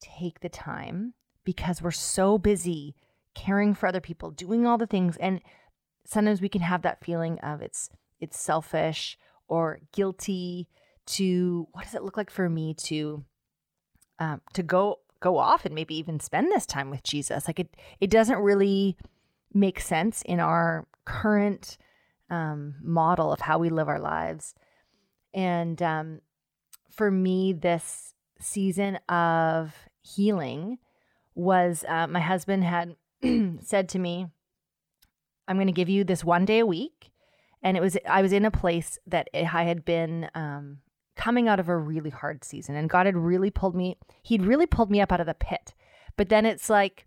take 0.00 0.40
the 0.40 0.48
time 0.48 1.14
because 1.44 1.80
we're 1.80 1.92
so 1.92 2.36
busy 2.36 2.96
caring 3.34 3.74
for 3.74 3.86
other 3.86 4.00
people, 4.00 4.30
doing 4.30 4.66
all 4.66 4.78
the 4.78 4.86
things. 4.86 5.16
And 5.18 5.40
sometimes 6.04 6.40
we 6.40 6.48
can 6.48 6.62
have 6.62 6.82
that 6.82 7.04
feeling 7.04 7.38
of 7.40 7.60
it's 7.60 7.90
it's 8.20 8.38
selfish 8.38 9.16
or 9.46 9.80
guilty 9.92 10.68
to 11.06 11.68
what 11.72 11.84
does 11.84 11.94
it 11.94 12.02
look 12.02 12.16
like 12.16 12.30
for 12.30 12.48
me 12.48 12.74
to 12.74 13.24
um, 14.18 14.40
to 14.54 14.62
go 14.62 15.00
go 15.20 15.38
off 15.38 15.64
and 15.64 15.74
maybe 15.74 15.96
even 15.96 16.20
spend 16.20 16.50
this 16.50 16.66
time 16.66 16.90
with 16.90 17.02
Jesus? 17.02 17.46
Like 17.46 17.60
it 17.60 17.76
it 18.00 18.10
doesn't 18.10 18.38
really 18.38 18.96
make 19.52 19.80
sense 19.80 20.22
in 20.22 20.40
our 20.40 20.86
current 21.04 21.78
um, 22.30 22.74
model 22.82 23.32
of 23.32 23.40
how 23.40 23.58
we 23.58 23.70
live 23.70 23.88
our 23.88 24.00
lives. 24.00 24.54
And 25.32 25.80
um, 25.82 26.20
for 26.90 27.10
me, 27.10 27.52
this 27.52 28.14
season 28.40 28.98
of 29.08 29.74
healing 30.02 30.78
was 31.34 31.84
uh, 31.88 32.06
my 32.06 32.20
husband 32.20 32.64
had 32.64 32.96
said 33.60 33.88
to 33.90 33.98
me, 33.98 34.26
I'm 35.46 35.56
going 35.56 35.66
to 35.66 35.72
give 35.72 35.88
you 35.88 36.04
this 36.04 36.24
one 36.24 36.44
day 36.44 36.60
a 36.60 36.66
week. 36.66 37.10
And 37.62 37.76
it 37.76 37.80
was, 37.80 37.96
I 38.08 38.22
was 38.22 38.32
in 38.32 38.44
a 38.44 38.50
place 38.50 38.98
that 39.06 39.28
I 39.34 39.64
had 39.64 39.84
been 39.84 40.30
um, 40.34 40.78
coming 41.16 41.48
out 41.48 41.58
of 41.58 41.68
a 41.68 41.76
really 41.76 42.10
hard 42.10 42.44
season. 42.44 42.76
And 42.76 42.88
God 42.88 43.06
had 43.06 43.16
really 43.16 43.50
pulled 43.50 43.74
me, 43.74 43.96
He'd 44.22 44.42
really 44.42 44.66
pulled 44.66 44.90
me 44.90 45.00
up 45.00 45.10
out 45.10 45.20
of 45.20 45.26
the 45.26 45.34
pit. 45.34 45.74
But 46.16 46.28
then 46.28 46.46
it's 46.46 46.70
like, 46.70 47.06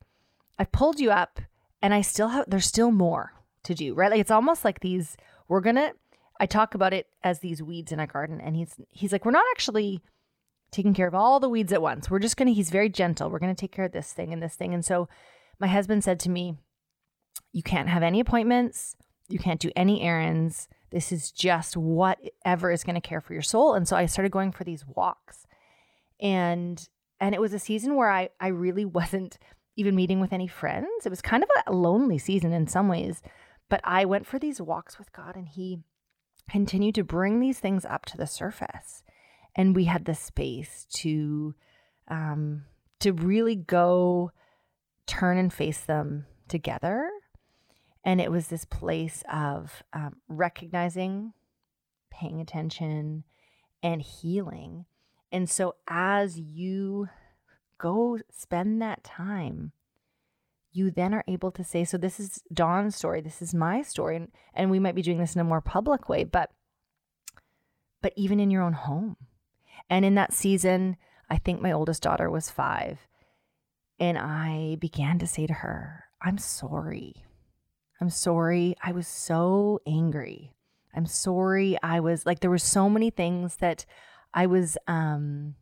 I've 0.60 0.72
pulled 0.72 1.00
you 1.00 1.12
up 1.12 1.40
and 1.82 1.94
I 1.94 2.02
still 2.02 2.30
have, 2.30 2.46
there's 2.48 2.66
still 2.66 2.92
more 2.92 3.34
to 3.64 3.74
do, 3.74 3.94
right? 3.94 4.12
Like 4.12 4.20
it's 4.20 4.32
almost 4.32 4.66
like 4.66 4.82
these, 4.82 5.16
we're 5.48 5.62
going 5.62 5.76
to, 5.76 5.94
I 6.40 6.46
talk 6.48 6.76
about 6.76 6.94
it 6.94 7.08
as 7.24 7.40
these 7.40 7.64
weeds 7.64 7.92
in 7.92 8.00
a 8.00 8.08
garden. 8.08 8.42
And 8.42 8.56
he's, 8.56 8.76
he's 8.90 9.12
like, 9.12 9.24
we're 9.26 9.32
not 9.32 9.46
actually 9.52 10.02
taking 10.72 10.94
care 10.94 11.08
of 11.08 11.16
all 11.16 11.40
the 11.40 11.50
weeds 11.50 11.72
at 11.72 11.82
once. 11.82 12.10
We're 12.10 12.20
just 12.20 12.38
going 12.38 12.48
to, 12.48 12.54
he's 12.54 12.70
very 12.70 12.90
gentle. 12.90 13.30
We're 13.30 13.40
going 13.40 13.56
to 13.56 13.60
take 13.60 13.72
care 13.72 13.86
of 13.86 13.92
this 13.92 14.12
thing 14.12 14.34
and 14.34 14.42
this 14.42 14.56
thing. 14.56 14.74
And 14.74 14.84
so, 14.84 15.08
my 15.62 15.68
husband 15.68 16.04
said 16.04 16.20
to 16.22 16.30
me, 16.30 16.56
You 17.54 17.64
can't 17.64 17.88
have 17.88 18.04
any 18.04 18.20
appointments, 18.20 18.96
you 19.30 19.40
can't 19.40 19.62
do 19.62 19.72
any 19.76 20.02
errands. 20.02 20.68
This 20.90 21.14
is 21.14 21.32
just 21.32 21.78
whatever 21.78 22.70
is 22.70 22.84
going 22.84 22.96
to 22.96 23.08
care 23.08 23.22
for 23.22 23.32
your 23.32 23.42
soul. 23.42 23.76
And 23.76 23.88
so 23.88 23.96
I 23.96 24.08
started 24.08 24.32
going 24.32 24.52
for 24.52 24.66
these 24.66 24.86
walks. 24.86 25.46
And 26.20 26.86
and 27.20 27.34
it 27.34 27.40
was 27.40 27.54
a 27.54 27.60
season 27.60 27.96
where 27.96 28.10
I 28.10 28.30
I 28.40 28.48
really 28.48 28.86
wasn't 28.86 29.38
even 29.78 29.96
meeting 29.96 30.20
with 30.20 30.34
any 30.34 30.48
friends. 30.48 31.06
It 31.06 31.10
was 31.10 31.22
kind 31.22 31.44
of 31.44 31.50
a 31.66 31.72
lonely 31.72 32.18
season 32.18 32.52
in 32.52 32.68
some 32.68 32.90
ways, 32.90 33.22
but 33.70 33.80
I 33.84 34.04
went 34.04 34.28
for 34.28 34.38
these 34.38 34.60
walks 34.60 35.00
with 35.00 35.14
God 35.14 35.36
and 35.36 35.48
he 35.48 35.80
continued 36.50 36.96
to 36.96 37.04
bring 37.06 37.40
these 37.40 37.60
things 37.60 37.86
up 37.86 38.06
to 38.08 38.18
the 38.18 38.28
surface. 38.28 39.04
And 39.56 39.76
we 39.76 39.86
had 39.86 40.06
the 40.06 40.16
space 40.16 40.88
to 40.96 41.56
um 42.08 42.64
to 43.00 43.14
really 43.14 43.56
go 43.56 44.32
turn 45.06 45.38
and 45.38 45.52
face 45.52 45.82
them 45.82 46.26
together. 46.48 47.10
And 48.04 48.20
it 48.20 48.32
was 48.32 48.48
this 48.48 48.66
place 48.66 49.24
of 49.32 49.84
um, 49.94 50.18
recognizing, 50.28 51.34
paying 52.10 52.42
attention, 52.42 53.24
and 53.84 54.02
healing. 54.02 54.86
And 55.32 55.50
so 55.50 55.76
as 55.88 56.40
you 56.40 57.10
go 57.78 58.20
spend 58.32 58.82
that 58.82 59.04
time, 59.04 59.72
you 60.74 60.90
then 60.90 61.14
are 61.14 61.24
able 61.28 61.52
to 61.52 61.64
say, 61.64 61.84
so 61.84 61.98
this 61.98 62.20
is 62.20 62.42
Dawn's 62.54 62.96
story, 62.96 63.22
this 63.22 63.42
is 63.42 63.54
my 63.54 63.82
story. 63.82 64.16
And, 64.16 64.30
and 64.54 64.72
we 64.72 64.80
might 64.80 64.96
be 64.96 65.02
doing 65.02 65.18
this 65.18 65.36
in 65.36 65.42
a 65.42 65.46
more 65.46 65.62
public 65.62 66.10
way, 66.10 66.24
but 66.24 66.52
but 68.02 68.14
even 68.16 68.40
in 68.40 68.50
your 68.50 68.64
own 68.64 68.74
home. 68.74 69.16
And 69.90 70.04
in 70.04 70.16
that 70.16 70.34
season, 70.34 70.98
I 71.30 71.38
think 71.38 71.62
my 71.62 71.72
oldest 71.72 72.02
daughter 72.02 72.30
was 72.30 72.50
five. 72.50 73.08
And 74.02 74.18
I 74.18 74.78
began 74.80 75.20
to 75.20 75.28
say 75.28 75.46
to 75.46 75.54
her, 75.54 76.06
I'm 76.24 76.40
sorry. 76.40 77.14
I'm 78.02 78.10
sorry. 78.10 78.76
I 78.84 78.94
was 78.94 79.08
so 79.08 79.80
angry. 79.86 80.56
I'm 80.96 81.06
sorry. 81.06 81.78
I 81.84 82.00
was 82.00 82.26
like, 82.26 82.40
there 82.40 82.50
were 82.50 82.58
so 82.58 82.90
many 82.90 83.12
things 83.12 83.58
that 83.58 83.86
I 84.34 84.48
was 84.48 84.76
um, 84.88 85.54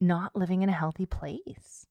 not 0.00 0.34
living 0.34 0.62
in 0.62 0.70
a 0.70 0.72
healthy 0.72 1.04
place. 1.04 1.86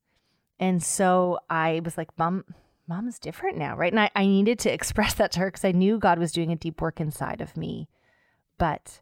And 0.60 0.82
so 0.82 1.38
I 1.52 1.82
was 1.86 1.96
like, 1.96 2.10
Mom, 2.18 2.44
mom's 2.88 3.20
different 3.20 3.60
now, 3.60 3.78
right? 3.78 3.94
And 3.94 4.00
I, 4.00 4.10
I 4.16 4.26
needed 4.26 4.58
to 4.60 4.74
express 4.74 5.14
that 5.14 5.32
to 5.34 5.42
her 5.42 5.52
because 5.52 5.66
I 5.66 5.72
knew 5.72 6.00
God 6.00 6.18
was 6.18 6.32
doing 6.32 6.52
a 6.52 6.56
deep 6.56 6.82
work 6.82 7.00
inside 7.00 7.42
of 7.42 7.56
me. 7.56 7.90
But 8.58 9.02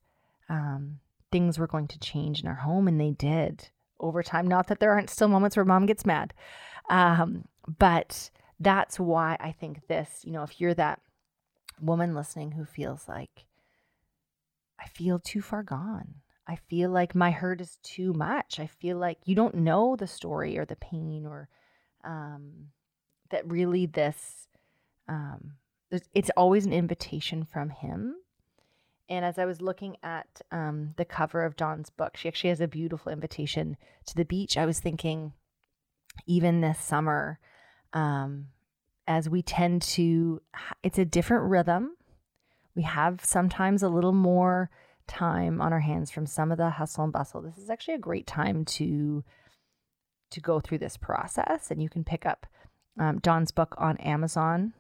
um, 0.49 0.99
things 1.31 1.57
were 1.57 1.65
going 1.65 1.87
to 1.87 1.99
change 1.99 2.41
in 2.41 2.47
our 2.49 2.55
home, 2.55 2.89
and 2.89 2.99
they 2.99 3.11
did 3.11 3.69
over 3.99 4.23
time. 4.23 4.47
Not 4.47 4.67
that 4.67 4.79
there 4.79 4.91
aren't 4.91 5.09
still 5.09 5.27
moments 5.27 5.55
where 5.55 5.65
mom 5.65 5.85
gets 5.85 6.05
mad, 6.05 6.33
um, 6.89 7.45
but 7.79 8.29
that's 8.59 8.99
why 8.99 9.37
I 9.39 9.51
think 9.51 9.87
this, 9.87 10.21
you 10.23 10.31
know, 10.31 10.43
if 10.43 10.59
you're 10.59 10.73
that 10.75 11.01
woman 11.79 12.15
listening 12.15 12.51
who 12.51 12.65
feels 12.65 13.07
like 13.07 13.45
I 14.79 14.87
feel 14.87 15.19
too 15.19 15.41
far 15.41 15.63
gone. 15.63 16.15
I 16.47 16.55
feel 16.55 16.89
like 16.89 17.13
my 17.13 17.31
hurt 17.31 17.61
is 17.61 17.77
too 17.83 18.13
much. 18.13 18.59
I 18.59 18.67
feel 18.67 18.97
like 18.97 19.17
you 19.25 19.35
don't 19.35 19.55
know 19.55 19.95
the 19.95 20.07
story 20.07 20.57
or 20.57 20.65
the 20.65 20.77
pain 20.77 21.25
or 21.25 21.49
um, 22.03 22.69
that 23.31 23.49
really 23.49 23.85
this, 23.85 24.47
um, 25.09 25.53
it's 26.13 26.29
always 26.37 26.65
an 26.65 26.73
invitation 26.73 27.43
from 27.43 27.69
him. 27.69 28.15
And 29.09 29.23
as 29.23 29.39
I 29.39 29.45
was 29.45 29.61
looking 29.61 29.97
at 30.03 30.41
um, 30.51 30.93
the 30.97 31.05
cover 31.05 31.45
of 31.45 31.55
Dawn's 31.55 31.89
book, 31.89 32.17
she 32.17 32.27
actually 32.27 32.49
has 32.49 32.61
a 32.61 32.67
beautiful 32.67 33.11
invitation 33.11 33.77
to 34.05 34.15
the 34.15 34.25
beach. 34.25 34.57
I 34.57 34.65
was 34.65 34.79
thinking, 34.79 35.33
even 36.25 36.61
this 36.61 36.79
summer, 36.79 37.39
um, 37.93 38.47
as 39.07 39.29
we 39.29 39.41
tend 39.41 39.81
to, 39.81 40.41
it's 40.83 40.97
a 40.97 41.05
different 41.05 41.49
rhythm. 41.49 41.95
We 42.75 42.83
have 42.83 43.23
sometimes 43.23 43.81
a 43.81 43.89
little 43.89 44.11
more 44.11 44.69
time 45.07 45.61
on 45.61 45.71
our 45.71 45.79
hands 45.79 46.11
from 46.11 46.25
some 46.25 46.51
of 46.51 46.57
the 46.57 46.71
hustle 46.71 47.05
and 47.05 47.13
bustle. 47.13 47.41
This 47.41 47.57
is 47.57 47.69
actually 47.69 47.95
a 47.95 47.99
great 47.99 48.27
time 48.27 48.65
to 48.65 49.23
to 50.29 50.41
go 50.41 50.59
through 50.59 50.79
this 50.79 50.97
process, 50.97 51.71
and 51.71 51.81
you 51.81 51.87
can 51.87 52.03
pick 52.03 52.25
up 52.25 52.45
um, 52.99 53.19
Dawn's 53.19 53.51
book 53.51 53.73
on 53.77 53.95
Amazon, 53.97 54.73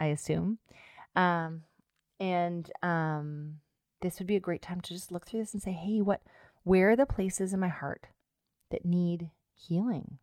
I 0.00 0.06
assume, 0.06 0.58
um, 1.14 1.64
and 2.18 2.70
um, 2.82 3.60
this 4.04 4.18
would 4.18 4.26
be 4.26 4.36
a 4.36 4.40
great 4.40 4.60
time 4.60 4.82
to 4.82 4.92
just 4.92 5.10
look 5.10 5.26
through 5.26 5.40
this 5.40 5.54
and 5.54 5.62
say, 5.62 5.72
"Hey, 5.72 6.02
what? 6.02 6.20
Where 6.62 6.90
are 6.90 6.96
the 6.96 7.06
places 7.06 7.54
in 7.54 7.60
my 7.60 7.68
heart 7.68 8.08
that 8.70 8.84
need 8.84 9.30
healing? 9.54 10.18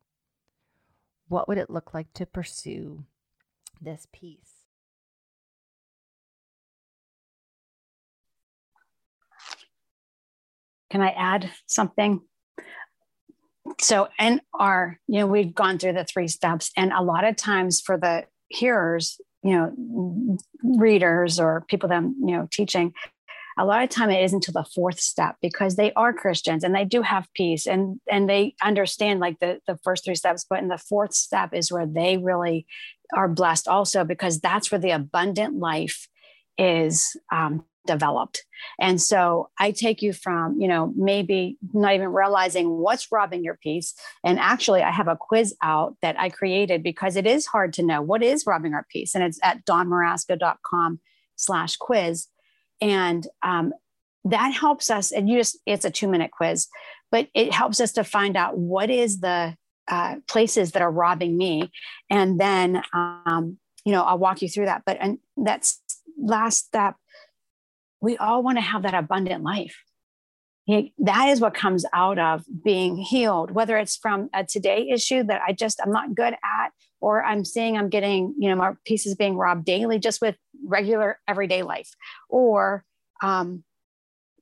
What 1.28 1.48
would 1.48 1.58
it 1.58 1.70
look 1.72 1.92
like 1.92 2.14
to 2.14 2.28
pursue 2.28 3.06
this 3.82 4.08
peace?" 4.14 4.68
Can 10.92 11.02
I 11.02 11.10
add 11.10 11.50
something? 11.66 12.22
So, 13.80 14.10
our, 14.54 15.00
you 15.08 15.22
know, 15.22 15.28
we've 15.28 15.56
gone 15.56 15.80
through 15.80 15.94
the 15.94 16.06
three 16.06 16.28
steps, 16.28 16.72
and 16.78 16.94
a 16.94 17.02
lot 17.02 17.24
of 17.24 17.36
times 17.36 17.82
for 17.82 17.98
the 17.98 18.26
hearers, 18.50 19.20
you 19.42 19.54
know, 19.54 20.38
readers 20.64 21.40
or 21.40 21.66
people 21.68 21.90
that 21.90 21.96
I'm, 21.96 22.16
you 22.20 22.38
know, 22.38 22.48
teaching, 22.52 22.94
a 23.62 23.66
lot 23.66 23.84
of 23.84 23.90
time 23.90 24.10
it 24.10 24.24
isn't 24.24 24.48
until 24.48 24.62
the 24.62 24.70
fourth 24.74 25.00
step 25.00 25.36
because 25.42 25.76
they 25.76 25.94
are 25.94 26.14
Christians 26.14 26.64
and 26.64 26.74
they 26.74 26.84
do 26.84 27.04
have 27.04 27.32
peace 27.36 27.68
and 27.68 28.00
and 28.10 28.28
they 28.28 28.56
understand 28.64 29.20
like 29.20 29.40
the 29.40 29.60
the 29.68 29.78
first 29.84 30.04
three 30.04 30.16
steps, 30.16 30.46
but 30.50 30.60
in 30.60 30.68
the 30.68 30.80
fourth 30.80 31.14
step 31.14 31.54
is 31.54 31.72
where 31.72 31.86
they 31.86 32.18
really 32.18 32.66
are 33.16 33.28
blessed 33.28 33.68
also 33.68 34.04
because 34.04 34.40
that's 34.40 34.72
where 34.72 34.80
the 34.80 34.92
abundant 34.92 35.60
life 35.60 36.08
is 36.58 37.16
um, 37.32 37.64
developed. 37.86 38.44
And 38.80 39.02
so 39.02 39.50
I 39.60 39.72
take 39.72 40.02
you 40.02 40.14
from, 40.14 40.60
you 40.60 40.68
know, 40.68 40.92
maybe 40.96 41.58
not 41.74 41.94
even 41.94 42.14
realizing 42.14 42.70
what's 42.70 43.12
robbing 43.12 43.44
your 43.44 43.60
peace. 43.62 43.94
And 44.24 44.40
actually, 44.40 44.82
I 44.82 44.92
have 44.92 45.08
a 45.08 45.18
quiz 45.20 45.56
out 45.62 45.98
that 46.02 46.20
I 46.20 46.30
created 46.30 46.82
because 46.82 47.16
it 47.16 47.28
is 47.28 47.46
hard 47.46 47.74
to 47.74 47.84
know 47.84 48.02
what 48.02 48.24
is 48.24 48.46
robbing 48.48 48.74
our 48.74 48.86
peace. 48.90 49.14
And 49.14 49.24
it's 49.24 49.40
at 49.44 49.66
dawnmarasco.com 49.66 51.00
slash 51.36 51.76
quiz. 51.78 52.28
And 52.82 53.26
um, 53.44 53.74
that 54.26 54.54
helps 54.54 54.90
us. 54.90 55.12
And 55.12 55.30
you 55.30 55.38
just, 55.38 55.58
it's 55.66 55.86
a 55.86 55.92
two 55.92 56.08
minute 56.08 56.32
quiz, 56.32 56.68
but 57.12 57.28
it 57.34 57.54
helps 57.54 57.80
us 57.80 57.94
to 57.94 58.04
find 58.04 58.36
out 58.36 58.58
what 58.58 58.90
is 58.90 59.20
the 59.20 59.56
uh, 59.88 60.16
places 60.28 60.72
that 60.72 60.82
are 60.82 60.92
robbing 60.92 61.38
me. 61.38 61.72
And 62.10 62.40
then, 62.40 62.82
um, 62.94 63.58
you 63.86 63.92
know, 63.92 64.04
I'll 64.04 64.18
walk 64.18 64.42
you 64.42 64.50
through 64.50 64.66
that. 64.66 64.84
But 64.86 64.98
and 65.00 65.20
that's 65.38 65.82
last 66.18 66.66
step 66.66 66.96
we 68.02 68.18
all 68.18 68.44
want 68.44 68.58
to 68.58 68.62
have 68.62 68.84
that 68.84 68.96
abundant 68.96 69.44
life. 69.44 69.84
That 71.00 71.30
is 71.30 71.40
what 71.40 71.54
comes 71.54 71.86
out 71.94 72.18
of 72.18 72.44
being 72.64 72.98
healed, 72.98 73.52
whether 73.52 73.78
it's 73.78 73.96
from 73.96 74.30
a 74.34 74.44
today 74.44 74.90
issue 74.90 75.24
that 75.24 75.42
I 75.46 75.54
just, 75.54 75.80
I'm 75.82 75.92
not 75.92 76.16
good 76.16 76.34
at, 76.34 76.72
or 77.02 77.24
I'm 77.24 77.44
seeing 77.44 77.78
I'm 77.78 77.90
getting, 77.90 78.36
you 78.38 78.50
know, 78.50 78.56
my 78.56 78.74
pieces 78.86 79.16
being 79.16 79.36
robbed 79.36 79.66
daily 79.66 80.00
just 80.00 80.22
with 80.22 80.38
regular 80.64 81.20
everyday 81.28 81.64
life, 81.64 81.90
or, 82.30 82.86
um, 83.22 83.64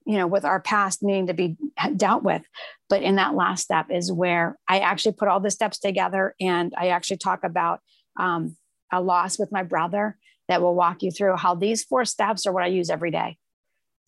you 0.05 0.17
know, 0.17 0.27
with 0.27 0.45
our 0.45 0.59
past 0.59 1.01
needing 1.01 1.27
to 1.27 1.33
be 1.33 1.55
dealt 1.95 2.23
with. 2.23 2.41
But 2.89 3.01
in 3.01 3.15
that 3.15 3.35
last 3.35 3.63
step 3.63 3.87
is 3.89 4.11
where 4.11 4.57
I 4.67 4.79
actually 4.79 5.13
put 5.13 5.27
all 5.27 5.39
the 5.39 5.51
steps 5.51 5.79
together 5.79 6.35
and 6.39 6.73
I 6.77 6.89
actually 6.89 7.17
talk 7.17 7.43
about 7.43 7.79
um, 8.19 8.57
a 8.91 9.01
loss 9.01 9.39
with 9.39 9.51
my 9.51 9.63
brother 9.63 10.17
that 10.47 10.61
will 10.61 10.75
walk 10.75 11.03
you 11.03 11.11
through 11.11 11.37
how 11.37 11.55
these 11.55 11.83
four 11.83 12.05
steps 12.05 12.45
are 12.45 12.51
what 12.51 12.63
I 12.63 12.67
use 12.67 12.89
every 12.89 13.11
day. 13.11 13.37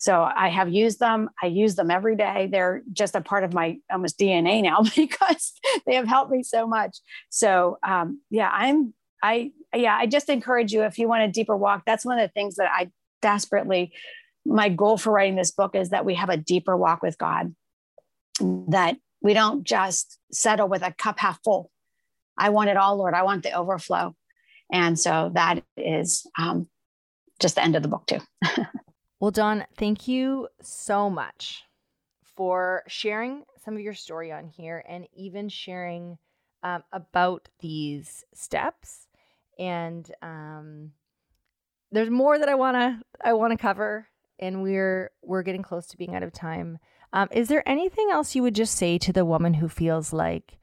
So 0.02 0.20
I 0.20 0.48
have 0.48 0.68
used 0.68 0.98
them. 0.98 1.30
I 1.40 1.46
use 1.46 1.76
them 1.76 1.88
every 1.88 2.16
day. 2.16 2.48
They're 2.50 2.82
just 2.92 3.14
a 3.14 3.20
part 3.20 3.44
of 3.44 3.54
my 3.54 3.78
almost 3.88 4.18
DNA 4.18 4.60
now 4.60 4.82
because 4.96 5.52
they 5.86 5.94
have 5.94 6.08
helped 6.08 6.32
me 6.32 6.42
so 6.42 6.66
much. 6.66 6.98
So 7.30 7.78
um, 7.86 8.20
yeah, 8.28 8.50
I'm 8.52 8.94
I 9.22 9.52
yeah, 9.72 9.96
I 9.96 10.06
just 10.06 10.28
encourage 10.28 10.72
you 10.72 10.82
if 10.82 10.98
you 10.98 11.06
want 11.06 11.22
a 11.22 11.28
deeper 11.28 11.56
walk. 11.56 11.84
That's 11.86 12.04
one 12.04 12.18
of 12.18 12.28
the 12.28 12.32
things 12.32 12.56
that 12.56 12.68
I 12.74 12.90
desperately 13.20 13.92
my 14.44 14.68
goal 14.70 14.98
for 14.98 15.12
writing 15.12 15.36
this 15.36 15.52
book 15.52 15.76
is 15.76 15.90
that 15.90 16.04
we 16.04 16.16
have 16.16 16.30
a 16.30 16.36
deeper 16.36 16.76
walk 16.76 17.00
with 17.00 17.16
God. 17.16 17.54
That 18.40 18.96
we 19.20 19.34
don't 19.34 19.62
just 19.62 20.18
settle 20.32 20.66
with 20.66 20.82
a 20.82 20.90
cup 20.90 21.20
half 21.20 21.38
full. 21.44 21.70
I 22.36 22.48
want 22.48 22.70
it 22.70 22.76
all, 22.76 22.96
Lord. 22.96 23.14
I 23.14 23.22
want 23.22 23.44
the 23.44 23.52
overflow. 23.52 24.16
And 24.72 24.98
so 24.98 25.30
that 25.34 25.62
is 25.76 26.26
um, 26.36 26.66
just 27.38 27.54
the 27.54 27.62
end 27.62 27.76
of 27.76 27.84
the 27.84 27.88
book 27.88 28.08
too. 28.08 28.18
Well, 29.22 29.30
Dawn, 29.30 29.66
thank 29.76 30.08
you 30.08 30.48
so 30.62 31.08
much 31.08 31.62
for 32.34 32.82
sharing 32.88 33.44
some 33.64 33.74
of 33.74 33.80
your 33.80 33.94
story 33.94 34.32
on 34.32 34.48
here 34.48 34.84
and 34.88 35.06
even 35.14 35.48
sharing 35.48 36.18
um, 36.64 36.82
about 36.90 37.48
these 37.60 38.24
steps. 38.34 39.06
And 39.60 40.10
um, 40.22 40.90
there's 41.92 42.10
more 42.10 42.36
that 42.36 42.48
I 42.48 42.56
wanna 42.56 43.00
I 43.24 43.34
wanna 43.34 43.56
cover, 43.56 44.08
and 44.40 44.60
we're 44.60 45.12
we're 45.22 45.44
getting 45.44 45.62
close 45.62 45.86
to 45.86 45.96
being 45.96 46.16
out 46.16 46.24
of 46.24 46.32
time. 46.32 46.80
Um, 47.12 47.28
is 47.30 47.46
there 47.46 47.62
anything 47.64 48.08
else 48.10 48.34
you 48.34 48.42
would 48.42 48.56
just 48.56 48.74
say 48.74 48.98
to 48.98 49.12
the 49.12 49.24
woman 49.24 49.54
who 49.54 49.68
feels 49.68 50.12
like, 50.12 50.58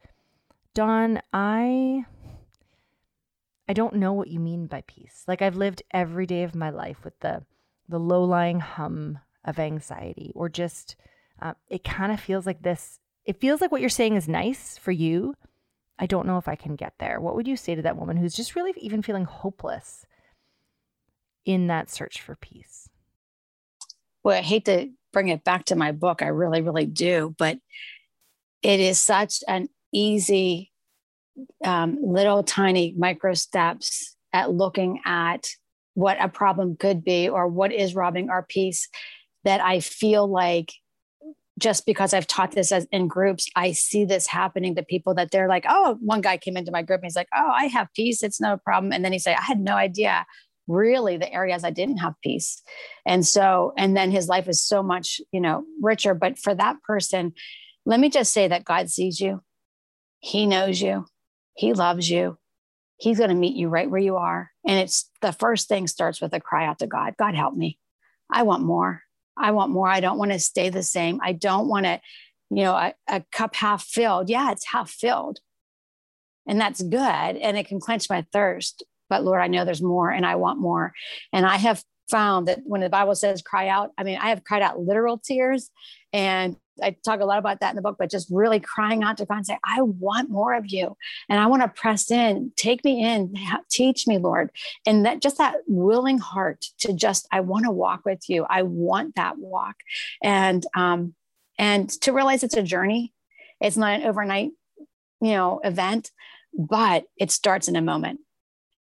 Dawn, 0.74 1.22
I 1.32 2.04
I 3.66 3.72
don't 3.72 3.94
know 3.94 4.12
what 4.12 4.28
you 4.28 4.38
mean 4.38 4.66
by 4.66 4.82
peace. 4.86 5.24
Like 5.26 5.40
I've 5.40 5.56
lived 5.56 5.82
every 5.92 6.26
day 6.26 6.42
of 6.42 6.54
my 6.54 6.68
life 6.68 7.04
with 7.04 7.18
the 7.20 7.44
the 7.90 8.00
low 8.00 8.24
lying 8.24 8.60
hum 8.60 9.18
of 9.44 9.58
anxiety, 9.58 10.32
or 10.34 10.48
just 10.48 10.96
uh, 11.40 11.54
it 11.68 11.84
kind 11.84 12.12
of 12.12 12.20
feels 12.20 12.46
like 12.46 12.62
this. 12.62 12.98
It 13.24 13.40
feels 13.40 13.60
like 13.60 13.70
what 13.72 13.80
you're 13.80 13.90
saying 13.90 14.16
is 14.16 14.28
nice 14.28 14.78
for 14.78 14.92
you. 14.92 15.34
I 15.98 16.06
don't 16.06 16.26
know 16.26 16.38
if 16.38 16.48
I 16.48 16.54
can 16.54 16.76
get 16.76 16.94
there. 16.98 17.20
What 17.20 17.36
would 17.36 17.46
you 17.46 17.56
say 17.56 17.74
to 17.74 17.82
that 17.82 17.96
woman 17.96 18.16
who's 18.16 18.34
just 18.34 18.56
really 18.56 18.72
even 18.78 19.02
feeling 19.02 19.26
hopeless 19.26 20.06
in 21.44 21.66
that 21.66 21.90
search 21.90 22.20
for 22.20 22.36
peace? 22.36 22.88
Well, 24.22 24.38
I 24.38 24.42
hate 24.42 24.64
to 24.66 24.90
bring 25.12 25.28
it 25.28 25.44
back 25.44 25.66
to 25.66 25.76
my 25.76 25.92
book. 25.92 26.22
I 26.22 26.28
really, 26.28 26.62
really 26.62 26.86
do. 26.86 27.34
But 27.38 27.58
it 28.62 28.80
is 28.80 29.00
such 29.00 29.42
an 29.48 29.68
easy, 29.92 30.72
um, 31.64 31.98
little 32.02 32.42
tiny 32.42 32.94
micro 32.96 33.34
steps 33.34 34.16
at 34.32 34.52
looking 34.52 35.00
at 35.04 35.50
what 36.00 36.16
a 36.18 36.28
problem 36.28 36.76
could 36.76 37.04
be 37.04 37.28
or 37.28 37.46
what 37.46 37.72
is 37.72 37.94
robbing 37.94 38.30
our 38.30 38.42
peace 38.42 38.88
that 39.44 39.60
I 39.60 39.80
feel 39.80 40.26
like 40.26 40.72
just 41.58 41.84
because 41.84 42.14
I've 42.14 42.26
taught 42.26 42.52
this 42.52 42.72
as 42.72 42.86
in 42.90 43.06
groups, 43.06 43.46
I 43.54 43.72
see 43.72 44.06
this 44.06 44.26
happening 44.26 44.74
to 44.76 44.82
people 44.82 45.14
that 45.16 45.30
they're 45.30 45.48
like, 45.48 45.66
oh, 45.68 45.98
one 46.00 46.22
guy 46.22 46.38
came 46.38 46.56
into 46.56 46.72
my 46.72 46.82
group 46.82 47.00
and 47.00 47.06
he's 47.06 47.16
like, 47.16 47.28
oh, 47.36 47.50
I 47.54 47.66
have 47.66 47.88
peace. 47.94 48.22
It's 48.22 48.40
no 48.40 48.56
problem. 48.56 48.94
And 48.94 49.04
then 49.04 49.12
he 49.12 49.18
say, 49.18 49.34
I 49.34 49.42
had 49.42 49.60
no 49.60 49.74
idea 49.74 50.24
really 50.66 51.18
the 51.18 51.30
areas 51.30 51.64
I 51.64 51.70
didn't 51.70 51.98
have 51.98 52.14
peace. 52.22 52.62
And 53.04 53.26
so, 53.26 53.74
and 53.76 53.94
then 53.94 54.10
his 54.10 54.26
life 54.26 54.48
is 54.48 54.62
so 54.62 54.82
much, 54.82 55.20
you 55.32 55.40
know, 55.40 55.64
richer. 55.82 56.14
But 56.14 56.38
for 56.38 56.54
that 56.54 56.76
person, 56.82 57.34
let 57.84 58.00
me 58.00 58.08
just 58.08 58.32
say 58.32 58.48
that 58.48 58.64
God 58.64 58.88
sees 58.88 59.20
you. 59.20 59.42
He 60.20 60.46
knows 60.46 60.80
you. 60.80 61.04
He 61.54 61.74
loves 61.74 62.08
you 62.08 62.38
he's 63.00 63.18
going 63.18 63.30
to 63.30 63.36
meet 63.36 63.56
you 63.56 63.68
right 63.68 63.90
where 63.90 64.00
you 64.00 64.16
are. 64.16 64.50
And 64.66 64.78
it's 64.78 65.10
the 65.22 65.32
first 65.32 65.68
thing 65.68 65.86
starts 65.86 66.20
with 66.20 66.34
a 66.34 66.40
cry 66.40 66.66
out 66.66 66.78
to 66.80 66.86
God 66.86 67.14
God, 67.18 67.34
help 67.34 67.54
me. 67.54 67.78
I 68.30 68.42
want 68.42 68.62
more. 68.62 69.02
I 69.36 69.52
want 69.52 69.72
more. 69.72 69.88
I 69.88 70.00
don't 70.00 70.18
want 70.18 70.32
to 70.32 70.38
stay 70.38 70.68
the 70.68 70.82
same. 70.82 71.18
I 71.22 71.32
don't 71.32 71.68
want 71.68 71.86
to, 71.86 72.00
you 72.50 72.62
know, 72.62 72.74
a, 72.74 72.94
a 73.08 73.24
cup 73.32 73.54
half 73.56 73.82
filled. 73.82 74.28
Yeah, 74.28 74.52
it's 74.52 74.66
half 74.66 74.90
filled. 74.90 75.40
And 76.46 76.60
that's 76.60 76.82
good. 76.82 76.98
And 77.00 77.56
it 77.56 77.66
can 77.66 77.80
quench 77.80 78.10
my 78.10 78.26
thirst. 78.32 78.84
But 79.08 79.24
Lord, 79.24 79.40
I 79.40 79.48
know 79.48 79.64
there's 79.64 79.82
more 79.82 80.10
and 80.10 80.26
I 80.26 80.36
want 80.36 80.60
more. 80.60 80.92
And 81.32 81.46
I 81.46 81.56
have 81.56 81.82
found 82.10 82.48
that 82.48 82.60
when 82.64 82.80
the 82.80 82.88
Bible 82.88 83.14
says 83.14 83.42
cry 83.42 83.68
out, 83.68 83.92
I 83.96 84.04
mean, 84.04 84.18
I 84.20 84.30
have 84.30 84.44
cried 84.44 84.62
out 84.62 84.80
literal 84.80 85.18
tears 85.18 85.70
and 86.12 86.56
I 86.82 86.96
talk 87.04 87.20
a 87.20 87.24
lot 87.24 87.38
about 87.38 87.60
that 87.60 87.70
in 87.70 87.76
the 87.76 87.82
book, 87.82 87.96
but 87.98 88.10
just 88.10 88.28
really 88.30 88.60
crying 88.60 89.02
out 89.02 89.18
to 89.18 89.26
God 89.26 89.38
and 89.38 89.46
say, 89.46 89.58
I 89.64 89.82
want 89.82 90.30
more 90.30 90.54
of 90.54 90.66
you. 90.66 90.96
And 91.28 91.38
I 91.38 91.46
want 91.46 91.62
to 91.62 91.68
press 91.68 92.10
in, 92.10 92.52
take 92.56 92.84
me 92.84 93.04
in, 93.04 93.34
teach 93.70 94.06
me, 94.06 94.18
Lord. 94.18 94.50
And 94.86 95.04
that 95.04 95.20
just 95.20 95.38
that 95.38 95.56
willing 95.66 96.18
heart 96.18 96.66
to 96.80 96.92
just, 96.92 97.28
I 97.30 97.40
want 97.40 97.64
to 97.66 97.70
walk 97.70 98.04
with 98.04 98.28
you. 98.28 98.46
I 98.48 98.62
want 98.62 99.16
that 99.16 99.38
walk. 99.38 99.76
And, 100.22 100.64
um, 100.74 101.14
and 101.58 101.88
to 102.02 102.12
realize 102.12 102.42
it's 102.42 102.56
a 102.56 102.62
journey. 102.62 103.12
It's 103.60 103.76
not 103.76 104.00
an 104.00 104.06
overnight, 104.06 104.52
you 105.20 105.32
know, 105.32 105.60
event, 105.62 106.10
but 106.54 107.04
it 107.18 107.30
starts 107.30 107.68
in 107.68 107.76
a 107.76 107.82
moment 107.82 108.20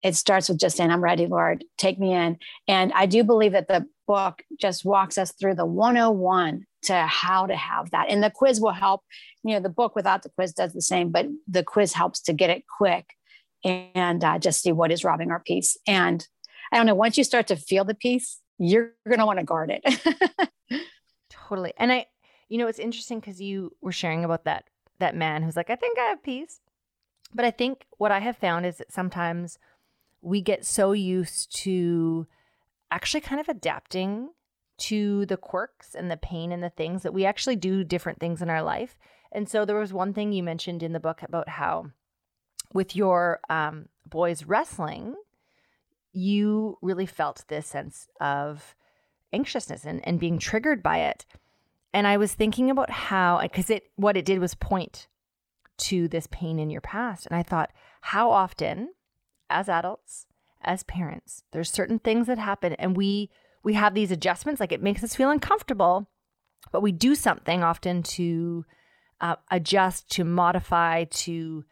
it 0.08 0.16
starts 0.16 0.48
with 0.48 0.58
just 0.58 0.78
saying, 0.78 0.90
I'm 0.90 1.04
ready, 1.04 1.28
Lord, 1.28 1.66
take 1.78 2.00
me 2.00 2.14
in. 2.14 2.38
And 2.68 2.94
I 2.94 3.06
do 3.06 3.24
believe 3.24 3.52
that 3.52 3.68
the 3.68 3.86
book 4.08 4.42
just 4.60 4.86
walks 4.86 5.18
us 5.18 5.34
through 5.34 5.56
the 5.56 5.66
101 5.66 6.66
to 6.84 6.96
how 6.96 7.46
to 7.46 7.56
have 7.56 7.92
that. 7.92 8.10
And 8.10 8.24
the 8.24 8.32
quiz 8.32 8.62
will 8.62 8.72
help. 8.72 9.04
You 9.44 9.56
know, 9.56 9.60
the 9.60 9.70
book 9.70 9.96
without 9.96 10.24
the 10.24 10.30
quiz 10.30 10.54
does 10.54 10.72
the 10.72 10.82
same, 10.82 11.12
but 11.12 11.28
the 11.48 11.64
quiz 11.64 11.92
helps 11.92 12.22
to 12.22 12.34
get 12.34 12.50
it 12.50 12.64
quick 12.78 13.06
and 13.64 14.24
uh, 14.24 14.40
just 14.40 14.62
see 14.62 14.72
what 14.72 14.92
is 14.92 15.04
robbing 15.04 15.30
our 15.30 15.42
peace. 15.42 15.76
And 15.86 16.26
I 16.72 16.78
don't 16.78 16.86
know, 16.86 16.96
once 16.96 17.18
you 17.18 17.26
start 17.26 17.48
to 17.48 17.58
feel 17.58 17.84
the 17.84 17.94
peace, 17.94 18.40
you're 18.58 18.94
going 19.06 19.20
to 19.20 19.26
want 19.26 19.40
to 19.40 19.46
guard 19.46 19.72
it. 19.74 20.42
totally. 21.30 21.74
And 21.78 21.92
I, 21.92 22.06
you 22.48 22.58
know, 22.58 22.68
it's 22.68 22.80
interesting 22.80 23.20
because 23.20 23.42
you 23.42 23.74
were 23.82 23.92
sharing 23.92 24.24
about 24.24 24.46
that 24.46 24.64
that 25.00 25.16
man 25.16 25.44
who's 25.44 25.56
like, 25.56 25.70
I 25.70 25.76
think 25.76 26.00
I 26.00 26.06
have 26.06 26.24
peace. 26.24 26.60
But 27.34 27.46
I 27.46 27.52
think 27.52 27.86
what 27.98 28.12
I 28.12 28.20
have 28.20 28.38
found 28.38 28.66
is 28.66 28.78
that 28.78 28.92
sometimes 28.92 29.60
we 30.22 30.42
get 30.42 30.66
so 30.66 30.92
used 30.92 31.56
to 31.64 32.28
actually 32.92 33.22
kind 33.22 33.40
of 33.40 33.50
adapting 33.50 34.30
to 34.78 35.26
the 35.26 35.38
quirks 35.38 35.96
and 35.96 36.10
the 36.10 36.18
pain 36.18 36.52
and 36.52 36.64
the 36.64 36.70
things 36.70 37.04
that 37.04 37.14
we 37.14 37.26
actually 37.26 37.56
do 37.56 37.84
different 37.84 38.20
things 38.20 38.42
in 38.42 38.50
our 38.50 38.62
life. 38.62 38.98
And 39.32 39.50
so 39.50 39.66
there 39.66 39.80
was 39.80 39.94
one 39.94 40.14
thing 40.14 40.32
you 40.32 40.44
mentioned 40.44 40.84
in 40.84 40.94
the 40.94 41.00
book 41.00 41.22
about 41.24 41.50
how 41.50 41.92
with 42.74 42.96
your 42.96 43.40
um, 43.50 43.90
boys 44.06 44.46
wrestling, 44.46 45.16
you 46.14 46.78
really 46.82 47.06
felt 47.06 47.44
this 47.48 47.68
sense 47.68 48.08
of 48.22 48.76
anxiousness 49.34 49.86
and, 49.86 50.06
and 50.08 50.20
being 50.20 50.40
triggered 50.40 50.82
by 50.82 51.00
it. 51.00 51.26
And 51.94 52.08
I 52.08 52.18
was 52.18 52.34
thinking 52.34 52.70
about 52.70 52.90
how, 52.90 53.40
because 53.42 53.70
it 53.70 53.90
what 53.96 54.18
it 54.18 54.26
did 54.26 54.40
was 54.40 54.56
point 54.56 55.08
to 55.78 56.08
this 56.08 56.28
pain 56.28 56.60
in 56.60 56.70
your 56.70 56.82
past. 56.82 57.26
And 57.26 57.36
I 57.36 57.44
thought, 57.44 57.72
how 58.02 58.32
often 58.32 58.90
as 59.50 59.70
adults, 59.70 60.28
as 60.62 60.84
parents, 60.84 61.44
there's 61.52 61.72
certain 61.72 62.00
things 62.00 62.28
that 62.28 62.38
happen 62.38 62.74
and 62.74 62.98
we 62.98 63.30
we 63.64 63.74
have 63.74 63.94
these 63.94 64.12
adjustments 64.12 64.60
like 64.62 64.72
it 64.72 64.82
makes 64.82 65.04
us 65.04 65.16
feel 65.16 65.30
uncomfortable, 65.30 66.08
but 66.72 66.82
we 66.82 66.94
do 66.94 67.16
something 67.16 67.64
often 67.64 68.02
to 68.02 68.66
uh, 69.20 69.36
adjust, 69.52 70.10
to 70.12 70.24
modify, 70.24 71.04
to 71.06 71.66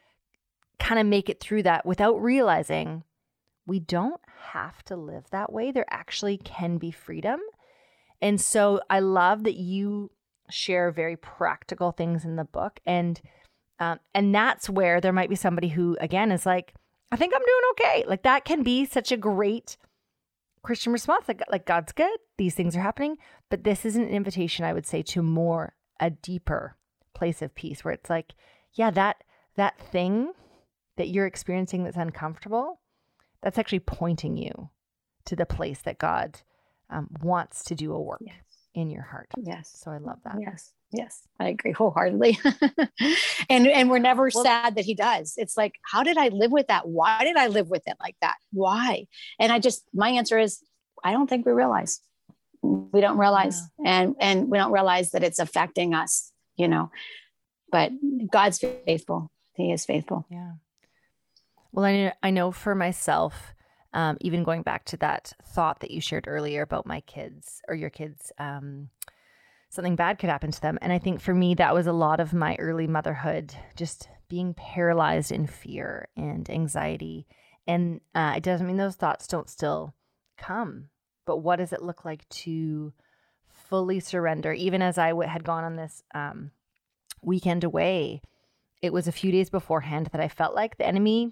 kind 0.77 0.99
of 0.99 1.05
make 1.05 1.29
it 1.29 1.39
through 1.39 1.63
that 1.63 1.85
without 1.85 2.21
realizing 2.21 3.03
we 3.65 3.79
don't 3.79 4.19
have 4.51 4.83
to 4.83 4.95
live 4.95 5.23
that 5.31 5.51
way. 5.53 5.71
There 5.71 5.85
actually 5.89 6.37
can 6.37 6.77
be 6.77 6.91
freedom. 6.91 7.39
And 8.21 8.39
so 8.41 8.81
I 8.89 8.99
love 8.99 9.43
that 9.43 9.55
you 9.55 10.11
share 10.49 10.91
very 10.91 11.15
practical 11.15 11.91
things 11.91 12.25
in 12.25 12.35
the 12.35 12.43
book 12.43 12.79
and 12.85 13.19
um, 13.79 13.99
and 14.13 14.33
that's 14.33 14.69
where 14.69 15.01
there 15.01 15.11
might 15.11 15.29
be 15.29 15.35
somebody 15.35 15.69
who 15.69 15.97
again 15.99 16.31
is 16.31 16.45
like 16.45 16.73
I 17.15 17.17
think 17.17 17.33
I'm 17.33 17.41
doing 17.41 17.61
okay. 17.71 18.03
Like 18.09 18.23
that 18.23 18.43
can 18.43 18.61
be 18.61 18.85
such 18.85 19.09
a 19.09 19.15
great 19.15 19.77
Christian 20.63 20.91
response. 20.91 21.29
Like, 21.29 21.41
like 21.49 21.65
God's 21.65 21.93
good. 21.93 22.19
These 22.37 22.55
things 22.55 22.75
are 22.75 22.81
happening. 22.81 23.17
But 23.49 23.63
this 23.63 23.85
is 23.85 23.95
an 23.95 24.09
invitation, 24.09 24.65
I 24.65 24.73
would 24.73 24.85
say, 24.85 25.01
to 25.03 25.21
more 25.21 25.75
a 25.97 26.09
deeper 26.09 26.75
place 27.13 27.41
of 27.41 27.55
peace 27.55 27.85
where 27.85 27.93
it's 27.93 28.09
like, 28.09 28.33
yeah, 28.73 28.91
that 28.91 29.23
that 29.55 29.79
thing 29.79 30.33
that 30.97 31.07
you're 31.07 31.25
experiencing 31.25 31.85
that's 31.85 31.95
uncomfortable, 31.95 32.81
that's 33.41 33.57
actually 33.57 33.79
pointing 33.79 34.35
you 34.35 34.69
to 35.23 35.37
the 35.37 35.45
place 35.45 35.79
that 35.83 35.97
God 35.97 36.41
um, 36.89 37.07
wants 37.21 37.63
to 37.63 37.75
do 37.75 37.93
a 37.93 38.01
work 38.01 38.19
yes. 38.19 38.35
in 38.73 38.89
your 38.89 39.03
heart. 39.03 39.29
Yes. 39.37 39.71
So 39.73 39.89
I 39.89 39.99
love 39.99 40.19
that. 40.25 40.35
Yes. 40.37 40.73
Yes, 40.95 41.27
I 41.39 41.49
agree 41.49 41.71
wholeheartedly. 41.71 42.39
and 43.49 43.67
and 43.67 43.89
we're 43.89 43.99
never 43.99 44.29
well, 44.33 44.43
sad 44.43 44.75
that 44.75 44.85
he 44.85 44.93
does. 44.93 45.33
It's 45.37 45.57
like, 45.57 45.75
how 45.83 46.03
did 46.03 46.17
I 46.17 46.29
live 46.29 46.51
with 46.51 46.67
that? 46.67 46.87
Why 46.87 47.23
did 47.23 47.35
I 47.35 47.47
live 47.47 47.69
with 47.69 47.83
it 47.85 47.97
like 47.99 48.15
that? 48.21 48.35
Why? 48.51 49.07
And 49.39 49.51
I 49.51 49.59
just 49.59 49.83
my 49.93 50.09
answer 50.09 50.39
is 50.39 50.63
I 51.03 51.11
don't 51.11 51.27
think 51.27 51.45
we 51.45 51.51
realize. 51.51 52.01
We 52.61 53.01
don't 53.01 53.17
realize 53.17 53.61
yeah. 53.79 54.01
and 54.01 54.15
and 54.19 54.49
we 54.49 54.57
don't 54.57 54.71
realize 54.71 55.11
that 55.11 55.23
it's 55.23 55.39
affecting 55.39 55.93
us, 55.93 56.31
you 56.55 56.67
know. 56.67 56.91
But 57.71 57.91
God's 58.31 58.59
faithful. 58.59 59.31
He 59.55 59.71
is 59.71 59.85
faithful. 59.85 60.25
Yeah. 60.29 60.53
Well, 61.71 61.85
I 61.85 62.13
I 62.23 62.29
know 62.29 62.51
for 62.51 62.73
myself, 62.73 63.53
um, 63.93 64.17
even 64.21 64.43
going 64.43 64.61
back 64.61 64.85
to 64.85 64.97
that 64.97 65.33
thought 65.43 65.81
that 65.81 65.91
you 65.91 65.99
shared 65.99 66.25
earlier 66.27 66.61
about 66.61 66.85
my 66.85 67.01
kids 67.01 67.61
or 67.67 67.75
your 67.75 67.89
kids 67.89 68.31
um, 68.39 68.89
something 69.75 69.95
bad 69.95 70.19
could 70.19 70.29
happen 70.29 70.51
to 70.51 70.61
them. 70.61 70.77
And 70.81 70.91
I 70.91 70.99
think 70.99 71.21
for 71.21 71.33
me, 71.33 71.53
that 71.55 71.73
was 71.73 71.87
a 71.87 71.93
lot 71.93 72.19
of 72.19 72.33
my 72.33 72.55
early 72.57 72.87
motherhood, 72.87 73.53
just 73.75 74.09
being 74.29 74.53
paralyzed 74.53 75.31
in 75.31 75.47
fear 75.47 76.07
and 76.17 76.49
anxiety. 76.49 77.27
And 77.67 78.01
uh, 78.13 78.33
it 78.37 78.43
doesn't 78.43 78.65
mean 78.65 78.77
those 78.77 78.95
thoughts 78.95 79.27
don't 79.27 79.49
still 79.49 79.93
come, 80.37 80.89
but 81.25 81.37
what 81.37 81.57
does 81.57 81.73
it 81.73 81.83
look 81.83 82.05
like 82.05 82.27
to 82.29 82.93
fully 83.47 83.99
surrender? 83.99 84.53
Even 84.53 84.81
as 84.81 84.97
I 84.97 85.09
w- 85.09 85.29
had 85.29 85.43
gone 85.43 85.63
on 85.63 85.75
this 85.75 86.03
um, 86.13 86.51
weekend 87.21 87.63
away, 87.63 88.21
it 88.81 88.93
was 88.93 89.07
a 89.07 89.11
few 89.11 89.31
days 89.31 89.49
beforehand 89.49 90.09
that 90.11 90.21
I 90.21 90.27
felt 90.27 90.55
like 90.55 90.77
the 90.77 90.87
enemy 90.87 91.31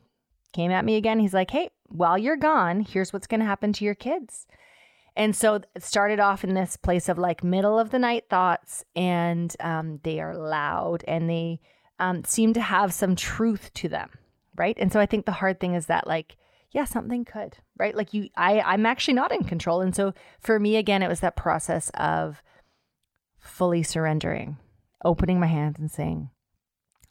came 0.54 0.72
at 0.72 0.86
me 0.86 0.96
again. 0.96 1.20
He's 1.20 1.34
like, 1.34 1.52
hey, 1.52 1.70
while 1.88 2.18
you're 2.18 2.38
gone, 2.38 2.82
here's 2.82 3.14
what's 3.14 3.28
going 3.28 3.39
to 3.41 3.46
happen 3.46 3.74
to 3.74 3.86
your 3.86 3.96
kids. 3.96 4.48
And 5.16 5.36
so 5.36 5.55
it 5.55 5.84
started 5.84 6.20
off 6.20 6.43
in 6.43 6.53
this 6.55 6.76
place 6.76 7.07
of 7.07 7.18
like 7.18 7.43
middle 7.43 7.78
of 7.78 7.91
the 7.91 7.99
night 7.99 8.26
thoughts, 8.30 8.84
and 8.95 9.55
um, 9.59 9.99
they 10.03 10.20
are 10.20 10.36
loud 10.36 11.03
and 11.07 11.30
they 11.30 11.59
um, 11.99 12.24
seem 12.24 12.53
to 12.53 12.61
have 12.61 12.93
some 12.93 13.16
truth 13.16 13.72
to 13.76 13.88
them, 13.88 14.09
right? 14.55 14.76
And 14.80 14.91
so 14.91 14.99
I 14.99 15.05
think 15.05 15.26
the 15.26 15.34
hard 15.34 15.59
thing 15.59 15.76
is 15.76 15.86
that 15.86 16.07
like, 16.07 16.38
yeah, 16.72 16.86
something 16.86 17.24
could, 17.24 17.57
right? 17.78 17.95
Like 17.95 18.14
you, 18.16 18.30
I, 18.36 18.61
I'm 18.61 18.88
actually 18.88 19.14
not 19.14 19.32
in 19.32 19.43
control. 19.43 19.82
And 19.82 19.95
so 19.95 20.14
for 20.39 20.59
me, 20.59 20.76
again, 20.78 21.03
it 21.03 21.07
was 21.07 21.20
that 21.20 21.36
process 21.36 21.91
of 21.93 22.41
fully 23.38 23.84
surrendering, 23.84 24.57
opening 25.05 25.39
my 25.39 25.47
hands 25.47 25.78
and 25.78 25.91
saying, 25.91 26.32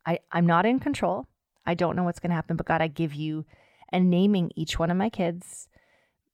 I, 0.05 0.19
I'm 0.33 0.47
not 0.47 0.67
in 0.67 0.81
control. 0.81 1.29
I 1.65 1.75
don't 1.75 1.95
know 1.95 2.03
what's 2.03 2.19
going 2.19 2.31
to 2.31 2.37
happen, 2.37 2.57
but 2.57 2.67
God, 2.67 2.83
I 2.83 2.89
give 2.89 3.15
you, 3.15 3.45
and 3.91 4.11
naming 4.11 4.51
each 4.57 4.81
one 4.81 4.91
of 4.91 4.97
my 4.97 5.09
kids 5.09 5.69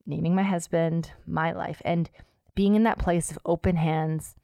naming 0.09 0.34
my 0.34 0.42
husband, 0.42 1.12
my 1.26 1.52
life, 1.52 1.80
and 1.84 2.11
being 2.56 2.74
in 2.74 2.82
that 2.82 2.98
place 2.98 3.30
of 3.30 3.38
open 3.44 3.76
hands. 3.76 4.34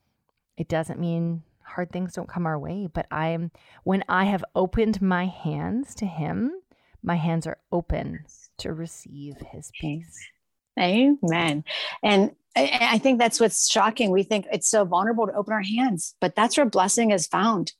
It 0.56 0.68
doesn't 0.68 1.00
mean 1.00 1.42
hard 1.62 1.90
things 1.90 2.12
don't 2.12 2.28
come 2.28 2.46
our 2.46 2.58
way, 2.58 2.86
but 2.92 3.06
I'm 3.10 3.50
when 3.82 4.04
I 4.08 4.26
have 4.26 4.44
opened 4.54 5.02
my 5.02 5.26
hands 5.26 5.96
to 5.96 6.06
him, 6.06 6.52
my 7.02 7.16
hands 7.16 7.46
are 7.46 7.58
open 7.72 8.24
to 8.58 8.72
receive 8.72 9.34
his 9.50 9.72
peace. 9.80 10.28
Amen. 10.78 11.64
And 12.02 12.32
I 12.56 12.98
think 12.98 13.18
that's 13.18 13.40
what's 13.40 13.68
shocking. 13.68 14.10
We 14.10 14.22
think 14.22 14.46
it's 14.52 14.68
so 14.68 14.84
vulnerable 14.84 15.26
to 15.26 15.34
open 15.34 15.52
our 15.52 15.62
hands, 15.62 16.14
but 16.20 16.36
that's 16.36 16.56
where 16.56 16.66
blessing 16.66 17.10
is 17.10 17.26
found. 17.26 17.72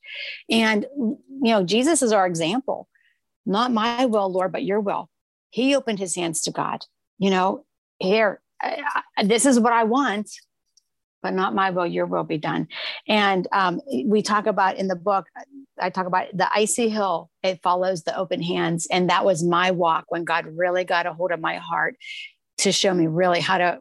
And, 0.51 0.85
you 0.97 1.19
know, 1.43 1.63
Jesus 1.63 2.03
is 2.03 2.13
our 2.13 2.27
example. 2.27 2.89
Not 3.47 3.73
my 3.73 4.07
will, 4.07 4.33
Lord, 4.33 4.51
but 4.51 4.65
your 4.65 4.81
will. 4.81 5.11
He 5.51 5.77
opened 5.77 6.01
his 6.01 6.17
hands 6.17 6.43
to 6.43 6.51
God, 6.51 6.85
you 7.19 7.31
know, 7.31 7.65
here, 7.99 8.41
I, 8.61 9.03
I, 9.17 9.25
this 9.25 9.47
is 9.47 9.59
what 9.59 9.73
I 9.73 9.85
want, 9.85 10.31
but 11.23 11.35
not 11.35 11.55
my 11.55 11.71
will, 11.71 11.87
your 11.87 12.07
will 12.07 12.25
be 12.25 12.39
done. 12.39 12.69
And 13.09 13.49
um, 13.53 13.81
we 14.05 14.23
talk 14.23 14.47
about 14.47 14.77
in 14.77 14.89
the 14.89 14.97
book, 14.97 15.27
I 15.81 15.91
talk 15.91 16.07
about 16.07 16.37
the 16.37 16.53
icy 16.53 16.89
hill, 16.89 17.31
it 17.43 17.61
follows 17.63 18.03
the 18.03 18.17
open 18.17 18.43
hands. 18.43 18.87
And 18.91 19.11
that 19.11 19.25
was 19.25 19.43
my 19.43 19.71
walk 19.71 20.05
when 20.09 20.25
God 20.25 20.47
really 20.47 20.85
got 20.85 21.07
a 21.07 21.13
hold 21.13 21.33
of 21.33 21.41
my 21.41 21.57
heart 21.57 21.97
to 22.59 22.73
show 22.73 22.95
me 22.95 23.07
really 23.07 23.41
how 23.41 23.59
to, 23.59 23.81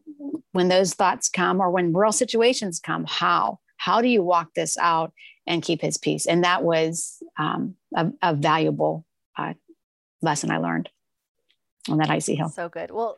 when 0.54 0.70
those 0.70 0.94
thoughts 0.94 1.30
come 1.30 1.60
or 1.60 1.70
when 1.70 1.94
real 1.94 2.12
situations 2.12 2.80
come, 2.80 3.06
how, 3.08 3.60
how 3.78 4.02
do 4.02 4.08
you 4.08 4.24
walk 4.24 4.54
this 4.56 4.78
out 4.78 5.14
and 5.46 5.62
keep 5.62 5.82
his 5.82 5.98
peace? 5.98 6.26
And 6.26 6.44
that 6.44 6.64
was 6.64 7.22
um, 7.38 7.76
a, 7.96 8.10
a, 8.22 8.34
valuable 8.34 9.06
uh, 9.38 9.54
lesson 10.22 10.50
I 10.50 10.58
learned 10.58 10.90
on 11.90 11.98
that 11.98 12.10
icy 12.10 12.36
hill. 12.36 12.50
So 12.50 12.70
good. 12.70 12.92
Well, 12.92 13.18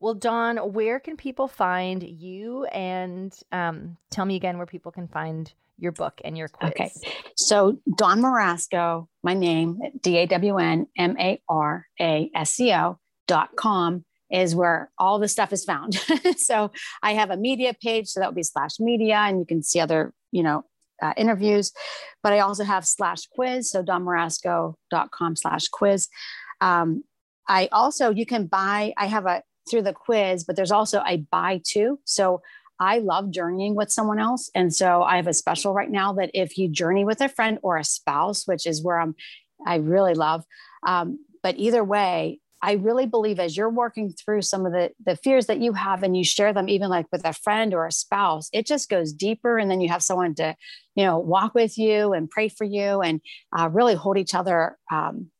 well, 0.00 0.14
Dawn, 0.14 0.56
where 0.72 1.00
can 1.00 1.16
people 1.16 1.48
find 1.48 2.02
you? 2.02 2.64
And 2.66 3.34
um, 3.50 3.96
tell 4.10 4.24
me 4.24 4.36
again 4.36 4.56
where 4.56 4.66
people 4.66 4.92
can 4.92 5.08
find 5.08 5.52
your 5.78 5.92
book 5.92 6.20
and 6.24 6.36
your 6.36 6.48
quiz. 6.48 6.70
Okay. 6.70 6.90
So, 7.36 7.78
Dawn 7.96 8.20
Marasco, 8.20 9.06
my 9.22 9.34
name, 9.34 9.78
D 10.00 10.18
A 10.18 10.26
W 10.26 10.58
N 10.58 10.86
M 10.96 11.16
A 11.18 11.40
R 11.48 11.86
A 12.00 12.30
S 12.34 12.50
C 12.52 12.72
O 12.72 12.98
dot 13.26 13.50
com. 13.56 14.04
is 14.30 14.54
where 14.54 14.90
all 14.98 15.18
the 15.18 15.28
stuff 15.28 15.52
is 15.52 15.64
found. 15.64 15.94
so 16.36 16.70
I 17.02 17.14
have 17.14 17.30
a 17.30 17.36
media 17.36 17.74
page, 17.80 18.08
so 18.08 18.20
that 18.20 18.28
would 18.28 18.36
be 18.36 18.42
slash 18.42 18.78
media, 18.78 19.16
and 19.16 19.38
you 19.38 19.46
can 19.46 19.62
see 19.62 19.80
other, 19.80 20.12
you 20.32 20.42
know, 20.42 20.64
uh, 21.02 21.14
interviews. 21.16 21.72
But 22.22 22.32
I 22.32 22.40
also 22.40 22.64
have 22.64 22.86
slash 22.86 23.26
quiz, 23.26 23.70
so 23.70 23.82
dawnmarasco.com 23.82 25.36
slash 25.36 25.68
quiz. 25.68 26.08
Um, 26.60 27.04
I 27.48 27.68
also, 27.72 28.10
you 28.10 28.26
can 28.26 28.46
buy, 28.46 28.92
I 28.96 29.06
have 29.06 29.24
a 29.24 29.42
through 29.68 29.82
the 29.82 29.92
quiz, 29.92 30.44
but 30.44 30.56
there's 30.56 30.72
also 30.72 31.02
a 31.06 31.18
buy 31.18 31.60
two. 31.64 32.00
So 32.04 32.42
I 32.80 32.98
love 32.98 33.30
journeying 33.30 33.74
with 33.74 33.90
someone 33.90 34.20
else. 34.20 34.50
And 34.54 34.74
so 34.74 35.02
I 35.02 35.16
have 35.16 35.26
a 35.26 35.32
special 35.34 35.74
right 35.74 35.90
now 35.90 36.12
that 36.14 36.30
if 36.34 36.56
you 36.56 36.68
journey 36.68 37.04
with 37.04 37.20
a 37.20 37.28
friend 37.28 37.58
or 37.62 37.76
a 37.76 37.84
spouse, 37.84 38.46
which 38.46 38.66
is 38.66 38.82
where 38.82 39.00
I'm, 39.00 39.14
I 39.66 39.76
really 39.76 40.14
love. 40.14 40.44
Um, 40.86 41.18
but 41.42 41.56
either 41.58 41.82
way, 41.82 42.40
I 42.60 42.72
really 42.72 43.06
believe 43.06 43.38
as 43.38 43.56
you're 43.56 43.70
working 43.70 44.12
through 44.12 44.42
some 44.42 44.66
of 44.66 44.72
the, 44.72 44.90
the 45.04 45.16
fears 45.16 45.46
that 45.46 45.60
you 45.60 45.72
have 45.74 46.02
and 46.02 46.16
you 46.16 46.24
share 46.24 46.52
them, 46.52 46.68
even 46.68 46.88
like 46.88 47.06
with 47.12 47.24
a 47.24 47.32
friend 47.32 47.72
or 47.72 47.86
a 47.86 47.92
spouse, 47.92 48.48
it 48.52 48.66
just 48.66 48.88
goes 48.88 49.12
deeper. 49.12 49.58
And 49.58 49.70
then 49.70 49.80
you 49.80 49.88
have 49.88 50.02
someone 50.02 50.34
to, 50.36 50.56
you 50.96 51.04
know, 51.04 51.18
walk 51.18 51.54
with 51.54 51.78
you 51.78 52.12
and 52.12 52.28
pray 52.28 52.48
for 52.48 52.64
you 52.64 53.00
and 53.00 53.20
uh, 53.56 53.68
really 53.68 53.94
hold 53.94 54.18
each 54.18 54.34
other 54.34 54.76
um, 54.90 55.30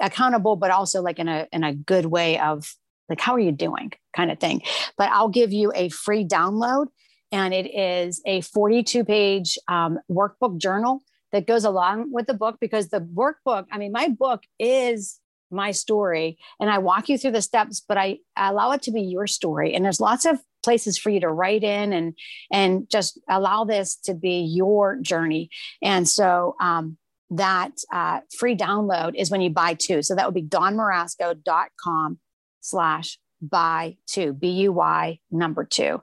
accountable, 0.00 0.56
but 0.56 0.72
also 0.72 1.02
like 1.02 1.20
in 1.20 1.28
a, 1.28 1.46
in 1.52 1.62
a 1.62 1.74
good 1.74 2.06
way 2.06 2.38
of 2.40 2.74
like, 3.08 3.20
how 3.20 3.34
are 3.34 3.40
you 3.40 3.52
doing 3.52 3.92
kind 4.16 4.32
of 4.32 4.40
thing. 4.40 4.62
But 4.96 5.10
I'll 5.10 5.28
give 5.28 5.52
you 5.52 5.72
a 5.74 5.90
free 5.90 6.24
download 6.24 6.86
and 7.30 7.52
it 7.52 7.66
is 7.66 8.22
a 8.24 8.40
42 8.40 9.04
page 9.04 9.58
um, 9.68 9.98
workbook 10.10 10.58
journal 10.58 11.02
that 11.32 11.46
goes 11.46 11.64
along 11.64 12.12
with 12.12 12.26
the 12.26 12.34
book 12.34 12.56
because 12.60 12.88
the 12.88 13.00
workbook, 13.00 13.66
I 13.70 13.78
mean, 13.78 13.92
my 13.92 14.08
book 14.08 14.42
is 14.58 15.20
my 15.50 15.70
story 15.70 16.38
and 16.58 16.70
I 16.70 16.78
walk 16.78 17.08
you 17.08 17.18
through 17.18 17.32
the 17.32 17.42
steps, 17.42 17.84
but 17.86 17.98
I, 17.98 18.18
I 18.36 18.50
allow 18.50 18.72
it 18.72 18.82
to 18.82 18.90
be 18.90 19.02
your 19.02 19.26
story. 19.26 19.74
And 19.74 19.84
there's 19.84 20.00
lots 20.00 20.24
of 20.24 20.40
places 20.64 20.98
for 20.98 21.10
you 21.10 21.20
to 21.20 21.28
write 21.28 21.62
in 21.62 21.92
and 21.92 22.14
and 22.50 22.90
just 22.90 23.20
allow 23.28 23.64
this 23.64 23.96
to 24.04 24.14
be 24.14 24.40
your 24.40 24.96
journey. 24.96 25.48
And 25.80 26.08
so 26.08 26.56
um, 26.60 26.96
that 27.30 27.72
uh, 27.92 28.20
free 28.36 28.56
download 28.56 29.14
is 29.14 29.30
when 29.30 29.40
you 29.40 29.50
buy 29.50 29.74
two. 29.74 30.02
So 30.02 30.16
that 30.16 30.26
would 30.26 30.34
be 30.34 30.42
dawnmarasco.com 30.42 32.18
slash 32.66 33.18
buy 33.40 33.96
two, 34.06 34.32
B 34.32 34.50
U 34.50 34.72
Y 34.72 35.18
number 35.30 35.64
two. 35.64 36.00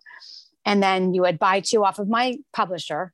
And 0.65 0.81
then 0.81 1.13
you 1.13 1.21
would 1.21 1.39
buy 1.39 1.59
two 1.59 1.83
off 1.83 1.99
of 1.99 2.07
my 2.07 2.37
publisher 2.53 3.13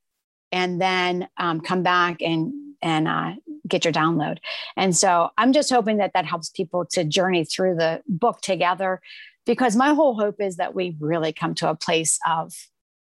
and 0.51 0.81
then 0.81 1.27
um, 1.37 1.61
come 1.61 1.83
back 1.83 2.21
and 2.21 2.53
and 2.81 3.07
uh, 3.07 3.33
get 3.67 3.83
your 3.83 3.93
download. 3.93 4.37
And 4.77 4.95
so 4.95 5.29
I'm 5.37 5.51
just 5.51 5.69
hoping 5.69 5.97
that 5.97 6.11
that 6.13 6.25
helps 6.25 6.49
people 6.49 6.85
to 6.91 7.03
journey 7.03 7.43
through 7.43 7.75
the 7.75 8.01
book 8.07 8.39
together 8.41 9.01
because 9.45 9.75
my 9.75 9.93
whole 9.93 10.15
hope 10.15 10.39
is 10.39 10.57
that 10.57 10.75
we 10.75 10.95
really 10.99 11.33
come 11.33 11.55
to 11.55 11.69
a 11.69 11.75
place 11.75 12.19
of 12.27 12.53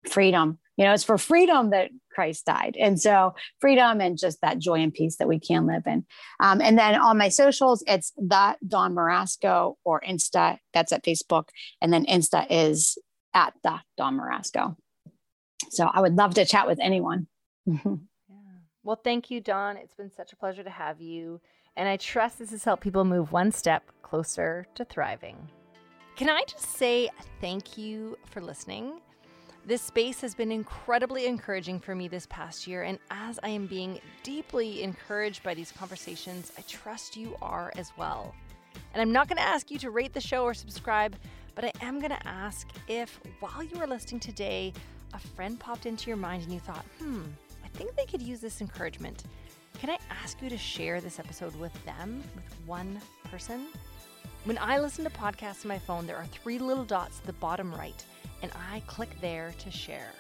freedom. 0.09 0.59
You 0.77 0.85
know, 0.85 0.93
it's 0.93 1.05
for 1.05 1.17
freedom 1.17 1.71
that 1.71 1.91
Christ 2.15 2.47
died. 2.47 2.77
And 2.79 3.01
so 3.01 3.35
freedom 3.61 4.01
and 4.01 4.19
just 4.19 4.41
that 4.41 4.59
joy 4.59 4.81
and 4.81 4.93
peace 4.93 5.17
that 5.17 5.29
we 5.29 5.39
can 5.39 5.67
live 5.67 5.87
in. 5.87 6.05
Um, 6.41 6.61
and 6.61 6.79
then 6.79 6.95
on 6.95 7.19
my 7.19 7.29
socials, 7.29 7.83
it's 7.87 8.13
the 8.17 8.57
Dawn 8.67 8.95
Marasco 8.95 9.75
or 9.85 10.01
Insta. 10.01 10.59
That's 10.73 10.93
at 10.93 11.05
Facebook. 11.05 11.49
And 11.81 11.93
then 11.93 12.07
Insta 12.07 12.47
is 12.49 12.99
at 13.35 13.55
the 13.63 13.81
Dawn 13.97 14.19
Marasco. 14.19 14.77
So 15.71 15.89
I 15.93 16.01
would 16.01 16.15
love 16.15 16.35
to 16.35 16.45
chat 16.45 16.67
with 16.67 16.79
anyone. 16.81 17.27
yeah. 17.67 17.97
Well, 18.83 19.01
thank 19.03 19.31
you, 19.31 19.41
Dawn. 19.41 19.77
It's 19.77 19.95
been 19.95 20.11
such 20.11 20.33
a 20.33 20.37
pleasure 20.37 20.63
to 20.63 20.71
have 20.71 21.01
you. 21.01 21.41
And 21.77 21.89
I 21.89 21.97
trust 21.97 22.39
this 22.39 22.51
has 22.51 22.65
helped 22.65 22.83
people 22.83 23.05
move 23.05 23.33
one 23.33 23.51
step 23.51 23.91
closer 24.03 24.67
to 24.77 24.85
thriving. 24.85 25.49
Can 26.17 26.29
I 26.29 26.45
just 26.47 26.77
say 26.77 27.09
thank 27.41 27.77
you 27.77 28.17
for 28.31 28.41
listening? 28.41 29.01
This 29.67 29.81
space 29.81 30.21
has 30.21 30.35
been 30.35 30.53
incredibly 30.53 31.25
encouraging 31.25 31.81
for 31.81 31.95
me 31.95 32.07
this 32.07 32.27
past 32.27 32.67
year, 32.67 32.83
and 32.83 32.99
as 33.11 33.41
I 33.43 33.49
am 33.49 33.67
being 33.67 33.99
deeply 34.23 34.83
encouraged 34.83 35.43
by 35.43 35.55
these 35.55 35.73
conversations, 35.73 36.53
I 36.59 36.61
trust 36.69 37.17
you 37.17 37.35
are 37.41 37.73
as 37.77 37.91
well. 37.97 38.35
And 38.93 39.01
I'm 39.01 39.11
not 39.11 39.27
going 39.27 39.39
to 39.39 39.43
ask 39.43 39.71
you 39.71 39.79
to 39.79 39.89
rate 39.89 40.13
the 40.13 40.21
show 40.21 40.45
or 40.45 40.53
subscribe, 40.53 41.17
but 41.55 41.65
I 41.65 41.73
am 41.81 41.99
going 41.99 42.11
to 42.11 42.27
ask 42.27 42.69
if 42.89 43.19
while 43.41 43.63
you 43.63 43.79
were 43.79 43.87
listening 43.87 44.21
today, 44.21 44.75
a 45.15 45.19
friend 45.19 45.59
popped 45.59 45.87
into 45.87 46.11
your 46.11 46.19
mind 46.19 46.43
and 46.43 46.53
you 46.53 46.61
thought, 46.61 46.85
hmm, 46.99 47.23
I 47.65 47.69
think 47.69 47.97
they 47.97 48.05
could 48.05 48.21
use 48.21 48.41
this 48.41 48.61
encouragement. 48.61 49.25
Can 49.81 49.89
I 49.89 49.97
ask 50.23 50.43
you 50.43 50.51
to 50.51 50.59
share 50.59 51.01
this 51.01 51.19
episode 51.19 51.57
with 51.57 51.73
them, 51.87 52.23
with 52.35 52.45
one 52.67 53.01
person? 53.31 53.69
When 54.45 54.59
I 54.59 54.79
listen 54.79 55.05
to 55.05 55.11
podcasts 55.11 55.65
on 55.65 55.69
my 55.69 55.79
phone, 55.79 56.07
there 56.07 56.19
are 56.19 56.27
three 56.27 56.59
little 56.59 56.85
dots 56.85 57.21
at 57.21 57.25
the 57.25 57.33
bottom 57.33 57.73
right, 57.73 58.05
and 58.45 58.53
I 58.71 58.81
click 58.87 59.09
there 59.23 59.55
to 59.59 59.71
share. 59.71 60.13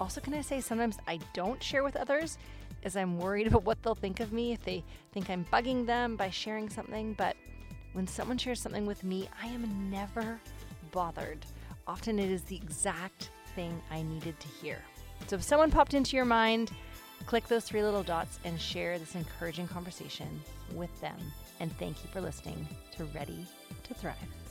Also, 0.00 0.20
can 0.20 0.34
I 0.34 0.40
say 0.40 0.60
sometimes 0.60 0.98
I 1.06 1.20
don't 1.34 1.62
share 1.62 1.84
with 1.84 1.94
others 1.94 2.36
as 2.82 2.96
I'm 2.96 3.16
worried 3.16 3.46
about 3.48 3.62
what 3.62 3.80
they'll 3.80 3.94
think 3.94 4.18
of 4.18 4.32
me 4.32 4.52
if 4.52 4.64
they 4.64 4.82
think 5.12 5.30
I'm 5.30 5.46
bugging 5.52 5.86
them 5.86 6.16
by 6.16 6.30
sharing 6.30 6.68
something. 6.68 7.14
But 7.14 7.36
when 7.92 8.08
someone 8.08 8.38
shares 8.38 8.60
something 8.60 8.86
with 8.86 9.04
me, 9.04 9.28
I 9.40 9.46
am 9.46 9.88
never 9.88 10.40
bothered. 10.90 11.46
Often 11.86 12.18
it 12.18 12.28
is 12.28 12.42
the 12.42 12.56
exact 12.56 13.30
thing 13.54 13.80
I 13.88 14.02
needed 14.02 14.38
to 14.40 14.48
hear. 14.48 14.78
So 15.28 15.36
if 15.36 15.42
someone 15.44 15.70
popped 15.70 15.94
into 15.94 16.16
your 16.16 16.24
mind, 16.24 16.72
click 17.26 17.46
those 17.46 17.64
three 17.64 17.84
little 17.84 18.02
dots 18.02 18.40
and 18.44 18.60
share 18.60 18.98
this 18.98 19.14
encouraging 19.14 19.68
conversation 19.68 20.40
with 20.74 21.00
them. 21.00 21.16
And 21.60 21.70
thank 21.78 22.02
you 22.02 22.10
for 22.10 22.20
listening 22.20 22.66
to 22.96 23.04
Ready 23.04 23.46
to 23.84 23.94
Thrive. 23.94 24.43